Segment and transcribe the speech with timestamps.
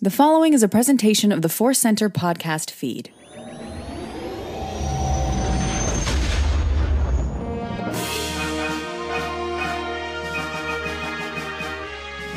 [0.00, 3.10] The following is a presentation of the Force Center podcast feed.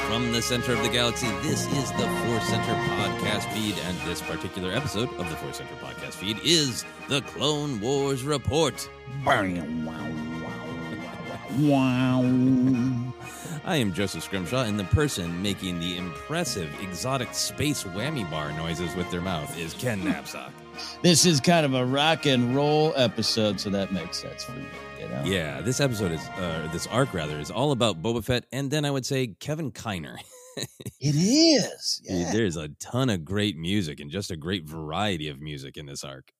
[0.07, 4.23] From the center of the galaxy, this is the Force Center podcast feed, and this
[4.23, 8.89] particular episode of the Force Center podcast feed is the Clone Wars Report.
[13.65, 18.95] I am Joseph Scrimshaw, and the person making the impressive exotic space whammy bar noises
[18.95, 20.51] with their mouth is Ken Napzok.
[21.01, 24.65] This is kind of a rock and roll episode, so that makes sense for me.
[24.99, 25.23] You know?
[25.25, 28.85] Yeah, this episode is, uh, this arc rather, is all about Boba Fett, and then
[28.85, 30.17] I would say Kevin Kiner.
[30.99, 32.01] It is.
[32.03, 32.31] Yeah.
[32.31, 36.03] There's a ton of great music and just a great variety of music in this
[36.03, 36.31] arc.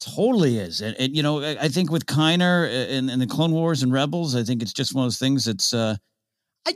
[0.00, 0.80] Totally is.
[0.80, 3.92] And, and you know, I, I think with Kiner and, and the Clone Wars and
[3.92, 5.96] Rebels, I think it's just one of those things that's uh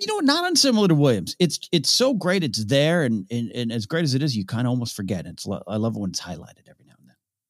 [0.00, 1.36] you know, not unsimilar to Williams.
[1.38, 4.44] It's it's so great it's there and and, and as great as it is, you
[4.44, 5.24] kind of almost forget.
[5.26, 6.83] It's lo- I love it when it's highlighted every.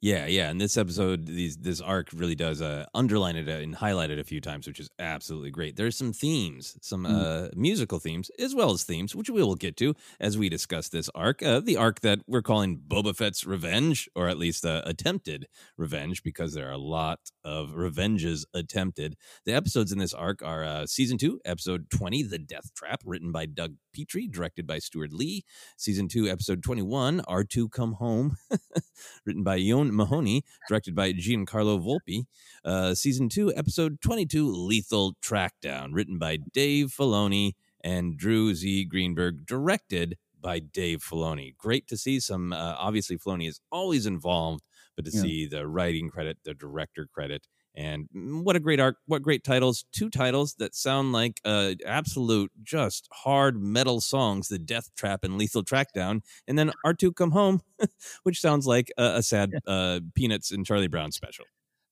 [0.04, 0.50] Yeah, yeah.
[0.50, 4.24] And this episode, these this arc really does uh, underline it and highlight it a
[4.24, 5.76] few times, which is absolutely great.
[5.76, 7.46] There's some themes, some Mm.
[7.46, 10.90] uh, musical themes, as well as themes, which we will get to as we discuss
[10.90, 11.42] this arc.
[11.42, 15.46] Uh, the arc that we're calling Boba Fett's revenge, or at least uh, attempted
[15.78, 19.16] revenge, because there are a lot of revenges attempted.
[19.46, 23.32] The episodes in this arc are uh, season two, episode 20, The Death Trap, written
[23.32, 25.44] by Doug Petrie, directed by Steward Lee.
[25.78, 28.36] Season two, episode 21, R2 Come Home,
[29.24, 32.25] written by Yon Mahoney, directed by Giancarlo Volpe.
[32.64, 37.52] Uh, season two, episode 22, Lethal Trackdown, written by Dave Filoni
[37.82, 38.85] and Drew Z.
[38.87, 41.56] Greenberg, directed by Dave Filoni.
[41.56, 42.52] Great to see some.
[42.52, 44.62] Uh, obviously, Filoni is always involved,
[44.96, 45.23] but to Yeah.
[45.23, 48.97] see the writing credit, the director credit, and mm, what a great arc!
[49.06, 49.85] What great titles!
[49.93, 55.38] Two titles that sound like uh, absolute, just hard metal songs: "The Death Trap" and
[55.38, 57.61] "Lethal Trackdown," and then "R two Come Home,"
[58.25, 61.47] which sounds like a, a sad uh, Peanuts and Charlie Brown special.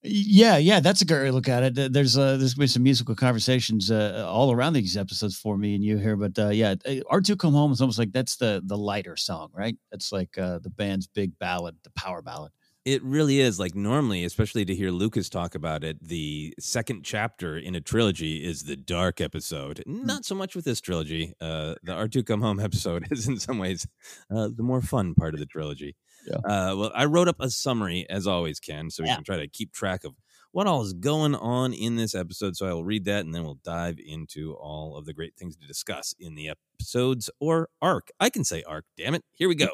[0.04, 1.92] Yeah, yeah, that's a great look at it.
[1.92, 5.84] There's uh, there's been some musical conversations uh, all around these episodes for me and
[5.84, 6.74] you here, but uh, yeah,
[7.08, 9.76] R two come home is almost like that's the the lighter song, right?
[9.92, 12.50] That's like uh, the band's big ballad, the power ballad.
[12.84, 15.98] It really is like normally, especially to hear Lucas talk about it.
[16.02, 19.84] The second chapter in a trilogy is the dark episode.
[19.86, 21.32] Not so much with this trilogy.
[21.40, 23.86] Uh, the R2 Come Home episode is in some ways
[24.34, 25.94] uh, the more fun part of the trilogy.
[26.26, 26.36] Yeah.
[26.38, 29.14] Uh, well, I wrote up a summary as always, Ken, so we Yeah.
[29.16, 30.14] can try to keep track of
[30.50, 32.56] what all is going on in this episode.
[32.56, 35.56] So I will read that and then we'll dive into all of the great things
[35.56, 38.08] to discuss in the episodes or arc.
[38.18, 39.22] I can say arc, damn it.
[39.32, 39.68] Here we go.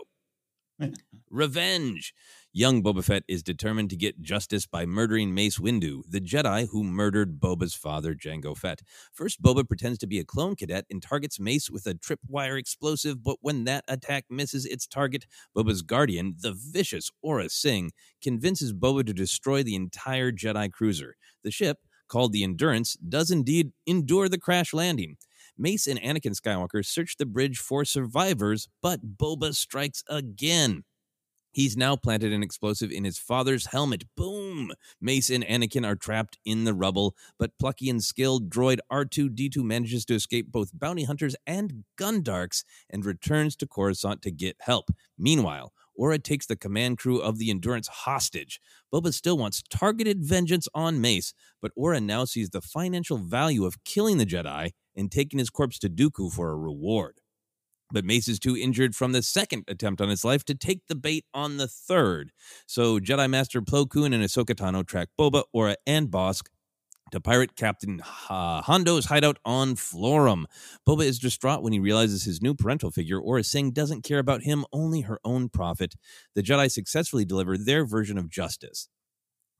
[1.30, 2.14] Revenge.
[2.54, 6.82] Young Boba Fett is determined to get justice by murdering Mace Windu, the Jedi who
[6.82, 8.80] murdered Boba's father, Jango Fett.
[9.12, 13.22] First, Boba pretends to be a clone cadet and targets Mace with a tripwire explosive,
[13.22, 17.90] but when that attack misses its target, Boba's guardian, the vicious Aurra Sing,
[18.22, 21.16] convinces Boba to destroy the entire Jedi cruiser.
[21.44, 25.18] The ship, called the Endurance, does indeed endure the crash landing.
[25.58, 30.84] Mace and Anakin Skywalker search the bridge for survivors, but Boba strikes again.
[31.58, 34.04] He's now planted an explosive in his father's helmet.
[34.16, 34.70] Boom!
[35.00, 40.04] Mace and Anakin are trapped in the rubble, but plucky and skilled droid R2D2 manages
[40.04, 44.90] to escape both bounty hunters and Gundarks and returns to Coruscant to get help.
[45.18, 48.60] Meanwhile, Aurra takes the command crew of the Endurance hostage.
[48.94, 53.82] Boba still wants targeted vengeance on Mace, but Aurra now sees the financial value of
[53.82, 57.20] killing the Jedi and taking his corpse to Dooku for a reward.
[57.90, 60.94] But Mace is too injured from the second attempt on his life to take the
[60.94, 62.32] bait on the third.
[62.66, 66.48] So Jedi Master Plo Koon and Ahsoka Tano track Boba, Aurra, and Bossk
[67.10, 70.44] to pirate Captain Hondo's hideout on Florrum.
[70.86, 74.42] Boba is distraught when he realizes his new parental figure, Aurra Sing, doesn't care about
[74.42, 75.94] him, only her own profit.
[76.34, 78.90] The Jedi successfully deliver their version of justice.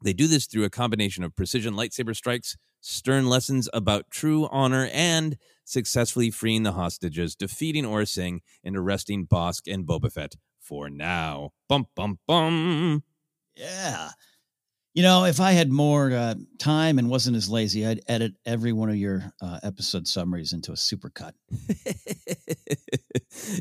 [0.04, 4.90] They do this through a combination of precision lightsaber strikes, stern lessons about true honor,
[4.92, 5.38] and
[5.68, 11.50] successfully freeing the hostages, defeating Aurra Sing, and arresting Bossk and Boba Fett for now.
[11.68, 13.02] Bum, bum, bum.
[13.54, 14.10] Yeah.
[14.98, 18.72] You know, if I had more uh, time and wasn't as lazy, I'd edit every
[18.72, 21.34] one of your uh, episode summaries into a supercut.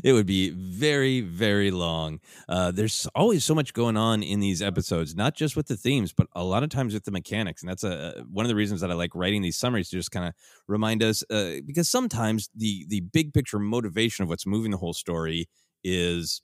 [0.02, 2.18] it would be very, very long.
[2.48, 6.12] Uh, there's always so much going on in these episodes, not just with the themes,
[6.12, 7.62] but a lot of times with the mechanics.
[7.62, 10.10] And that's a one of the reasons that I like writing these summaries to just
[10.10, 10.34] kind of
[10.66, 14.92] remind us, uh, because sometimes the the big picture motivation of what's moving the whole
[14.92, 15.48] story
[15.84, 16.42] is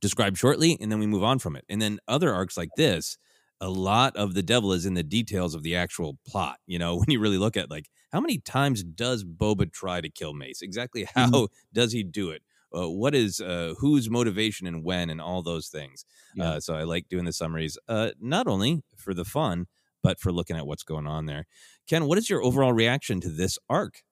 [0.00, 1.64] described shortly, and then we move on from it.
[1.68, 3.18] And then other arcs like this,
[3.60, 6.58] a lot of the devil is in the details of the actual plot.
[6.66, 10.10] You know, when you really look at like how many times does Boba try to
[10.10, 10.62] kill Mace?
[10.62, 12.42] Exactly how does he do it?
[12.76, 16.04] Uh, what is uh, whose motivation and when and all those things.
[16.34, 16.44] Yeah.
[16.44, 19.66] Uh, so I like doing the summaries, uh, not only for the fun,
[20.02, 21.46] but for looking at what's going on there.
[21.88, 24.02] Ken, what is your overall reaction to this arc?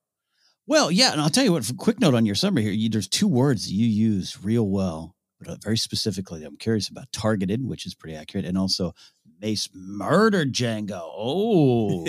[0.67, 1.71] Well, yeah, and I'll tell you what.
[1.77, 5.49] Quick note on your summary here, you, there's two words you use real well, but
[5.49, 8.95] uh, very specifically, I'm curious about: targeted, which is pretty accurate, and also
[9.43, 11.01] Mace murdered Jango.
[11.03, 12.07] Oh,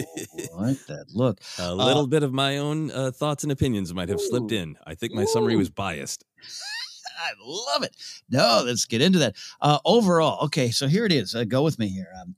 [0.55, 1.41] like that look.
[1.57, 4.77] A little bit of my own uh, thoughts and opinions might have slipped in.
[4.85, 6.23] I think my summary was biased.
[7.19, 7.95] I love it.
[8.29, 9.35] No, let's get into that.
[9.59, 11.33] Uh, overall, okay, so here it is.
[11.33, 12.09] Uh, go with me here.
[12.21, 12.35] Um,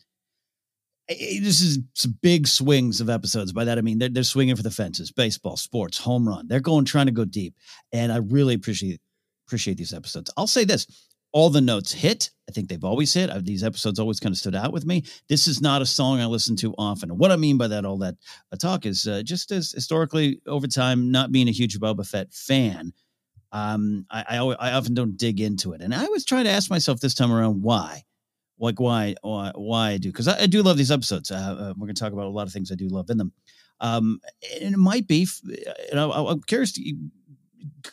[1.09, 3.51] this is some big swings of episodes.
[3.51, 5.11] By that I mean they're, they're swinging for the fences.
[5.11, 6.47] Baseball, sports, home run.
[6.47, 7.53] They're going trying to go deep,
[7.91, 9.01] and I really appreciate
[9.45, 10.31] appreciate these episodes.
[10.37, 10.87] I'll say this:
[11.35, 12.31] all the notes hit.
[12.47, 13.29] I think they've always hit.
[13.29, 15.03] Uh, these episodes always kind of stood out with me.
[15.27, 17.17] This is not a song I listen to often.
[17.17, 18.15] What I mean by that, all that
[18.51, 22.33] uh, talk is uh, just as historically over time, not being a huge Boba Fett
[22.33, 22.93] fan
[23.55, 25.81] um, I, I, I often don't dig into it.
[25.81, 28.03] And I was trying to ask myself this time around why.
[28.59, 31.31] like why why, why I do because I, I, do love these episodes.
[31.31, 33.17] Uh, uh, we're going to talk about a lot of things I do love in
[33.17, 33.31] them.
[33.79, 34.19] Um,
[34.61, 36.95] and it might be, you know, I'm curious to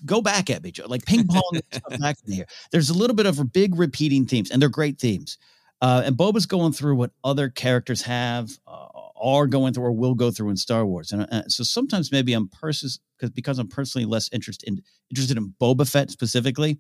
[0.05, 0.87] go back at me, Joe.
[0.87, 1.61] Like ping pong
[2.01, 2.47] back in here.
[2.71, 5.39] There's a little bit of big repeating themes, and they're great themes.
[5.81, 8.87] Uh, and Boba's going through what other characters have, uh,
[9.21, 11.11] are going through, or will go through in Star Wars.
[11.11, 15.37] And uh, so sometimes maybe I'm pers- because because I'm personally less interested in interested
[15.37, 16.79] in Boba Fett specifically.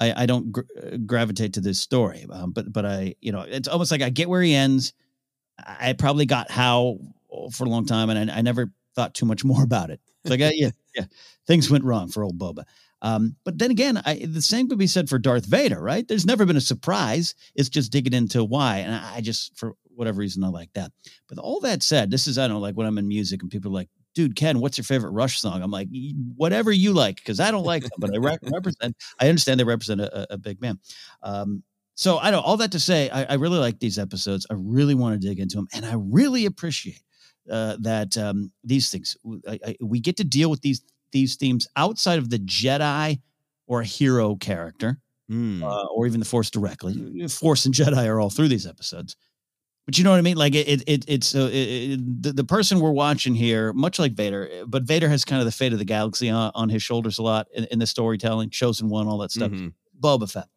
[0.00, 3.40] I, I don't gr- uh, gravitate to this story, um, but but I you know
[3.40, 4.92] it's almost like I get where he ends.
[5.66, 6.98] I probably got how
[7.52, 10.00] for a long time, and I, I never thought too much more about it.
[10.24, 11.04] Like, uh, yeah, yeah,
[11.46, 12.64] things went wrong for old Boba.
[13.00, 16.06] Um, but then again, I, the same could be said for Darth Vader, right?
[16.06, 17.34] There's never been a surprise.
[17.54, 18.78] It's just digging into why.
[18.78, 20.90] And I just, for whatever reason, I like that.
[21.28, 23.50] But all that said, this is, I don't know, like when I'm in music and
[23.50, 25.62] people are like, dude, Ken, what's your favorite Rush song?
[25.62, 25.88] I'm like,
[26.34, 29.64] whatever you like, because I don't like them, but I re- represent, I understand they
[29.64, 30.80] represent a, a big man.
[31.22, 31.62] Um,
[31.94, 34.46] so I know all that to say, I, I, really like these episodes.
[34.50, 37.02] I really want to dig into them, and I really appreciate
[37.50, 39.16] uh, that um, these things
[39.48, 43.20] I, I, we get to deal with these these themes outside of the Jedi
[43.66, 44.98] or hero character,
[45.30, 45.62] mm.
[45.62, 47.28] uh, or even the Force directly.
[47.28, 49.16] Force and Jedi are all through these episodes.
[49.86, 50.36] But you know what I mean?
[50.36, 54.64] Like it, it, it's uh, it, the, the person we're watching here, much like Vader,
[54.66, 57.22] but Vader has kind of the fate of the galaxy on, on his shoulders a
[57.22, 59.50] lot in, in the storytelling, chosen one, all that stuff.
[59.50, 59.68] Mm-hmm.
[59.98, 60.48] Boba Fett,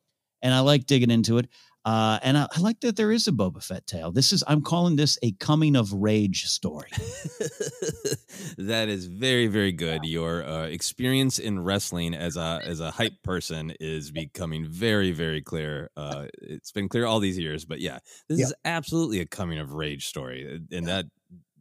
[0.41, 1.47] and I like digging into it.
[1.83, 4.11] Uh, and I, I, like that there is a Boba Fett tale.
[4.11, 6.89] This is I'm calling this a coming of rage story.
[8.57, 10.05] that is very very good.
[10.05, 15.41] Your uh, experience in wrestling as a as a hype person is becoming very very
[15.41, 15.89] clear.
[15.97, 17.97] Uh, it's been clear all these years, but yeah,
[18.29, 18.45] this yeah.
[18.45, 21.05] is absolutely a coming of rage story, and that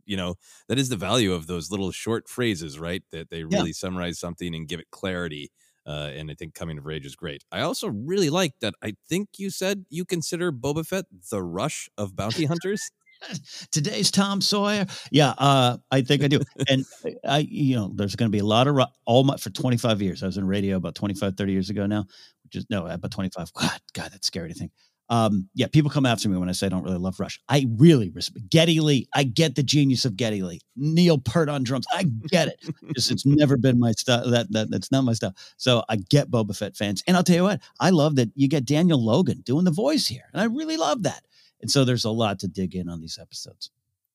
[0.05, 0.35] you know
[0.69, 3.03] that is the value of those little short phrases, right?
[3.11, 3.75] That they really yeah.
[3.75, 5.51] summarize something and give it clarity.
[5.91, 7.43] Uh, and I think Coming of Rage is great.
[7.51, 8.75] I also really like that.
[8.81, 12.93] I think you said you consider Boba Fett the Rush of bounty hunters.
[13.73, 14.87] Today's Tom Sawyer.
[15.11, 16.41] Yeah, uh, I think I do.
[16.69, 16.85] And
[17.25, 20.23] I, you know, there's going to be a lot of all my for 25 years.
[20.23, 22.07] I was in radio about 25, 30 years ago now.
[22.51, 23.53] Just no, about 25.
[23.61, 24.71] God, God, that's scary to think.
[25.11, 27.41] Um, yeah, people come after me when I say I don't really love Rush.
[27.49, 29.09] I really respect Geddy Lee.
[29.13, 30.61] I get the genius of Geddy Lee.
[30.77, 31.87] Neil Peart on drums.
[31.93, 32.61] I get it.
[32.95, 34.25] Just, it's never been my stuff.
[34.27, 35.35] That, that that's not my stuff.
[35.57, 38.49] So I get Boba Fett fans, and I'll tell you what, I love that you
[38.49, 41.25] get Daniel Logan doing the voice here, and I really love that.
[41.61, 43.71] And so there's a lot to dig in on these episodes.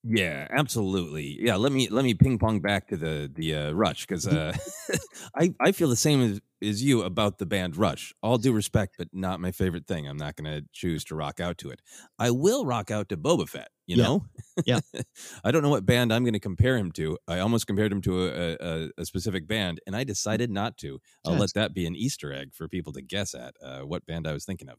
[0.07, 1.37] Yeah, absolutely.
[1.41, 4.55] Yeah, let me let me ping pong back to the the uh, Rush because uh,
[5.35, 8.13] I I feel the same as, as you about the band Rush.
[8.21, 10.07] All due respect, but not my favorite thing.
[10.07, 11.81] I'm not going to choose to rock out to it.
[12.19, 13.69] I will rock out to Boba Fett.
[13.87, 14.03] You yeah.
[14.03, 14.25] know,
[14.65, 14.79] yeah.
[15.43, 17.17] I don't know what band I'm going to compare him to.
[17.27, 20.99] I almost compared him to a, a, a specific band, and I decided not to.
[21.25, 24.27] I'll let that be an Easter egg for people to guess at uh, what band
[24.27, 24.77] I was thinking of.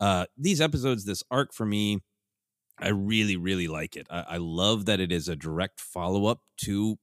[0.00, 2.00] Uh, these episodes, this arc for me
[2.80, 4.06] I really, really like it.
[4.10, 6.98] I, I love that it is a direct follow up to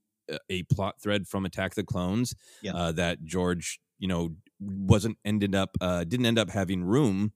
[0.50, 2.74] a plot thread from Attack the Clones yeah.
[2.74, 7.34] uh, that George, you know, wasn't ended up uh, didn't end up having room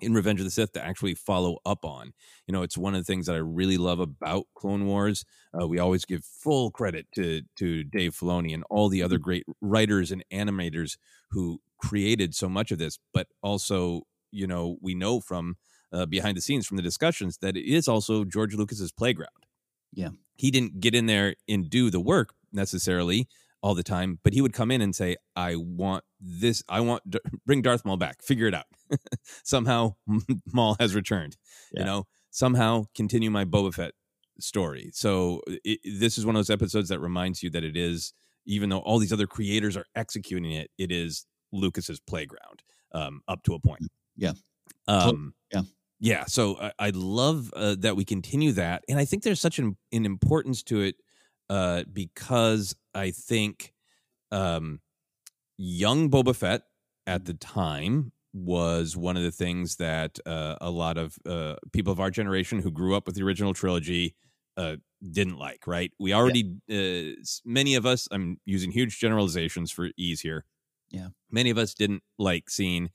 [0.00, 2.12] in Revenge of the Sith to actually follow up on.
[2.46, 5.24] You know, it's one of the things that I really love about Clone Wars.
[5.58, 9.44] Uh, we always give full credit to to Dave Filoni and all the other great
[9.60, 10.96] writers and animators
[11.30, 15.56] who created so much of this, but also, you know, we know from
[15.92, 19.30] uh, behind the scenes from the discussions that it is also George Lucas's playground.
[19.92, 20.10] Yeah.
[20.36, 23.28] He didn't get in there and do the work necessarily
[23.62, 27.02] all the time, but he would come in and say, I want this, I want,
[27.46, 28.66] bring Darth Maul back, figure it out.
[29.44, 29.94] somehow
[30.52, 31.36] Maul has returned,
[31.72, 31.80] yeah.
[31.80, 33.92] you know, somehow continue my Boba Fett
[34.40, 34.90] story.
[34.94, 38.14] So it, this is one of those episodes that reminds you that it is,
[38.46, 43.42] even though all these other creators are executing it, it is Lucas's playground um, up
[43.44, 43.82] to a point.
[44.16, 44.32] Yeah.
[44.88, 45.62] Um, yeah
[46.02, 49.58] yeah so i, I love uh, that we continue that and i think there's such
[49.58, 50.96] an, an importance to it
[51.48, 53.72] uh, because i think
[54.30, 54.80] um,
[55.56, 56.62] young boba fett
[57.06, 61.92] at the time was one of the things that uh, a lot of uh, people
[61.92, 64.14] of our generation who grew up with the original trilogy
[64.56, 64.76] uh,
[65.10, 65.92] didn't like right?
[65.98, 67.12] We already yeah.
[67.12, 70.44] Uh, many of us i'm using huge generalizations for ease here
[70.90, 71.08] yeah.
[71.30, 72.90] many of us didn't like seeing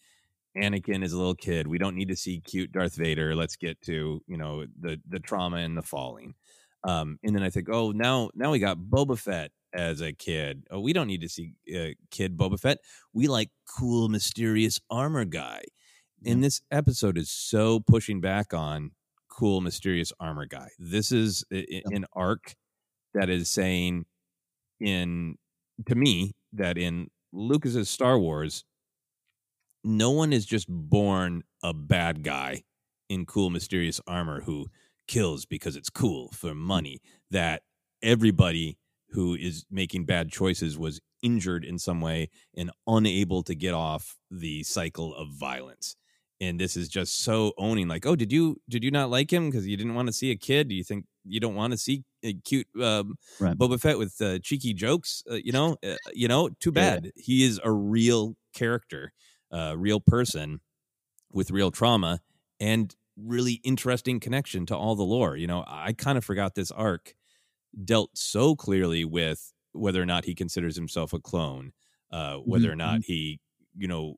[0.55, 1.67] Anakin is a little kid.
[1.67, 3.35] We don't need to see cute Darth Vader.
[3.35, 6.35] Let's get to you know the the trauma and the falling.
[6.83, 10.63] Um, and then I think, oh, now now we got Boba Fett as a kid.
[10.71, 12.79] Oh, we don't need to see uh, kid Boba Fett.
[13.13, 15.63] We like cool, mysterious armor guy.
[16.21, 16.33] Yeah.
[16.33, 18.91] And this episode is so pushing back on
[19.29, 20.69] cool, mysterious armor guy.
[20.79, 22.55] This is a, an arc
[23.13, 24.05] that is saying
[24.79, 25.37] in
[25.85, 28.63] to me that in Lucas's Star Wars
[29.87, 32.63] no one is just born a bad guy
[33.09, 34.67] in cool, mysterious armor who
[35.07, 36.99] kills because it's cool for money.
[37.31, 37.63] That
[38.01, 38.77] everybody
[39.09, 44.17] who is making bad choices was injured in some way and unable to get off
[44.29, 45.95] the cycle of violence
[46.39, 49.49] and this is just so owning like oh did you did you not like him
[49.49, 51.77] because you didn't want to see a kid do you think you don't want to
[51.77, 53.57] see a cute um, Right.
[53.57, 56.99] boba fett with uh, cheeky jokes uh, you know uh, you know too Yeah.
[56.99, 59.11] bad he is a real character
[59.51, 60.61] a real person
[61.31, 62.21] with real trauma
[62.59, 65.63] and really interesting connection to all the lore you know?
[65.67, 67.15] I kind of forgot this arc
[67.83, 71.71] dealt so clearly with whether or not he considers himself a clone
[72.11, 73.39] uh, whether or not he
[73.77, 74.15] you know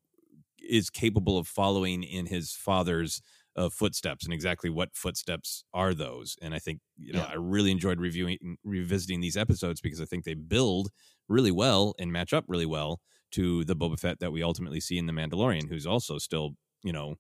[0.62, 3.22] is capable of following in his father's
[3.56, 6.38] uh, footsteps and exactly what footsteps are those.
[6.42, 7.30] And i think you know Yeah.
[7.30, 10.90] i really enjoyed reviewing revisiting these episodes because i think they build
[11.28, 14.98] really well and match up really well to the boba fett that we ultimately see
[14.98, 17.16] in the mandalorian who's also still you know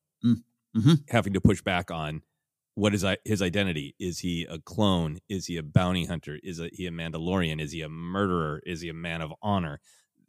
[0.76, 1.04] Mhm.
[1.10, 2.22] having to push back on
[2.76, 3.96] what is i- his identity.
[4.00, 5.20] Is he a clone?
[5.28, 6.40] Is he a bounty hunter?
[6.44, 7.60] Is he a mandalorian?
[7.60, 8.62] Is he a murderer?
[8.66, 9.82] Is he a man of honor?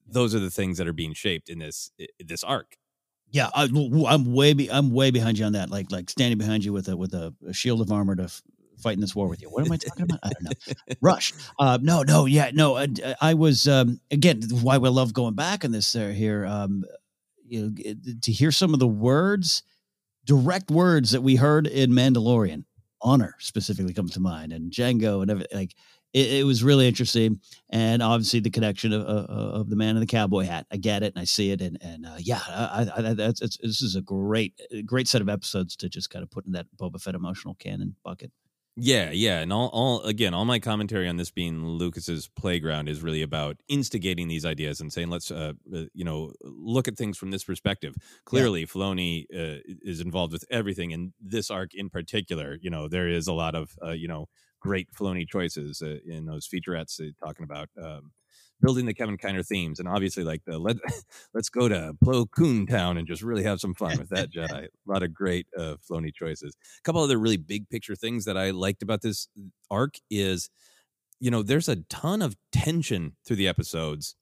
[0.07, 2.77] Those are the things that are being shaped in this this arc.
[3.31, 5.71] Yeah, I, am way be, I'm way behind you on that.
[5.71, 8.43] Like like standing behind you with a with a, a shield of armor to f-
[8.81, 9.49] fight in this war with you.
[9.49, 10.21] What am I talking about?
[10.23, 10.95] I don't know.
[11.01, 11.33] Rush.
[11.59, 12.77] Uh, no, no, yeah, no.
[12.77, 12.89] I,
[13.21, 16.47] I was um, again why we love going back in this uh, here.
[16.47, 16.85] Um,
[17.47, 19.63] you know, to hear some of the words,
[20.25, 22.65] direct words that we heard in Mandalorian,
[23.03, 25.59] honor specifically comes to mind, and Jango and everything.
[25.59, 25.75] Like
[26.13, 30.01] it, it was really interesting, and obviously the connection of, of, of the man in
[30.01, 30.67] the cowboy hat.
[30.71, 33.83] I get it, and I see it, and and uh, yeah, I, I, that's this
[33.83, 37.01] is a great great set of episodes to just kind of put in that Boba
[37.01, 38.33] Fett emotional canon bucket.
[38.83, 43.03] Yeah, yeah, and all, all again, all my commentary on this being Lucas's playground is
[43.03, 47.19] really about instigating these ideas and saying, let's, uh, uh, you know, look at things
[47.19, 47.95] from this perspective.
[48.25, 53.07] Clearly, Filoni uh, is involved with everything, and this arc in particular, you know, there
[53.09, 54.29] is a lot of, uh, you know,
[54.61, 58.13] great Filoni choices uh, in those featurettes uh, talking about um,
[58.61, 60.77] building the Kevin Kiner themes, and obviously, like the let
[61.35, 64.65] let's go to Plo Koon Town and just really have some fun with that Jedi.
[64.65, 68.37] A lot of great uh, Filoni choices a couple other really big picture things that
[68.37, 69.29] I liked about this
[69.71, 70.51] arc is,
[71.19, 74.17] you know, there's a ton of tension through the episodes.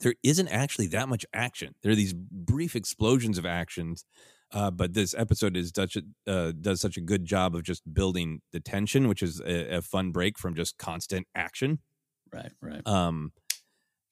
[0.00, 1.74] There isn't actually that much action.
[1.82, 4.04] There are these brief explosions of actions,
[4.52, 7.82] uh, but this episode is such a, uh, does such a good job of just
[7.92, 11.80] building the tension, which is a, a fun break from just constant action.
[12.32, 12.86] Right, right.
[12.86, 13.32] Um,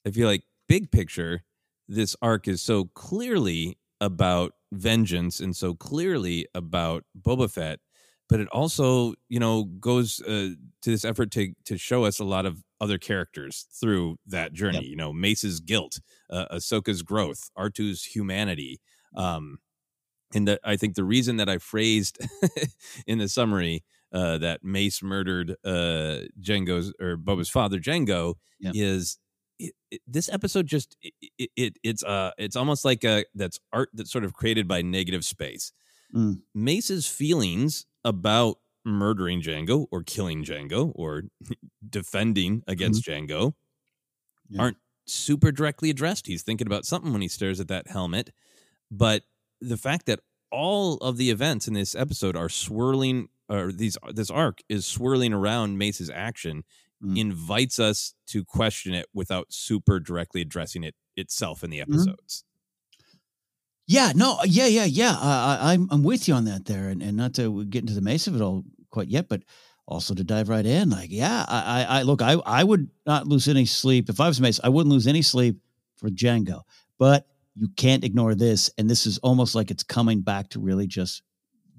[0.09, 1.43] I feel like big picture,
[1.87, 7.81] this arc is so clearly about vengeance and so clearly about Boba Fett,
[8.29, 10.51] but it also, you know, goes uh,
[10.83, 14.79] to this effort to to show us a lot of other characters through that journey.
[14.79, 14.85] Yep.
[14.85, 18.81] You know, Mace's guilt, uh, Ahsoka's growth, R2's humanity.
[19.15, 19.59] Um,
[20.35, 22.19] and that I think the reason that I phrased
[23.07, 28.73] in the summary uh, that Mace murdered uh, Jango's or Boba's father, Jango, Yeah.
[28.75, 29.19] is
[29.59, 33.59] it, it, this episode just it, it, it it's uh it's almost like a that's
[33.73, 35.73] art that's sort of created by negative space.
[36.15, 36.41] Mm.
[36.55, 41.25] Mace's feelings about murdering Jango or killing Jango or
[41.89, 43.53] defending against Jango
[44.49, 44.63] Yeah.
[44.63, 46.27] aren't super directly addressed.
[46.27, 48.31] He's thinking about something when he stares at that helmet,
[48.91, 49.25] but
[49.61, 54.31] the fact that all of the events in this episode are swirling or these this
[54.31, 56.65] arc is swirling around Mace's action
[57.03, 57.17] Mm.
[57.17, 61.93] invites us to question it without super directly addressing it itself in the Mm-hmm.
[61.93, 62.45] episodes.
[63.87, 65.13] Yeah, no, yeah, yeah, yeah.
[65.13, 67.95] Uh, I, I'm I'm with you on that there, and, and not to get into
[67.95, 69.43] the mace of it all quite yet, but
[69.87, 70.91] also to dive right in.
[70.91, 74.29] Like, yeah, I, I, I look, I, I would not lose any sleep if I
[74.29, 74.61] was Mace.
[74.63, 75.57] I wouldn't lose any sleep
[75.97, 76.63] for Jango,
[76.99, 80.87] but you can't ignore this, and this is almost like it's coming back to really
[80.87, 81.23] just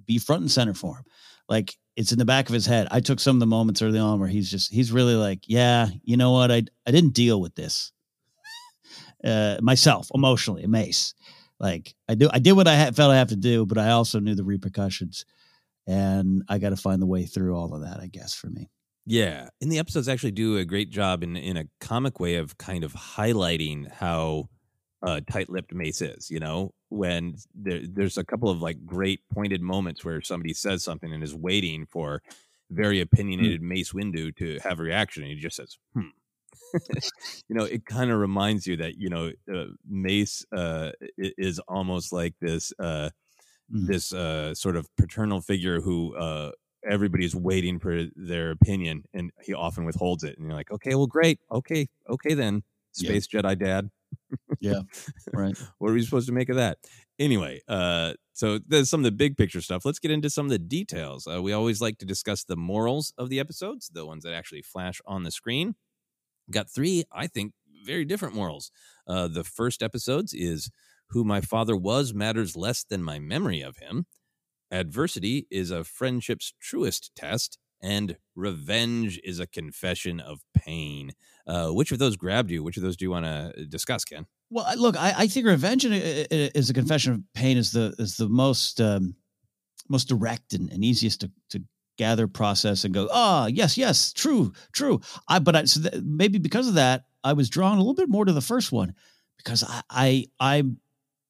[0.05, 1.03] be front and center for him.
[1.47, 2.87] Like it's in the back of his head.
[2.91, 5.89] I took some of the moments early on where he's just he's really like, yeah,
[6.01, 7.91] you know what, I I didn't deal with this
[9.23, 11.13] uh, myself emotionally, Mace.
[11.59, 13.89] Like I do, I did what I had, felt I have to do, but I
[13.89, 15.25] also knew the repercussions,
[15.87, 17.99] and I got to find the way through all of that.
[17.99, 18.69] I guess for me,
[19.05, 22.57] Yeah, and the episodes actually do a great job in in a comic way of
[22.57, 24.47] kind of highlighting how
[25.01, 26.29] uh, tight-lipped Mace is.
[26.29, 30.83] You know, when there, there's a couple of like great pointed moments where somebody says
[30.83, 32.21] something and is waiting for
[32.71, 36.09] very opinionated Mace Windu to have a reaction, and he just says, "Hmm."
[37.47, 42.11] you know, it kind of reminds you that you know uh, Mace uh, is almost
[42.13, 42.73] like this.
[42.79, 43.09] Uh,
[43.71, 43.89] Mm.
[43.89, 46.51] this uh, sort of paternal figure who uh,
[46.89, 50.37] everybody's waiting for their opinion, and he often withholds it.
[50.37, 52.63] And you're like, okay, well, great, okay, okay, then,
[52.97, 53.19] Yeah.
[53.19, 53.89] space Jedi dad.
[54.59, 54.81] Yeah,
[55.33, 55.57] right.
[55.79, 56.79] what are we supposed to make of that?
[57.17, 59.85] Anyway, uh, so there's some of the big picture stuff.
[59.85, 61.27] Let's get into some of the details.
[61.27, 64.61] Uh, we always like to discuss the morals of the episodes, the ones that actually
[64.61, 65.75] flash on the screen.
[66.51, 67.53] Got three, I think,
[67.85, 68.71] very different morals.
[69.07, 70.71] Uh, the first episodes is
[71.09, 74.05] who my father was matters less than my memory of him.
[74.71, 81.11] Adversity is a friendship's truest test, and revenge is a confession of pain.
[81.47, 82.63] Uh, which of those grabbed you?
[82.63, 84.25] Which of those do you want to discuss, Ken?
[84.51, 87.93] Well, look, I, I think revenge i- i- is a confession of pain is the
[87.99, 89.15] is the most um,
[89.87, 91.63] most direct and, and easiest to, to
[91.97, 93.07] gather, process, and go.
[93.11, 95.01] Ah, yes, yes, true, true.
[95.27, 98.25] I but I, so maybe because of that, I was drawn a little bit more
[98.25, 98.93] to the first one
[99.37, 100.79] because I, I I'm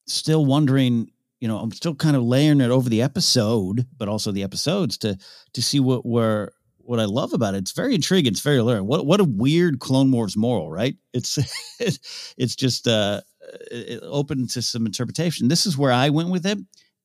[0.07, 1.11] still wondering.
[1.39, 4.97] You know, I'm still kind of layering it over the episode, but also the episodes
[4.99, 5.17] to
[5.53, 7.59] to see what where what I love about it.
[7.59, 8.31] It's very intriguing.
[8.33, 8.87] It's very alluring.
[8.87, 10.95] What what a weird Clone Wars moral, right?
[11.13, 11.37] It's
[12.37, 13.21] it's just uh
[13.71, 15.47] it- open to some interpretation.
[15.47, 16.57] This is where I went with it.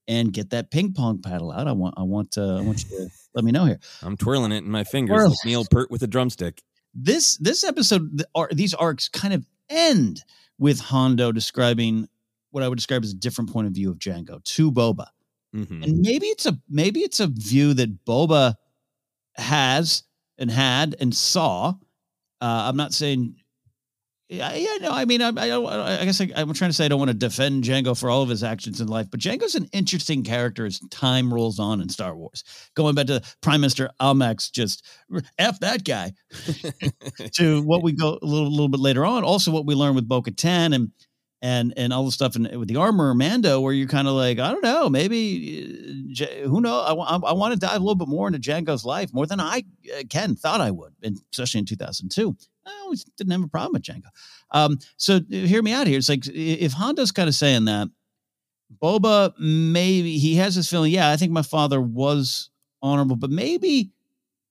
[0.07, 1.67] And get that ping pong paddle out.
[1.67, 3.79] I want I want uh, I want you to let me know here.
[4.03, 5.29] I'm twirling it in my fingers Twirl.
[5.31, 6.63] like Neil Peart with a drumstick.
[6.93, 10.23] This this episode, the, ar- these arcs kind of end
[10.59, 12.07] with Hondo describing
[12.55, 15.07] what I would describe as a different point of view of Jango to Boba.
[15.55, 15.85] Mhm.
[15.85, 18.55] and maybe it's a maybe it's a view that Boba
[19.37, 20.03] has
[20.39, 21.75] and had and saw.
[22.41, 23.37] Uh, I'm not saying.
[24.29, 24.91] Yeah, yeah, no.
[24.91, 27.15] I mean, I, I, I guess I, I'm trying to say I don't want to
[27.17, 30.81] defend Jango for all of his actions in life, but Jango's an interesting character as
[30.91, 32.43] time rolls on in Star Wars.
[32.75, 34.85] Going back to Prime Minister Almec, just
[35.39, 36.15] f that guy.
[37.35, 39.25] to what we go a little, little bit later on.
[39.25, 40.91] Also, what we learn with Bo Katan and
[41.45, 44.51] and and all the stuff with the armor Mando, where you're kind of like, I
[44.51, 46.87] don't know, maybe uh, who knows?
[46.89, 49.41] I, wa- I, want to dive a little bit more into Jango's life more than
[49.41, 49.63] I
[49.95, 50.95] uh, Ken thought I would,
[51.31, 52.35] especially in 2002.
[52.67, 54.09] I always didn't have a problem with Jango.
[54.53, 55.99] Um, so uh, hear me out here.
[55.99, 57.89] It's like i- if Hondo's kind of saying that,
[58.83, 60.93] Boba maybe he has this feeling.
[60.93, 62.49] Yeah, I think my father was
[62.81, 63.91] honorable, but maybe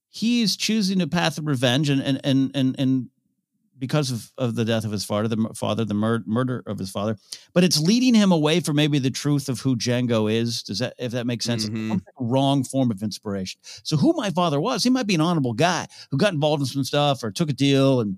[0.10, 3.10] he's choosing a path of revenge and and and and, and
[3.78, 6.90] because of, of the death of his father, the father, the mur- murder of his
[6.90, 7.18] father,
[7.54, 10.64] but it's leading him away from maybe the truth of who Jango is.
[10.64, 11.68] Does that, if that makes sense?
[11.70, 12.02] Mhm.
[12.20, 13.60] wrong form of inspiration.
[13.84, 16.68] So who my father was, he might be an honorable guy who got involved in
[16.68, 18.18] some stuff or took a deal, and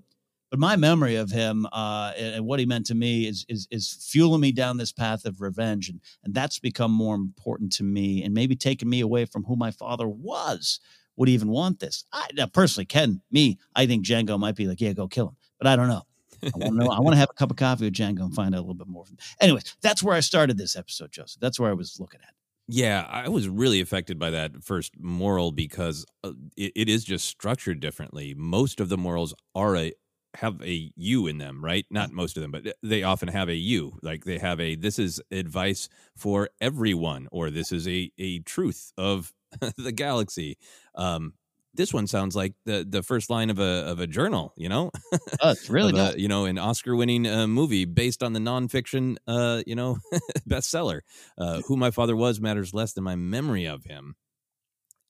[0.50, 3.66] but my memory of him uh, and, and what he meant to me is is
[3.70, 7.82] is fueling me down this path of revenge, and and that's become more important to
[7.82, 10.78] me, and maybe taking me away from who my father was.
[11.16, 12.04] Would even want this?
[12.12, 15.36] I now, personally, Ken, me, I think Jango might be like, yeah, go kill him,
[15.58, 16.02] but I don't know.
[16.42, 16.90] I want to know.
[16.90, 18.74] I want to have a cup of coffee with Jango and find out a little
[18.74, 19.04] bit more.
[19.04, 21.40] From Anyways, that's where I started this episode, Joseph.
[21.40, 22.34] That's where I was looking at.
[22.68, 27.26] Yeah, I was really affected by that first moral because uh, it, it is just
[27.26, 28.34] structured differently.
[28.36, 29.92] Most of the morals are a
[30.34, 31.86] have a you in them, right?
[31.90, 33.98] Not most of them, but they often have a you.
[34.02, 38.92] Like they have a this is advice for everyone, or this is a a truth
[38.98, 39.32] of
[39.76, 40.58] the galaxy.
[40.96, 41.34] Um,
[41.76, 44.90] this one sounds like the the first line of a of a journal, you know,
[45.40, 49.16] Oh, it's really a, you know an Oscar winning uh, movie based on the nonfiction,
[49.26, 49.98] uh, you know,
[50.48, 51.00] bestseller.
[51.38, 54.14] Uh, Who my father was matters less than my memory of him.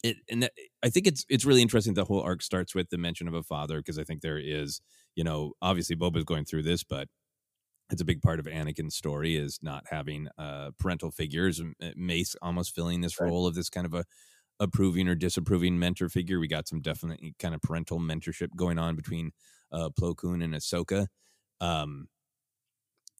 [0.03, 0.53] It and that,
[0.83, 1.95] I think it's it's really interesting.
[1.95, 4.81] The whole arc starts with the mention of a father because I think there is,
[5.15, 7.09] you know, obviously Boba's going through this, but
[7.91, 11.63] it's a big part of Anakin's story is not having uh, parental figures.
[11.95, 14.05] Mace almost filling this role of this kind of a
[14.61, 16.39] approving or disapproving mentor figure.
[16.41, 19.33] We got some definitely kind of parental mentorship going on between
[19.73, 21.07] uh, Plo Koon and Ahsoka.
[21.61, 22.09] Um,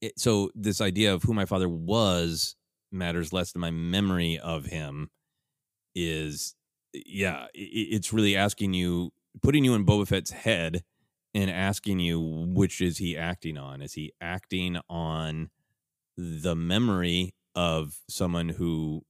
[0.01, 2.57] it, so this idea of who my father was
[2.93, 5.11] matters less than my memory of him
[5.95, 6.55] is,
[6.95, 10.85] yeah, i- i- it's really asking you, putting you in Boba Fett's head
[11.35, 13.83] and asking you which is he acting on?
[13.83, 15.51] Is he acting on
[16.17, 19.03] the memory of someone who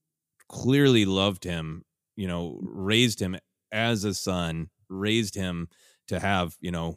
[0.49, 1.85] clearly loved him,
[2.17, 3.37] you know, raised him
[3.73, 5.69] as a son, raised him
[6.09, 6.97] to have, you know,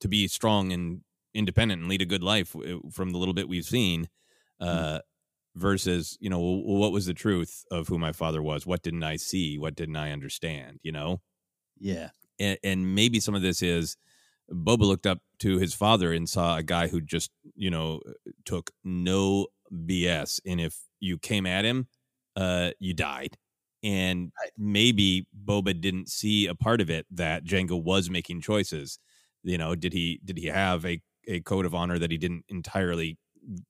[0.00, 1.00] to be strong and
[1.34, 2.54] independent and lead a good life
[2.92, 4.08] from the little bit we've seen,
[4.60, 5.00] uh,
[5.54, 8.66] versus, you know, what was the truth of who my father was?
[8.66, 9.58] What didn't I see?
[9.58, 10.80] What didn't I understand?
[10.82, 11.20] You know?
[11.78, 12.10] Yeah.
[12.38, 13.96] and, and maybe some of this is
[14.50, 18.00] Boba looked up to his father and saw a guy who just you know
[18.44, 21.88] took no BS, and if you came at him,
[22.36, 23.36] uh, you died.
[23.82, 28.98] And maybe Boba didn't see a part of it that Jango was making choices.
[29.42, 32.44] You know, did he did he have a a code of honor that he didn't
[32.48, 33.18] entirely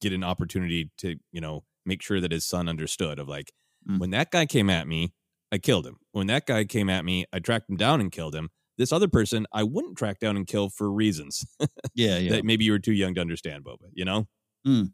[0.00, 3.52] get an opportunity to you know make sure that his son understood of like
[3.88, 4.00] Mm.
[4.00, 5.12] when that guy came at me
[5.52, 5.98] I killed him.
[6.10, 8.50] When that guy came at me, I tracked him down and killed him.
[8.78, 11.46] This other person, I wouldn't track down and kill for reasons
[11.94, 12.18] Yeah.
[12.18, 12.30] Yeah.
[12.32, 13.88] that maybe you were too young to understand, Boba.
[13.92, 14.26] You know?
[14.66, 14.92] Mm.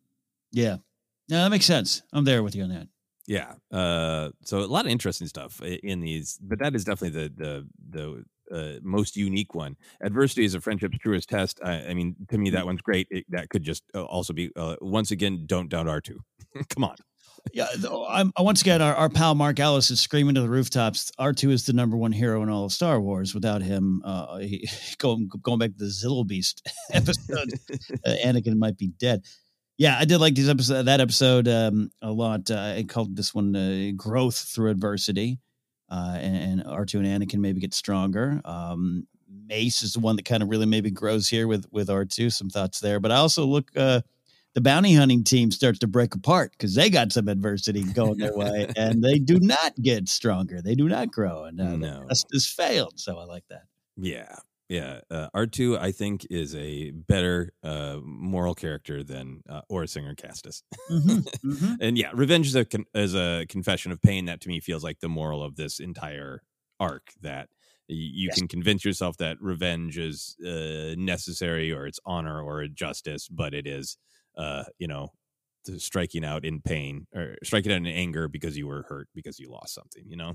[0.53, 0.77] Yeah.
[1.31, 2.03] No, that makes sense.
[2.13, 2.89] I'm there with you on that.
[3.27, 3.55] Yeah.
[3.71, 7.69] Uh, so a lot of interesting stuff in these, but that is definitely the the
[7.91, 9.77] the uh, most unique one.
[10.03, 11.61] Adversity is a friendship's truest test.
[11.65, 13.07] I, I mean, to me, that one's great.
[13.11, 16.21] It, that could just uh, also be uh, once again, don't doubt R two.
[16.69, 16.97] Come on.
[17.53, 17.67] Yeah,
[18.09, 21.11] I'm, uh, once again, our, our pal Mark Ellis is screaming to the rooftops.
[21.19, 23.35] R two is the number one hero in all of Star Wars.
[23.35, 27.53] Without him, uh, he, going going back to the Zillo Beast episode,
[28.07, 29.23] uh, Anakin might be dead.
[29.79, 32.51] Yeah, I did like these episode that episode um, a lot.
[32.51, 35.39] Uh, I called this one uh, "Growth Through Adversity,"
[35.89, 38.41] uh, and R two and Anakin maybe get stronger.
[38.45, 39.07] Um,
[39.47, 42.31] Mace is the one that kind of really maybe grows here with with R two.
[42.31, 43.71] Some thoughts there, but I also look.
[43.77, 44.03] Uh,
[44.55, 48.37] the bounty hunting team starts to break apart because they got some adversity going their
[48.37, 50.61] way, and they do not get stronger.
[50.61, 52.01] They do not grow, and uh, No.
[52.03, 53.01] the test has failed.
[53.01, 53.63] So I like that.
[53.97, 54.37] Yeah.
[54.73, 55.01] Yeah.
[55.11, 60.15] Uh, R2, I think, is a better uh, moral character than uh, Aurra Sing or
[60.15, 60.63] Castas.
[60.91, 61.27] Mhm,
[61.81, 64.25] and yeah, revenge is a, con- is a confession of pain.
[64.27, 66.43] That to me feels like the moral of this entire
[66.81, 67.51] arc that
[67.89, 68.33] y- you Yes.
[68.33, 73.67] can convince yourself that revenge is uh, necessary or it's honor or justice, but it
[73.67, 73.99] is,
[74.37, 75.09] uh, you know,
[75.79, 79.51] striking out in pain or striking out in anger because you were hurt because you
[79.51, 80.35] lost something, you know?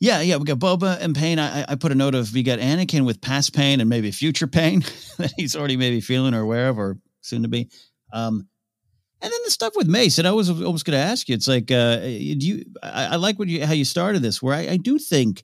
[0.00, 0.36] Yeah, yeah.
[0.36, 1.38] We got Boba and pain.
[1.38, 4.46] I, I- put a note of we got Anakin with past pain and maybe future
[4.46, 4.80] pain
[5.18, 7.68] that he's already maybe feeling or aware of or soon to be.
[8.12, 8.48] Um,
[9.22, 11.34] and then the stuff with Mace, and I was always going to ask you.
[11.34, 12.64] It's like, uh, do you?
[12.82, 15.42] I, I like what you how you started this, where I, I do think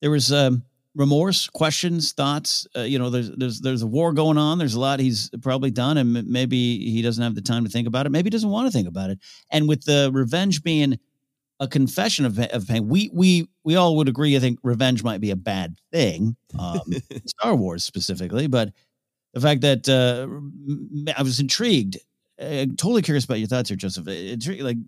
[0.00, 0.62] there was um,
[0.94, 2.66] remorse, questions, thoughts.
[2.74, 4.56] Uh, you know, there's there's there's a war going on.
[4.56, 7.86] There's a lot he's probably done, and maybe he doesn't have the time to think
[7.86, 8.12] about it.
[8.12, 9.18] Maybe he doesn't want to think about it.
[9.50, 10.98] And with the revenge being
[11.62, 14.36] a confession of, of pain, we we we all would agree.
[14.36, 16.80] I think revenge might be a bad thing, um,
[17.26, 18.72] Star Wars specifically, but
[19.32, 20.26] the fact that uh,
[21.16, 21.98] I was intrigued.
[22.40, 24.08] Uh, totally curious about your thoughts here, Joseph.
[24.08, 24.78] It's like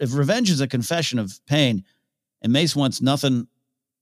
[0.00, 1.84] if revenge is a confession of pain,
[2.40, 3.46] and Mace wants nothing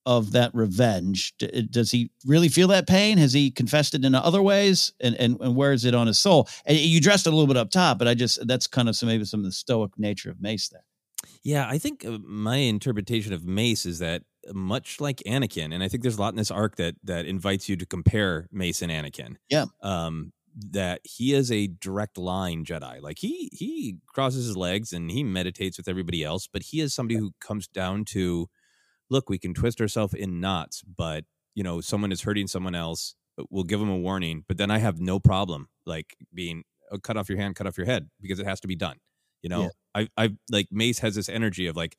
[0.06, 1.36] of that revenge.
[1.38, 3.18] D- does he really feel that pain?
[3.18, 4.92] Has he confessed it in other ways?
[5.00, 6.48] And, and and where is it on his soul?
[6.66, 8.94] And you dressed it a little bit up top, but I just that's kind of
[8.94, 10.84] some maybe some of the stoic nature of Mace there.
[11.42, 15.82] Yeah, I think uh, my interpretation of Mace is that uh, much like Anakin, and
[15.82, 18.82] I think there's a lot in this arc that that invites you to compare Mace
[18.82, 19.36] and Anakin.
[19.48, 19.66] Yeah.
[19.82, 23.00] Um, that he is a direct line Jedi.
[23.00, 26.94] Like he he crosses his legs and he meditates with everybody else, but he is
[26.94, 28.48] somebody who comes down to
[29.10, 33.14] look, we can twist ourselves in knots, but you know, someone is hurting someone else,
[33.50, 34.44] we'll give them a warning.
[34.48, 37.76] But then I have no problem like being oh, cut off your hand, cut off
[37.76, 38.96] your head because it has to be done.
[39.42, 39.70] You know, Yeah.
[39.94, 41.96] I I like Mace has this energy of like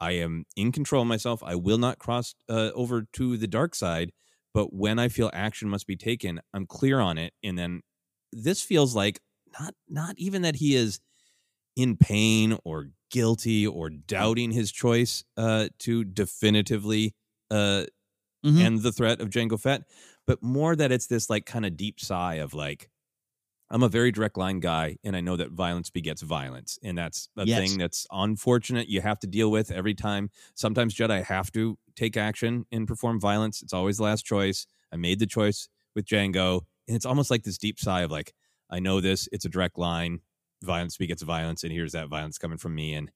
[0.00, 1.42] I am in control of myself.
[1.44, 4.12] I will not cross uh, over to the dark side,
[4.54, 7.34] but when I feel action must be taken, I'm clear on it.
[7.42, 7.82] And then
[8.32, 9.20] this feels like
[9.60, 11.00] not not even that he is
[11.76, 17.14] in pain or guilty or doubting his choice uh, to definitively
[17.50, 17.84] uh,
[18.42, 18.64] Mhm.
[18.64, 19.84] end the threat of Jango Fett,
[20.26, 22.90] but more that it's this like kind of deep sigh of like,
[23.70, 27.28] I'm a very direct line guy, and I know that violence begets violence, and that's
[27.36, 27.58] a Yes.
[27.58, 28.88] thing that's unfortunate.
[28.88, 30.30] You have to deal with every time.
[30.54, 33.60] Sometimes Jedi have to take action and perform violence.
[33.62, 34.66] It's always the last choice.
[34.90, 38.32] I made the choice with Jango, and it's almost like this deep sigh of like,
[38.70, 39.28] I know this.
[39.32, 40.20] It's a direct line.
[40.62, 43.10] Violence begets violence, and here's that violence coming from me, and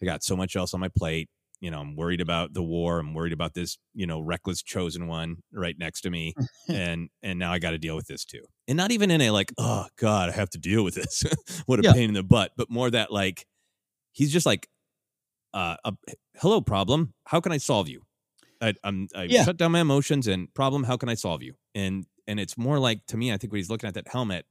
[0.00, 1.28] I got so much else on my plate.
[1.62, 2.98] You know, I'm worried about the war.
[2.98, 6.34] I'm worried about this, you know, reckless chosen one right next to me.
[6.68, 8.44] and and now I got to deal with this too.
[8.68, 11.24] And not even in a like, oh God, I have to deal with this.
[11.66, 11.94] what a Yeah.
[11.94, 12.52] pain in the butt.
[12.56, 13.46] But more that like
[14.12, 14.68] he's just like,
[15.54, 15.94] uh, a,
[16.36, 17.14] hello, problem.
[17.26, 18.02] How can I solve you?
[18.60, 19.44] I, I'm I Yeah.
[19.44, 20.84] shut down my emotions and problem.
[20.84, 21.54] How can I solve you?
[21.74, 24.46] And and it's more like to me, I think when he's looking at that helmet,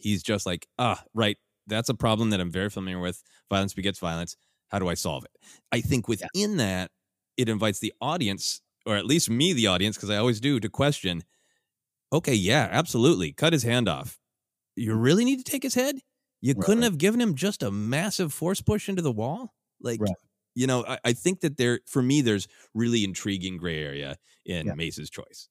[0.00, 1.36] he's just like, ah, right.
[1.66, 3.22] That's a problem that I'm very familiar with.
[3.48, 4.36] Violence begets violence.
[4.72, 5.30] How do I solve it?
[5.70, 6.90] I think within that,
[7.36, 10.68] it invites the audience, or at least me, the audience, because I always do, to
[10.70, 11.22] question,
[12.12, 13.32] okay, yeah, absolutely.
[13.32, 14.20] Cut his hand off.
[14.76, 15.96] You really need to take his head?
[16.40, 19.54] You Right, couldn't have given him just a massive force push into the wall?
[19.80, 20.16] Like, Right.
[20.54, 24.66] you know, I, I think that there, for me, there's really intriguing gray area in
[24.66, 24.74] Yeah.
[24.76, 25.48] Mace's choice.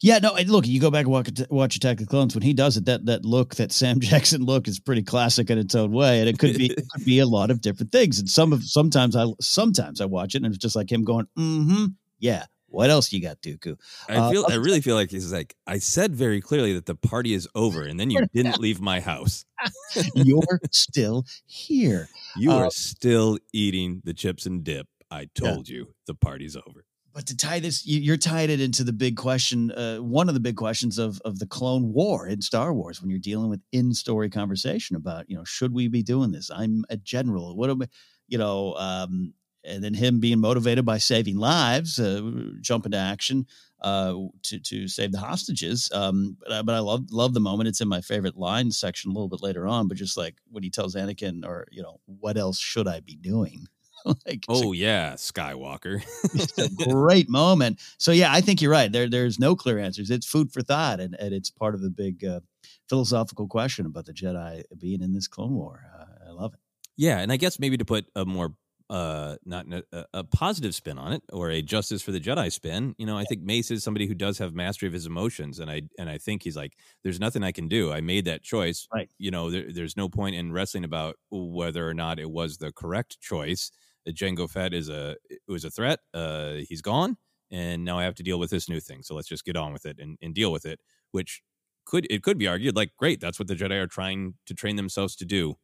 [0.00, 0.34] Yeah, no.
[0.46, 2.84] Look, you go back and watch, watch Attack of the Clones when he does it.
[2.86, 6.28] That that look, that Sam Jackson look, is pretty classic in its own way, and
[6.28, 8.18] it could be it could be a lot of different things.
[8.18, 11.26] And some of sometimes I sometimes I watch it and it's just like him going,
[11.38, 11.84] "Mm-hmm,
[12.18, 13.76] yeah." What else you got, Dooku?
[14.08, 16.94] I Uh, feel, I really feel like he's like, I said very clearly that the
[16.94, 19.44] party is over, and then you didn't leave my house.
[20.14, 22.08] You're still here.
[22.34, 24.86] You Uh, are still eating the chips and dip.
[25.10, 26.86] I told you the party's over.
[27.12, 29.70] But to tie this, you, you're tied it into the big question.
[29.72, 33.10] Uh, one of the big questions of of the Clone War in Star Wars, when
[33.10, 36.50] you're dealing with in story conversation about, you know, should we be doing this?
[36.50, 37.56] I'm a general.
[37.56, 37.86] What am I,
[38.28, 38.74] you know?
[38.74, 42.20] Um, and then him being motivated by saving lives, uh,
[42.60, 43.46] jump into action
[43.80, 45.90] uh, to to save the hostages.
[45.92, 47.68] Um, but I, but I love love the moment.
[47.68, 49.88] It's in my favorite line section a little bit later on.
[49.88, 53.16] But just like when he tells Anakin, or you know, what else should I be
[53.16, 53.66] doing?
[54.26, 56.02] like, oh yeah, Skywalker.
[56.34, 57.80] it's a great moment.
[57.98, 58.90] So yeah, I think you're right.
[58.90, 60.10] There there's no clear answers.
[60.10, 62.40] It's food for thought, and, and it's part of the big uh,
[62.88, 65.84] philosophical question about the Jedi being in this Clone War.
[65.98, 66.60] Uh, I love it.
[66.96, 68.54] Yeah, and I guess maybe to put a more
[68.92, 72.94] uh, not a, a, positive spin on it or a justice for the Jedi spin.
[72.98, 75.70] You know, I think Mace is somebody who does have mastery of his emotions, and
[75.70, 77.90] I and I think he's like, there's nothing I can do.
[77.90, 78.86] I made that choice.
[78.92, 79.08] Right.
[79.16, 82.70] You know, there, there's no point in wrestling about whether or not it was the
[82.70, 83.70] correct choice.
[84.08, 86.00] Jango Fett is a it was a threat.
[86.12, 87.16] Uh, he's gone,
[87.50, 89.02] and now I have to deal with this new thing.
[89.02, 90.80] So let's just get on with it and, and deal with it.
[91.10, 91.42] Which
[91.84, 94.76] could it could be argued like, great, that's what the Jedi are trying to train
[94.76, 95.56] themselves to do.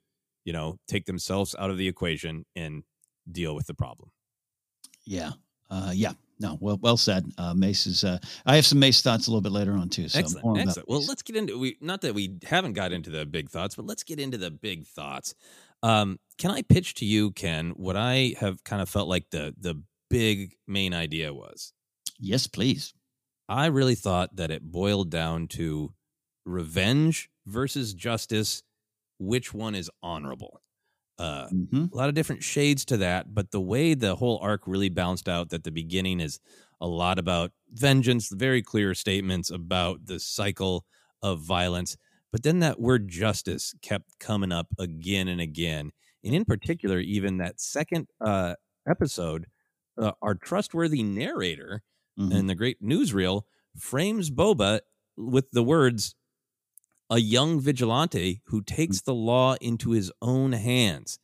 [0.44, 2.84] You know, take themselves out of the equation and
[3.30, 4.10] deal with the problem.
[5.04, 5.32] Yeah.
[5.70, 6.12] Uh, yeah.
[6.40, 7.26] No, well, well said.
[7.36, 8.04] Uh, Mace is.
[8.04, 10.08] Uh, I have some Mace thoughts a little bit later on too.
[10.08, 10.60] So excellent.
[10.60, 10.88] excellent.
[10.88, 11.76] Well, let's get into we.
[11.80, 14.86] Not that we haven't got into the big thoughts, but let's get into the big
[14.86, 15.34] thoughts.
[15.82, 19.54] Um, can I pitch to you, Ken, what I have kind of felt like the
[19.58, 21.72] the big main idea was?
[22.18, 22.94] Yes, please.
[23.48, 25.94] I really thought that it boiled down to
[26.44, 28.62] revenge versus justice.
[29.18, 30.60] Which one is honorable?
[31.18, 31.86] Uh, mm-hmm.
[31.92, 35.28] A lot of different shades to that, but the way the whole arc really bounced
[35.28, 36.38] out that the beginning is
[36.80, 40.84] a lot about vengeance, very clear statements about the cycle
[41.22, 41.96] of violence.
[42.30, 45.92] But then that word justice kept coming up again and again.
[46.24, 48.54] And in particular, even that second uh,
[48.88, 49.46] episode,
[49.96, 51.82] uh, our trustworthy narrator
[52.18, 52.32] mm-hmm.
[52.32, 53.42] in the great newsreel
[53.76, 54.80] frames Boba
[55.16, 56.14] with the words,
[57.10, 61.18] a young vigilante who takes the law into his own hands.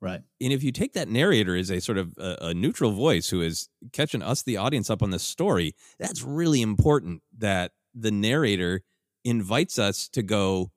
[0.00, 0.20] Right.
[0.40, 3.42] And if you take that narrator as a sort of a, a, neutral voice who
[3.42, 8.82] is catching us, the audience, up on the story, that's really important that the narrator
[9.28, 10.72] invites us to go,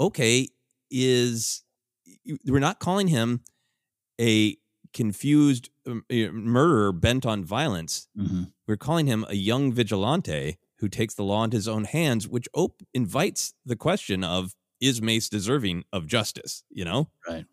[0.00, 0.48] okay,
[0.90, 1.64] is
[2.46, 3.40] we're not calling him
[4.20, 4.56] a
[4.92, 8.08] confused um, murderer bent on violence.
[8.18, 8.44] Mm-hmm.
[8.66, 12.48] We're calling him a young vigilante who takes the law into his own hands, which
[12.54, 16.64] op- invites the question of is Mace deserving of justice?
[16.70, 17.46] You know, right?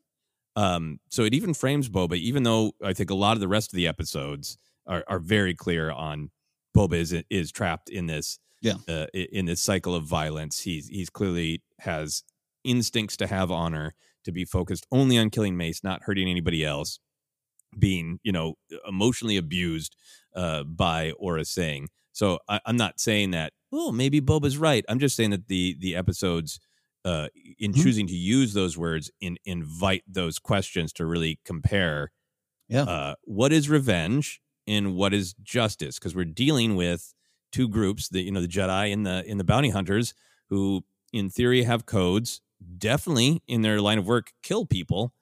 [0.56, 3.72] Um, so it even frames Boba, even though I think a lot of the rest
[3.72, 6.32] of the episodes are, are very clear on
[6.76, 10.62] Boba is is trapped in this yeah uh, in this cycle of violence.
[10.62, 12.24] He's he's clearly has
[12.63, 13.93] instincts to have honor,
[14.26, 17.00] to be focused only on killing Mace, not hurting anybody else,
[17.78, 18.56] being you know
[18.88, 19.95] emotionally abused
[20.36, 21.88] uh, by Aurra Sing.
[22.12, 23.54] So I, am not saying that.
[23.72, 24.84] Oh, maybe Boba's right.
[24.89, 26.60] I'm just saying that the the episodes,
[27.06, 27.28] uh,
[27.60, 27.82] in mm-hmm.
[27.82, 32.12] choosing to use those words, in invite those questions to really compare.
[32.67, 32.84] Yeah.
[32.84, 35.98] Uh, what is revenge and what is justice?
[35.98, 37.13] Because we're dealing with
[37.51, 40.13] two groups, the you know the Jedi and the in the bounty hunters,
[40.49, 40.83] who
[41.13, 42.41] in theory have codes,
[42.77, 45.13] definitely in their line of work kill people,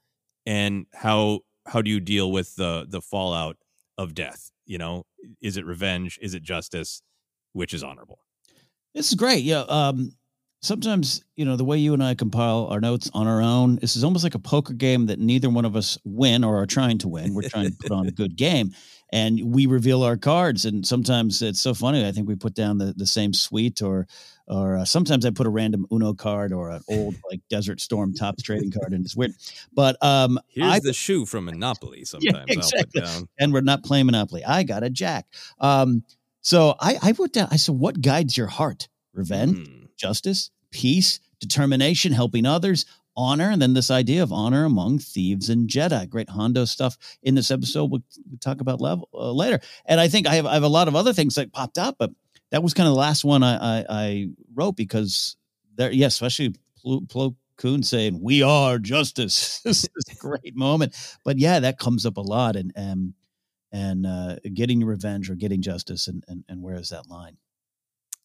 [0.46, 3.58] and how how do you deal with the the fallout
[3.98, 4.52] of death?
[4.66, 5.06] You know,
[5.42, 6.20] is it revenge?
[6.22, 7.02] Is it justice?
[7.54, 8.20] Which is honorable?
[8.94, 9.44] This is great.
[9.44, 9.62] Yeah.
[9.62, 10.12] Um,
[10.62, 13.96] sometimes, you know, the way you and I compile our notes on our own, this
[13.96, 16.98] is almost like a poker game that neither one of us win or are trying
[17.00, 17.34] to win.
[17.34, 18.74] We're trying to put on a good game
[19.12, 20.66] and we reveal our cards.
[20.66, 22.06] And sometimes it's so funny.
[22.06, 24.08] I think we put down the, the same suite or,
[24.48, 28.14] or uh, sometimes I put a random Uno card or an old like Desert Storm
[28.14, 29.34] Topps trading card, and it's weird.
[29.74, 32.06] But um, here's I, the shoe from Monopoly.
[32.06, 33.28] Sometimes yeah, exactly.
[33.38, 34.46] and we're not playing Monopoly.
[34.46, 35.28] I got a Jack.
[35.60, 36.04] Um,
[36.42, 37.50] so I, I wrote down.
[37.52, 38.88] I said, "What guides your heart?
[39.14, 39.87] Revenge, mm.
[39.98, 45.68] Justice, peace, determination, helping others, honor, and then this idea of honor among thieves and
[45.68, 46.08] Jedi.
[46.10, 47.92] Great Hondo stuff in this episode.
[47.92, 49.60] We'll, we'll talk about level uh, later.
[49.86, 51.96] And I think I have I have a lot of other things that popped up,
[51.98, 52.12] but
[52.52, 55.36] that was kind of the last one I, I, I wrote because
[55.76, 60.96] there, yeah, especially Plo, Plo Koon saying "We are justice." this is a great moment,
[61.26, 63.14] but yeah, that comes up a lot, and and
[63.72, 67.38] and uh, getting revenge or getting justice, and and, and where is that line?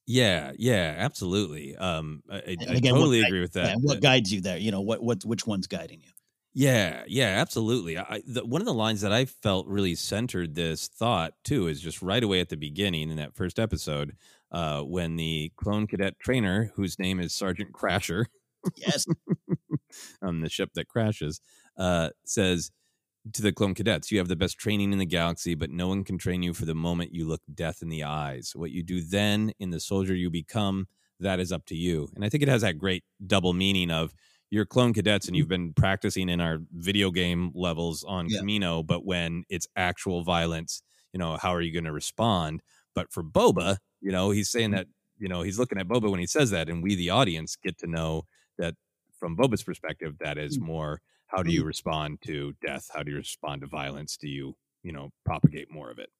[0.07, 1.77] Yeah, yeah, absolutely.
[1.77, 3.69] Um, I, I again, totally agree with that.
[3.69, 4.59] Yeah, what guides you there?
[4.59, 6.11] You know, what what which one's guiding you?
[6.55, 7.97] Yeah, yeah, absolutely.
[7.97, 11.81] I, the, one of the lines that I felt really centered this thought too is
[11.81, 14.17] just right away at the beginning in that first episode,
[14.51, 18.27] uh, when the clone cadet trainer, whose name is Sergeant Crasher,
[18.77, 19.07] yes,
[20.23, 21.41] on the ship that crashes,
[21.79, 22.71] uh, says,
[23.33, 24.11] to the clone cadets.
[24.11, 26.65] You have the best training in the galaxy, but no one can train you for
[26.65, 28.53] the moment you look death in the eyes.
[28.55, 30.89] What you do then in the soldier you become,
[31.21, 32.09] that is up to you.
[32.15, 34.13] And I think it has that great double meaning of
[34.51, 35.39] you're clone cadets and mm-hmm.
[35.39, 38.41] you've been practicing in our video game levels on Yeah.
[38.41, 42.63] Kamino, but when it's actual violence, you know, how are you going to respond?
[42.95, 44.79] But for Boba, you know, he's saying mm-hmm.
[44.79, 44.87] that,
[45.19, 47.79] you know, he's looking at Boba when he says that, and we, the audience, get
[47.79, 48.27] to know
[48.59, 48.75] that
[49.19, 50.63] from Boba's perspective, that is mm.
[50.63, 51.01] more
[51.33, 52.91] how do you respond to death?
[52.93, 54.17] How do you respond to violence?
[54.17, 56.11] Do you, you know, propagate more of it?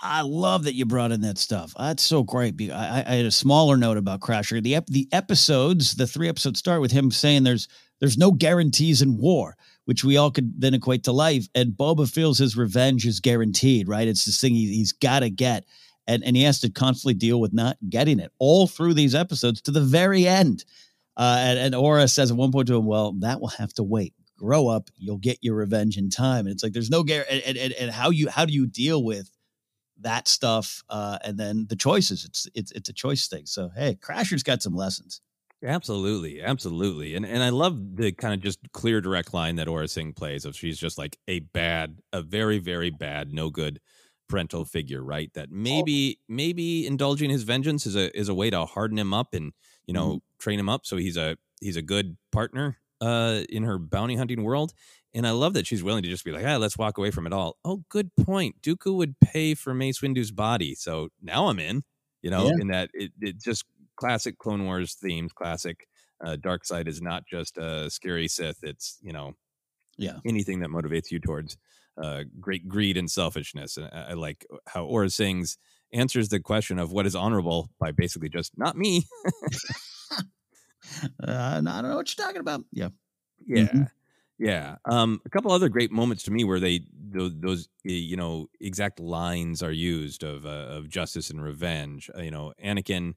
[0.00, 1.74] I love that you brought in that stuff.
[1.78, 2.54] That's so great.
[2.70, 4.62] I, I I had a smaller note about Crasher.
[4.62, 7.68] The ep- the episodes, the three episodes start with him saying there's
[8.00, 11.48] there's no guarantees in war, which we all could then equate to life.
[11.54, 14.08] And Boba feels his revenge is guaranteed, right?
[14.08, 15.64] It's this thing he, he's got to get,
[16.06, 19.60] and and he has to constantly deal with not getting it all through these episodes
[19.62, 20.64] to the very end.
[21.16, 23.82] Uh, and, and Aurra says at one point to him, "Well, that will have to
[23.82, 24.14] wait.
[24.38, 24.88] Grow up.
[24.96, 27.42] You'll get your revenge in time." And it's like there's no guarantee.
[27.44, 29.30] And, and, and how you how do you deal with
[30.00, 33.98] that stuff uh, and then the choices it's it's it's a choice thing so hey
[34.00, 35.20] crasher's got some lessons
[35.64, 39.90] Absolutely, absolutely, and and I love the kind of just clear, direct line that Aurra
[39.90, 40.44] Sing plays.
[40.44, 43.80] Of she's just like a bad, a very, very bad, no good
[44.28, 45.32] parental figure, right?
[45.34, 49.34] That maybe maybe indulging his vengeance is a is a way to harden him up
[49.34, 49.52] and
[49.86, 53.78] you know train him up so he's a he's a good partner uh in her
[53.78, 54.72] bounty hunting world.
[55.14, 57.26] And I love that she's willing to just be like, ah, let's walk away from
[57.26, 57.56] it all.
[57.64, 58.60] Oh, good point.
[58.60, 61.82] Dooku would pay for Mace Windu's body, so now I'm in.
[62.22, 62.56] You know, Yeah.
[62.60, 63.64] in that it, it just
[63.96, 65.86] classic Clone Wars themes, classic
[66.24, 68.58] uh, Dark Side is not just a scary Sith.
[68.62, 69.32] It's you know
[69.96, 71.56] yeah anything that motivates you towards
[72.02, 73.76] uh, great greed and selfishness.
[73.76, 75.58] And I, I like how Aurra Sing's
[75.92, 79.06] answers the question of what is honorable by basically just not me.
[81.02, 82.88] uh, i don't know what you're talking about yeah
[83.46, 83.66] Yeah.
[83.72, 83.88] Mhm.
[84.38, 84.76] Yeah.
[84.84, 89.00] Um, a couple other great moments to me where they those, those you know exact
[89.00, 92.10] lines are used of uh, of justice and revenge.
[92.16, 93.14] Uh, you know, Anakin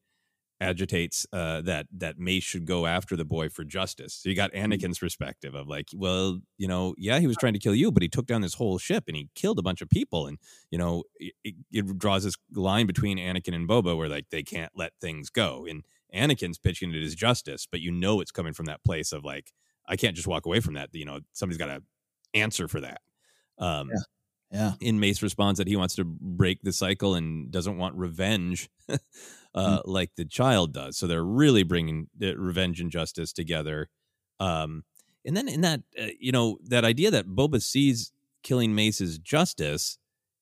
[0.60, 4.14] agitates uh, that that Mace should go after the boy for justice.
[4.16, 7.60] So you got Anakin's perspective of like, well, you know, yeah, he was trying to
[7.60, 9.90] kill you, but he took down this whole ship and he killed a bunch of
[9.90, 10.28] people.
[10.28, 10.38] And
[10.72, 14.72] you know, it- it draws this line between Anakin and Boba where like they can't
[14.76, 15.66] let things go.
[15.70, 15.84] And
[16.14, 19.52] Anakin's pitching it as justice, but you know it's coming from that place of like,
[19.88, 20.90] I can't just walk away from that.
[20.94, 21.82] You know, somebody's got to
[22.34, 23.02] answer for that.
[23.58, 23.90] Um,
[24.52, 28.70] yeah in Mace responds that he wants to break the cycle and doesn't want revenge
[28.90, 28.98] uh,
[29.56, 29.82] Mm.
[29.86, 30.98] like the child does.
[30.98, 33.90] So they're really bringing the revenge and justice together.
[34.40, 34.84] Um,
[35.26, 38.12] and then in that, uh, you know, that idea that Boba sees
[38.44, 39.98] killing Mace as justice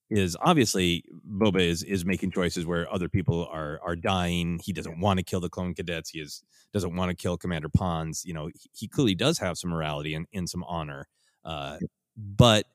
[0.10, 4.60] is obviously Boba is is making choices where other people are are dying.
[4.64, 6.10] He doesn't want to kill the clone cadets.
[6.10, 6.44] He is
[6.74, 8.24] doesn't want to kill Commander Ponds.
[8.26, 11.08] You know, he, he clearly does have some morality and, and some honor.
[11.44, 11.78] Uh,
[12.18, 12.66] but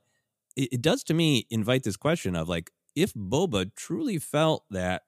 [0.56, 5.02] it, it does to me invite this question of like, if Boba truly felt that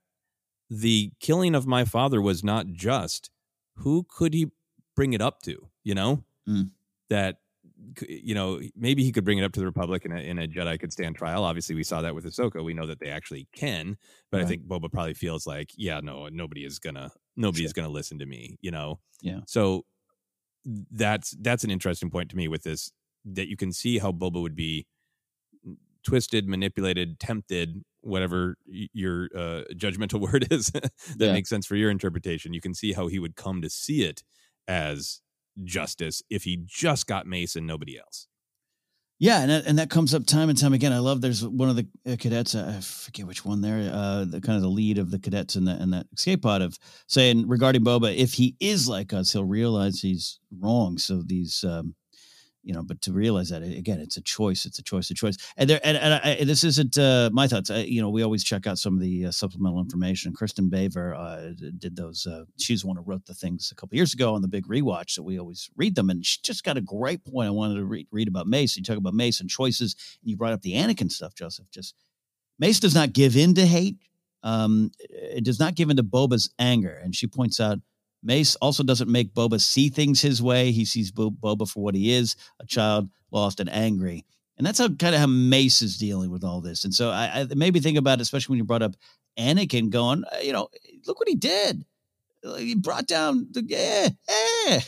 [0.70, 3.30] the killing of my father was not just,
[3.76, 4.50] who could he
[4.94, 5.68] bring it up to?
[5.84, 6.70] You know, Mm.
[7.10, 7.38] that
[8.08, 10.48] you know maybe he could bring it up to the Republic and a, and a
[10.48, 11.44] Jedi could stand trial.
[11.44, 12.64] Obviously, we saw that with Ahsoka.
[12.64, 13.96] We know that they actually can,
[14.30, 17.88] but I think Boba probably feels like, yeah, no, nobody is gonna nobody is gonna
[17.88, 18.58] listen to me.
[18.60, 19.40] You know, Yeah.
[19.46, 19.84] So
[20.64, 22.90] that's that's an interesting point to me with this
[23.24, 24.86] that you can see how Boba would be
[26.04, 31.32] twisted, manipulated, tempted, whatever your uh, judgmental word is that Yeah.
[31.32, 32.52] makes sense for your interpretation.
[32.54, 34.22] You can see how he would come to see it
[34.68, 35.20] as
[35.64, 38.28] justice if he just got Mace and nobody else.
[39.18, 40.92] Yeah, and that, and that comes up time and time again.
[40.92, 41.22] I love.
[41.22, 42.54] There's one of the uh, cadets.
[42.54, 43.90] uh, I forget which one there.
[43.90, 46.60] Uh, the kind of the lead of the cadets in that in that escape pod
[46.60, 46.76] of
[47.08, 50.98] saying regarding Boba, if he is like us, he'll realize he's wrong.
[50.98, 51.94] So these, um,
[52.66, 54.66] you know, but to realize that again, it's a choice.
[54.66, 55.08] It's a choice.
[55.12, 55.36] A choice.
[55.56, 57.70] And there, and, and I, and this isn't uh, my thoughts.
[57.70, 60.32] I, you know, we always check out some of the uh, supplemental information.
[60.32, 62.26] Kristin Baver uh, did those.
[62.26, 64.66] Uh, she's the one who wrote the things a couple years ago on the big
[64.66, 65.10] rewatch.
[65.10, 67.46] So we always read them, and she just got a great point.
[67.46, 68.76] I wanted to read, read about Mace.
[68.76, 71.70] You talk about Mace and choices, and you brought up the Anakin stuff, Joseph.
[71.70, 71.94] Just
[72.58, 73.98] Mace does not give in to hate.
[74.42, 77.78] Um, it does not give in to Boba's anger, and she points out.
[78.22, 80.72] Mace also doesn't make Boba see things his way.
[80.72, 84.24] He sees Bo- Boba for what he is, a child lost and angry.
[84.58, 86.84] And that's how kind of how Mace is dealing with all this.
[86.84, 88.96] And so I, I me think about, it, especially when you brought up
[89.38, 90.68] Anakin going, uh, you know,
[91.06, 91.84] look what he did.
[92.56, 94.08] He brought down the yeah,
[94.68, 94.80] eh,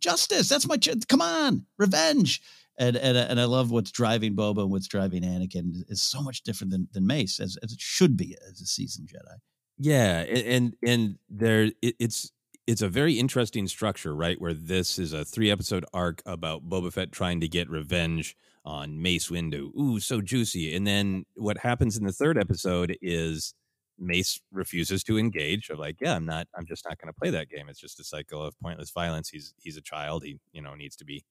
[0.00, 0.48] justice.
[0.48, 2.42] That's my ch- come on, revenge.
[2.78, 6.42] And and and I love what's driving Boba and what's driving Anakin is so much
[6.42, 9.36] different than than Mace as, as it should be as a seasoned Jedi.
[9.78, 12.30] Yeah, a- and and there it, it's
[12.66, 14.40] it's a very interesting structure, right?
[14.40, 19.02] Where this is a three episode arc about Boba Fett trying to get revenge on
[19.02, 19.74] Mace Windu.
[19.76, 20.74] Ooh, so juicy.
[20.74, 23.54] And then what happens in the third episode is
[23.98, 25.70] Mace refuses to engage.
[25.70, 26.46] Of like, yeah, I'm not.
[26.56, 27.68] I'm just not going to play that game.
[27.68, 29.28] It's just a cycle of pointless violence.
[29.28, 30.22] He's he's a child.
[30.24, 31.24] He you know needs to be,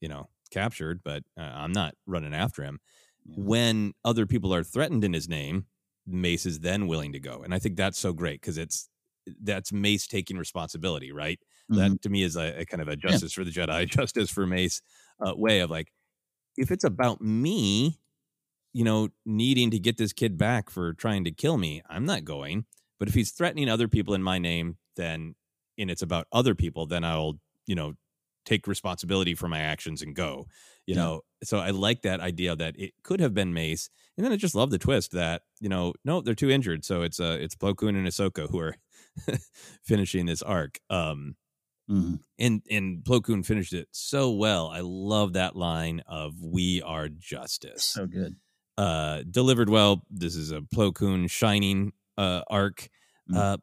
[0.00, 1.00] you know, captured.
[1.04, 2.80] But uh, I'm not running after him.
[3.26, 5.66] When other people are threatened in his name,
[6.06, 8.88] Mace is then willing to go, and I think that's so great because it's
[9.42, 11.40] that's Mace taking responsibility, right?
[11.70, 11.94] Mm-hmm.
[11.94, 14.46] That to me is a, a kind of a justice for the Jedi, justice for
[14.46, 14.82] Mace
[15.24, 15.92] uh, way of like,
[16.56, 17.98] if it's about me,
[18.72, 22.24] you know, needing to get this kid back for trying to kill me, I'm not
[22.24, 22.66] going.
[22.98, 25.34] But if he's threatening other people in my name, then
[25.78, 27.94] and it's about other people, then I'll, you know,
[28.44, 30.46] take responsibility for my actions and go.
[30.86, 31.02] You Yeah.
[31.02, 34.36] know, so I like that idea that it could have been Mace, and then I
[34.36, 37.54] just love the twist that you know, no, they're too injured, so it's uh it's
[37.56, 38.76] Plo Koon and Ahsoka who are
[39.84, 40.78] finishing this arc.
[40.90, 41.36] Um,
[41.88, 42.18] Mhm.
[42.38, 44.66] and and Plo Koon finished it so well.
[44.68, 48.36] I love that line of "We are justice." So good.
[48.76, 50.02] uh, delivered well.
[50.10, 52.88] This is a Plo Koon shining uh, arc,
[53.30, 53.36] Mm.
[53.36, 53.56] uh,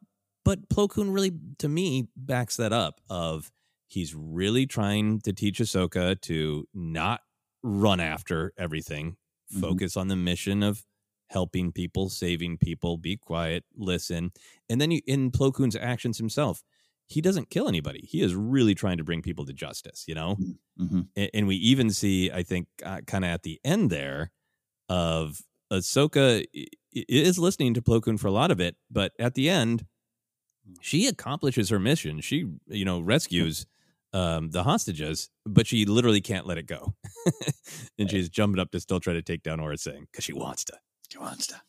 [0.44, 3.00] but Plo Koon really, to me, backs that up.
[3.10, 3.52] Of
[3.88, 7.20] he's really trying to teach Ahsoka to not
[7.62, 9.16] run after everything,
[9.52, 9.60] Mhm.
[9.60, 10.84] focus on the mission of
[11.28, 14.32] helping people, saving people, be quiet, listen,
[14.68, 16.62] and then you in Plo Koon's actions himself.
[17.06, 18.08] He doesn't kill anybody.
[18.08, 20.36] He is really trying to bring people to justice, you know?
[20.80, 21.02] Mm-hmm.
[21.14, 24.32] and, and we even see, I think, uh, kind of at the end there,
[24.88, 26.44] of Ahsoka
[26.92, 29.86] is listening to Plo Koon for a lot of it, but at the end,
[30.80, 32.20] she accomplishes her mission.
[32.20, 33.66] She, you know, rescues
[34.12, 36.94] um, the hostages, but she literally can't let it go,
[37.98, 40.64] and she's jumping up to still try to take down Aurra Sing because she wants
[40.64, 40.74] to.
[41.14, 41.62] She wants to.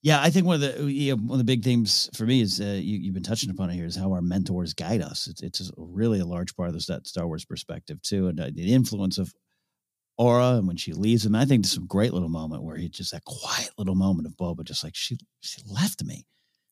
[0.00, 2.60] Yeah, I think one of the yeah, one of the big themes for me is
[2.62, 5.26] uh, you, you've been touching upon it here is how our mentors guide us.
[5.26, 8.50] It's it's really a large part of this that Star Wars perspective too, and uh,
[8.54, 9.34] the influence of
[10.18, 11.34] Aurra and when she leaves him.
[11.34, 14.34] I think there's some great little moment where he just that quiet little moment of
[14.34, 16.26] Boba, just like she she left me.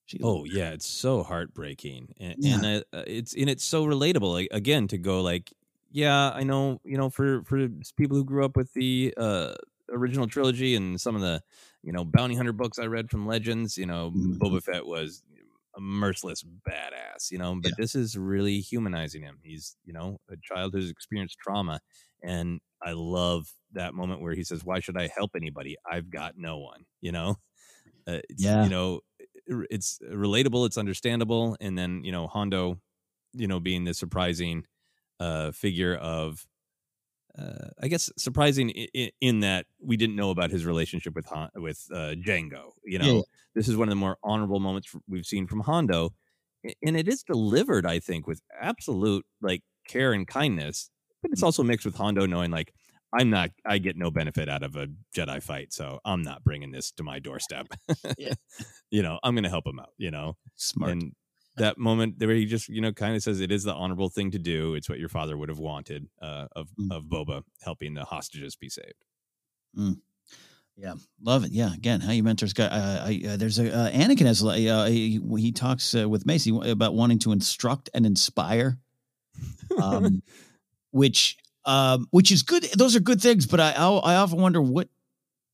[0.07, 2.55] She, Oh yeah, it's so heartbreaking, and, Yeah.
[2.55, 4.33] and uh, uh, it's and it's so relatable.
[4.33, 5.53] Like again, to go like,
[5.91, 7.69] yeah, I know, you know, for for
[7.99, 9.55] people who grew up with the uh,
[9.91, 11.43] original trilogy and some of the
[11.85, 14.41] you know bounty hunter books I read from Legends, you know, Mhm.
[14.43, 15.23] Boba Fett was
[15.77, 19.41] a merciless badass, you know, but this is really humanizing him.
[19.43, 21.81] He's you know a child who's experienced trauma,
[22.23, 25.77] and I love that moment where he says, "Why should I help anybody?
[25.91, 27.37] I've got no one," you know.
[28.07, 28.59] Uh, Yeah.
[28.59, 29.01] you know,
[29.47, 32.81] it's relatable, it's understandable, and then you know Hondo,
[33.35, 34.67] you know, being the surprising
[35.21, 36.47] uh, figure of,
[37.39, 41.51] uh, I guess, surprising in, in that we didn't know about his relationship with Han,
[41.57, 42.73] with uh, Jango.
[42.85, 43.23] You know, Yeah,
[43.55, 46.15] this is one of the more honorable moments we've seen from Hondo,
[46.83, 50.91] and it is delivered, I think, with absolute like care and kindness.
[51.23, 52.73] But it's also mixed with Hondo knowing like.
[53.17, 53.51] I'm not.
[53.65, 57.05] I get no benefit out of a Jedi fight, so I'm not bringing this to
[57.05, 57.69] my doorstep.
[58.19, 58.35] Yeah.
[58.91, 59.91] you know, I'm going to help him out.
[59.99, 60.91] You know, smart.
[60.91, 61.13] and
[61.57, 64.31] that moment where he just you know kind of says it is the honorable thing
[64.33, 64.75] to do.
[64.75, 66.91] It's what your father would have wanted uh, of Mm.
[66.91, 69.05] of Boba helping the hostages be saved.
[70.77, 71.53] Yeah, love it.
[71.53, 72.65] Yeah, again, how you mentors guy.
[72.65, 76.51] Uh, I, uh, there's a uh, Anakin has uh, he, he talks uh, with Macy
[76.69, 78.79] about wanting to instruct and inspire,
[79.81, 80.21] um,
[80.91, 82.65] which um, which is good.
[82.77, 84.89] Those are good things, but I I I often wonder what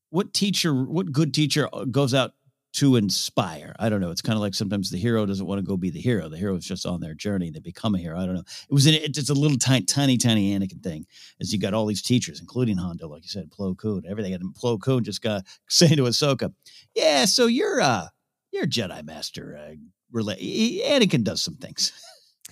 [0.09, 2.33] what teacher, what good teacher uh, goes out
[2.73, 3.75] to inspire.
[3.79, 4.11] I don't know.
[4.11, 6.29] It's kind of like sometimes the hero doesn't want to go be the hero.
[6.29, 7.49] The hero is just on their journey.
[7.51, 8.17] They become a hero.
[8.17, 8.43] I don't know.
[8.69, 11.05] It was an, it's a little tiny, tiny, tiny Anakin thing.
[11.41, 14.33] As you got all these teachers, including Hondo, like you said, Plo Koon, everything.
[14.33, 16.53] And Plo Koon just got saying to Ahsoka,
[16.95, 18.07] "Yeah, so you're uh,
[18.51, 19.57] you're Jedi Master.
[19.57, 19.75] Uh,
[20.13, 20.39] rela-
[20.85, 21.91] Anakin does some things.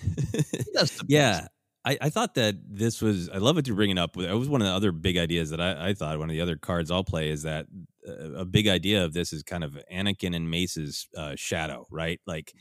[0.00, 1.46] he does some Yeah.
[1.84, 3.28] I, I thought that this was.
[3.30, 4.16] I love what you're bringing up.
[4.16, 6.18] It was one of the other big ideas that I, I thought.
[6.18, 7.66] One of the other cards I'll play is that
[8.06, 12.20] uh, a big idea of this is kind of Anakin and Mace's uh, shadow, right?
[12.26, 12.52] Like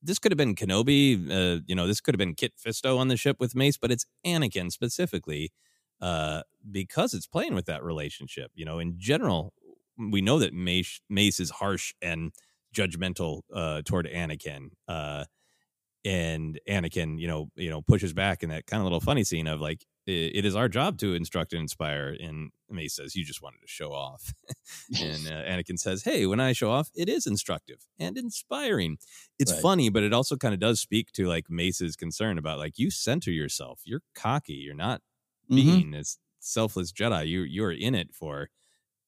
[0.00, 1.30] this could have been Kenobi.
[1.30, 3.90] Uh, you know, this could have been Kit Fisto on the ship with Mace, but
[3.90, 5.50] it's Anakin specifically
[6.00, 8.52] uh, because it's playing with that relationship.
[8.54, 9.54] You know, in general,
[9.98, 12.32] we know that Mace Mace is harsh and
[12.74, 14.70] judgmental uh, toward Anakin.
[16.04, 19.46] And Anakin, you know, you know, pushes back in that kind of little funny scene
[19.46, 22.16] of like, "I- it is our job to instruct and inspire.
[22.20, 24.34] And Mace says, "You just wanted to show off,"
[24.98, 28.98] and uh, Anakin says, "Hey, when I show off, it is instructive and inspiring.
[29.38, 29.58] It's Right.
[29.58, 32.90] funny, but it also kind of does speak to like Mace's concern about like you
[32.90, 33.82] center yourself.
[33.84, 34.54] You're cocky.
[34.54, 35.02] You're not
[35.48, 35.82] Mhm.
[35.82, 37.28] being this selfless Jedi.
[37.28, 38.50] You you're in it for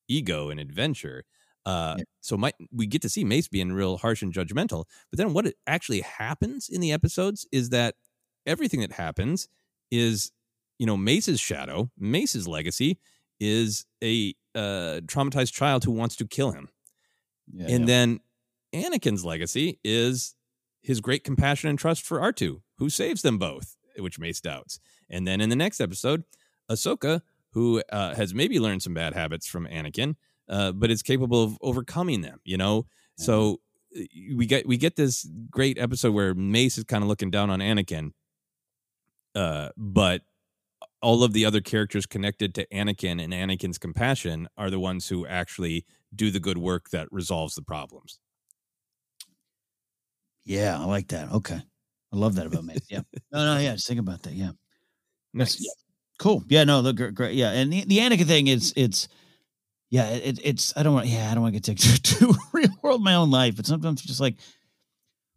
[0.09, 1.25] ego and adventure.
[1.67, 5.33] Uh, So might we get to see Mace being real harsh and judgmental, but then
[5.33, 7.95] what actually happens in the episodes is that
[8.47, 9.49] everything that happens
[9.91, 10.31] is
[10.79, 12.99] you know Mace's shadow, Mace's legacy
[13.41, 16.69] is a uh, traumatized child who wants to kill him.
[17.53, 17.87] Yeah, and yeah.
[17.87, 18.21] then
[18.75, 20.35] Anakin's legacy is
[20.83, 24.81] his great compassion and trust for R2, who saves them both, which Mace doubts.
[25.09, 26.25] And then in the next episode,
[26.71, 30.17] Ahsoka, who uh, has maybe learned some bad habits from Anakin,
[30.49, 32.41] uh, but it's capable of overcoming them.
[32.45, 32.87] You know,
[33.17, 33.61] so
[33.97, 34.03] uh,
[34.37, 37.61] we get we get this great episode where Mace is kind of looking down on
[37.61, 38.11] Anakin,
[39.35, 40.23] uh, but
[41.03, 45.27] all of the other characters connected to Anakin and Anakin's compassion are the ones who
[45.27, 45.85] actually
[46.15, 48.19] do the good work that resolves the problems.
[50.45, 51.31] Yeah, I like that.
[51.33, 51.61] Okay.
[52.13, 52.87] I love that about Mace.
[52.89, 53.01] Yeah.
[53.33, 53.73] No, no, yeah.
[53.75, 54.35] Just think about that.
[54.35, 54.51] Yeah.
[55.35, 55.59] That's- Nice.
[55.61, 55.73] yeah.
[56.19, 56.45] Cool.
[56.49, 57.35] Yeah, no, look great.
[57.35, 57.51] Yeah.
[57.51, 59.09] And the, the Anakin thing is it's
[59.95, 62.69] yeah, it, it's I don't want yeah, I don't want to get too, too real
[62.83, 64.37] world my own life, but sometimes it's just like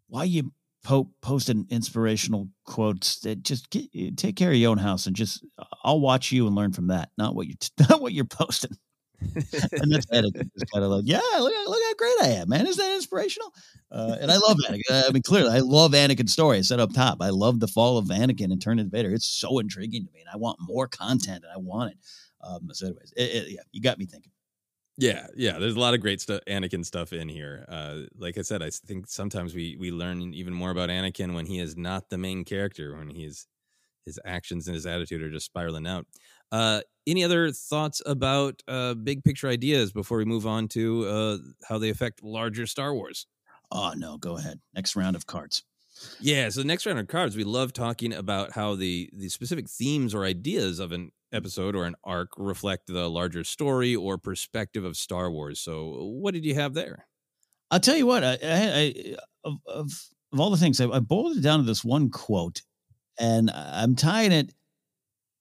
[0.08, 0.51] why you
[0.84, 5.16] po- posting inspirational quotes that just get, eh, take care of your own house and
[5.16, 5.45] just
[5.84, 7.55] I'll watch you and learn from that, not what you
[7.89, 8.78] not what you're posting.
[9.22, 12.68] and that's kind of like, yeah, look, look how great I am, man.
[12.68, 13.51] Isn't that inspirational?
[13.91, 15.10] Uh, and I love Anakin.
[15.10, 16.60] I mean, clearly, I love Anakin's story.
[16.60, 19.12] I said up top, I love the fall of Anakin and turn into Vader.
[19.12, 21.97] It's so intriguing to me, and I want more content, and I want it.
[22.41, 24.32] Um, so, anyways, it, it- yeah, you got me thinking.
[24.98, 25.60] Yeah, yeah.
[25.60, 27.66] There's a lot of great stuff, Anakin stuff in here.
[27.70, 31.45] Uh, like I said, I think sometimes we we learn even more about Anakin when
[31.45, 33.48] he is not the main character, when he's
[34.06, 36.08] his actions and his attitude are just spiraling out.
[36.52, 41.38] Uh, any other thoughts about uh, big picture ideas before we move on to uh,
[41.68, 43.28] how they affect larger Star Wars?
[43.72, 44.60] Oh no, go ahead.
[44.76, 45.64] Next round of cards.
[46.20, 49.70] Yeah, so the next round of cards, we love talking about how the the specific
[49.70, 54.84] themes or ideas of an episode or an arc reflect the larger story or perspective
[54.84, 55.60] of Star Wars.
[55.60, 57.08] So, what did you have there?
[57.70, 58.24] I'll tell you what.
[58.24, 59.91] I, I, I of, of
[60.34, 62.62] of all the things, I, I boiled it down to this one quote,
[63.20, 64.54] and I'm tying it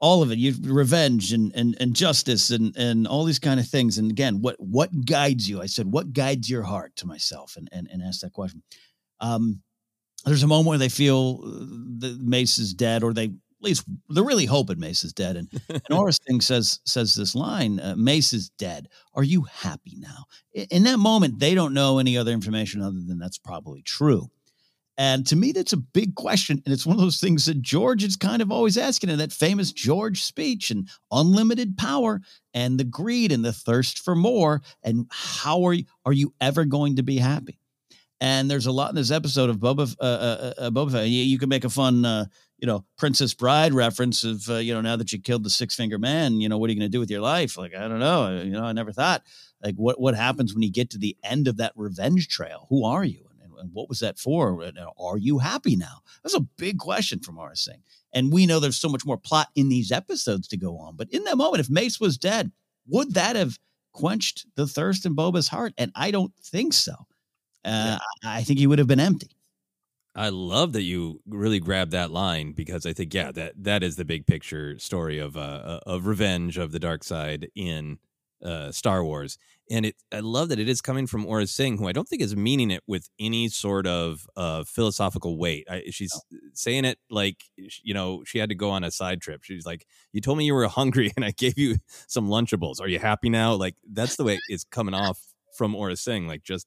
[0.00, 0.38] all of it.
[0.38, 3.98] You revenge and and and justice and and all these kind of things.
[3.98, 5.60] And again, what what guides you?
[5.60, 8.62] I said, what guides your heart to myself, and and and asked that question.
[9.20, 9.62] Um,
[10.26, 11.48] there's a moment where they feel uh,
[12.00, 15.36] that Mace is dead, or they at least they're really hoping Mace is dead.
[15.36, 18.88] And, and Aurra Sing says says this line: uh, "Mace is dead.
[19.14, 20.24] Are you happy now?"
[20.56, 24.30] I- In that moment, they don't know any other information other than that's probably true.
[24.98, 26.62] And to me, that's a big question.
[26.64, 29.32] And it's one of those things that George is kind of always asking in that
[29.32, 32.22] famous George speech and unlimited power
[32.54, 34.62] and the greed and the thirst for more.
[34.82, 37.58] And how are you, are you ever going to be happy?
[38.20, 41.08] And there's a lot in this episode of Boba, uh, uh, uh, Boba Fett.
[41.08, 42.26] You, you can make a fun, uh,
[42.58, 45.74] you know, Princess Bride reference of, uh, you know, now that you killed the six
[45.74, 47.58] finger man, you know, what are you going to do with your life?
[47.58, 48.40] Like, I don't know.
[48.40, 49.22] You know, I never thought,
[49.62, 52.66] like, what, what happens when you get to the end of that revenge trail?
[52.70, 53.26] Who are you?
[53.42, 54.62] And, and what was that for?
[54.62, 56.00] And are you happy now?
[56.22, 57.82] That's a big question from Aurra Sing.
[58.14, 60.96] And we know there's so much more plot in these episodes to go on.
[60.96, 62.50] But in that moment, if Mace was dead,
[62.86, 63.58] would that have
[63.92, 65.74] quenched the thirst in Boba's heart?
[65.76, 66.94] And I don't think so.
[67.66, 69.30] Uh, I I think he would have been empty.
[70.16, 73.96] I love that you really grabbed that line because I think yeah that that is
[73.96, 77.98] the big picture story of uh of revenge of the dark side in
[78.42, 79.36] uh Star Wars.
[79.70, 82.22] And it I love that it is coming from Aurra Sing who I don't think
[82.22, 85.66] is meaning it with any sort of uh philosophical weight.
[85.70, 86.18] I, she's
[86.54, 89.42] saying it like you know she had to go on a side trip.
[89.42, 92.80] She's like you told me you were hungry and I gave you some lunchables.
[92.80, 93.52] Are you happy now?
[93.52, 95.20] Like that's the way it's coming off
[95.58, 96.66] from Aurra Sing like just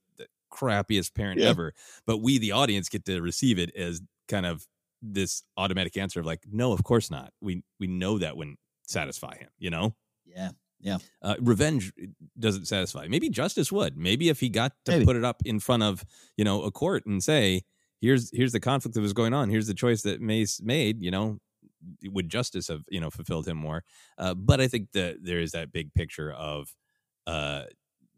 [0.60, 1.50] crappiest parent Yeah.
[1.50, 1.74] ever
[2.06, 4.68] but we the audience get to receive it as kind of
[5.02, 9.36] this automatic answer of like no of course not we we know that wouldn't satisfy
[9.38, 9.96] him you know
[10.26, 10.52] Yeah.
[10.82, 10.98] Yeah.
[11.22, 11.92] uh, revenge
[12.38, 15.06] doesn't satisfy maybe justice would maybe if he got to Maybe.
[15.06, 16.04] put it up in front of
[16.38, 17.62] you know a court and say
[18.02, 21.12] here's here's the conflict that was going on here's the choice that mace made you
[21.12, 21.38] know
[22.06, 23.84] would justice have you know fulfilled him more
[24.18, 26.74] uh, but i think that there is that big picture of
[27.28, 27.64] uh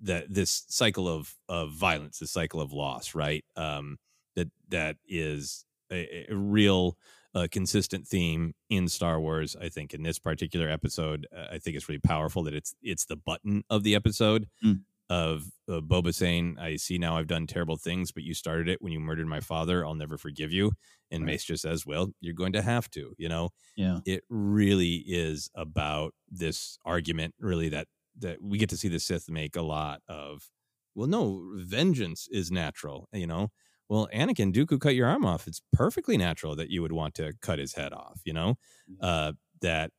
[0.02, 3.98] that this cycle of of violence this cycle of loss right um
[4.36, 6.98] that that is a, a real
[7.34, 9.56] uh, consistent theme in Star Wars.
[9.56, 13.06] I think in this particular episode, uh, I think it's really powerful that it's it's
[13.06, 14.82] the button of the episode Mm.
[15.10, 18.82] of uh, Boba saying, "I see now I've done terrible things, but you started it
[18.82, 19.86] when you murdered my father.
[19.86, 20.74] I'll never forgive you."
[21.10, 21.34] And Right.
[21.34, 24.00] Mace just says, "Well, you're going to have to," you know Yeah.
[24.06, 27.88] it really is about this argument really that
[28.22, 30.50] that we get to see the sith make a lot of
[30.96, 33.50] well no vengeance is natural you know?
[33.90, 35.48] Well anakin dooku cut your arm off.
[35.48, 38.56] It's perfectly natural that you would want to cut his head off you know?
[39.02, 39.92] Uh that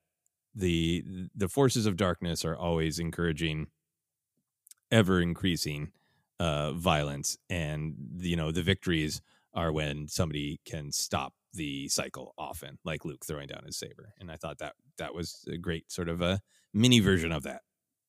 [0.55, 1.05] the
[1.35, 3.69] the forces of darkness are always encouraging
[4.91, 5.91] ever increasing
[6.39, 9.23] uh violence and you know the victories
[9.55, 14.31] are when somebody can stop the cycle often like luke throwing down his saber and
[14.31, 16.41] i thought that that was a great sort of a
[16.73, 17.63] mini version of that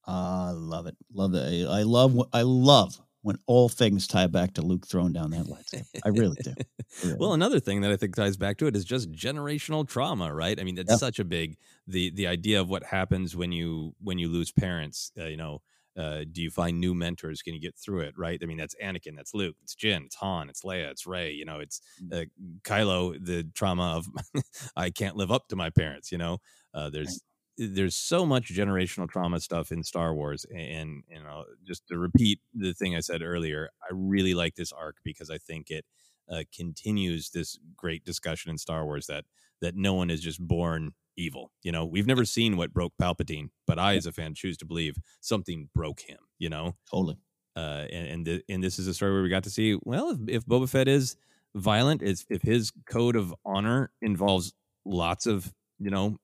[0.06, 0.98] I love it.
[1.14, 1.68] Love it.
[1.68, 2.20] I love.
[2.34, 5.86] I love when all things tie back to Luke throwing down that lightsaber.
[6.04, 6.56] I really do.
[7.02, 10.34] Really Well, another thing that I think ties back to it is just generational trauma,
[10.34, 10.60] right?
[10.60, 10.98] I mean, that's Yeah.
[10.98, 15.12] such a big the the idea of what happens when you when you lose parents.
[15.18, 15.62] Uh, you know,
[15.98, 17.42] uh, do you find new mentors?
[17.42, 18.18] Can you get through it?
[18.18, 18.40] Right?
[18.44, 21.32] I mean, that's Anakin, that's Luke, it's Jyn, it's Han, it's Leia, it's Rey.
[21.32, 22.14] You know, it's Mm.
[22.14, 22.26] uh,
[22.64, 23.18] Kylo.
[23.24, 24.08] The trauma of
[24.76, 26.12] I can't live up to my parents.
[26.12, 26.40] You know,
[26.74, 27.22] uh, there's
[27.58, 32.40] there's so much generational trauma stuff in Star Wars, and you know, just to repeat
[32.54, 35.86] the thing I said earlier, I really like this arc because I think it
[36.32, 39.26] uh, continues this great discussion in Star Wars that
[39.62, 41.52] that no one is just born evil.
[41.64, 44.66] You know, we've never seen what broke Palpatine, but I, as a fan, choose to
[44.66, 46.20] believe something broke him.
[46.40, 47.18] You know, totally.
[47.56, 50.10] uh, and and, th- and this is a story where we got to see well
[50.12, 51.16] if, if Boba Fett is
[51.56, 54.54] violent, if his code of honor involves
[54.86, 56.18] lots of you know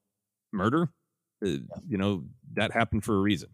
[0.52, 0.90] murder,
[1.46, 1.50] uh,
[1.88, 2.24] you know
[2.54, 3.50] that happened for a reason.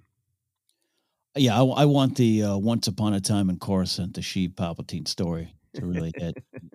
[1.38, 5.08] Yeah, I, I want the uh, Once Upon a Time in Coruscant, the Sheev Palpatine
[5.08, 6.34] story to really and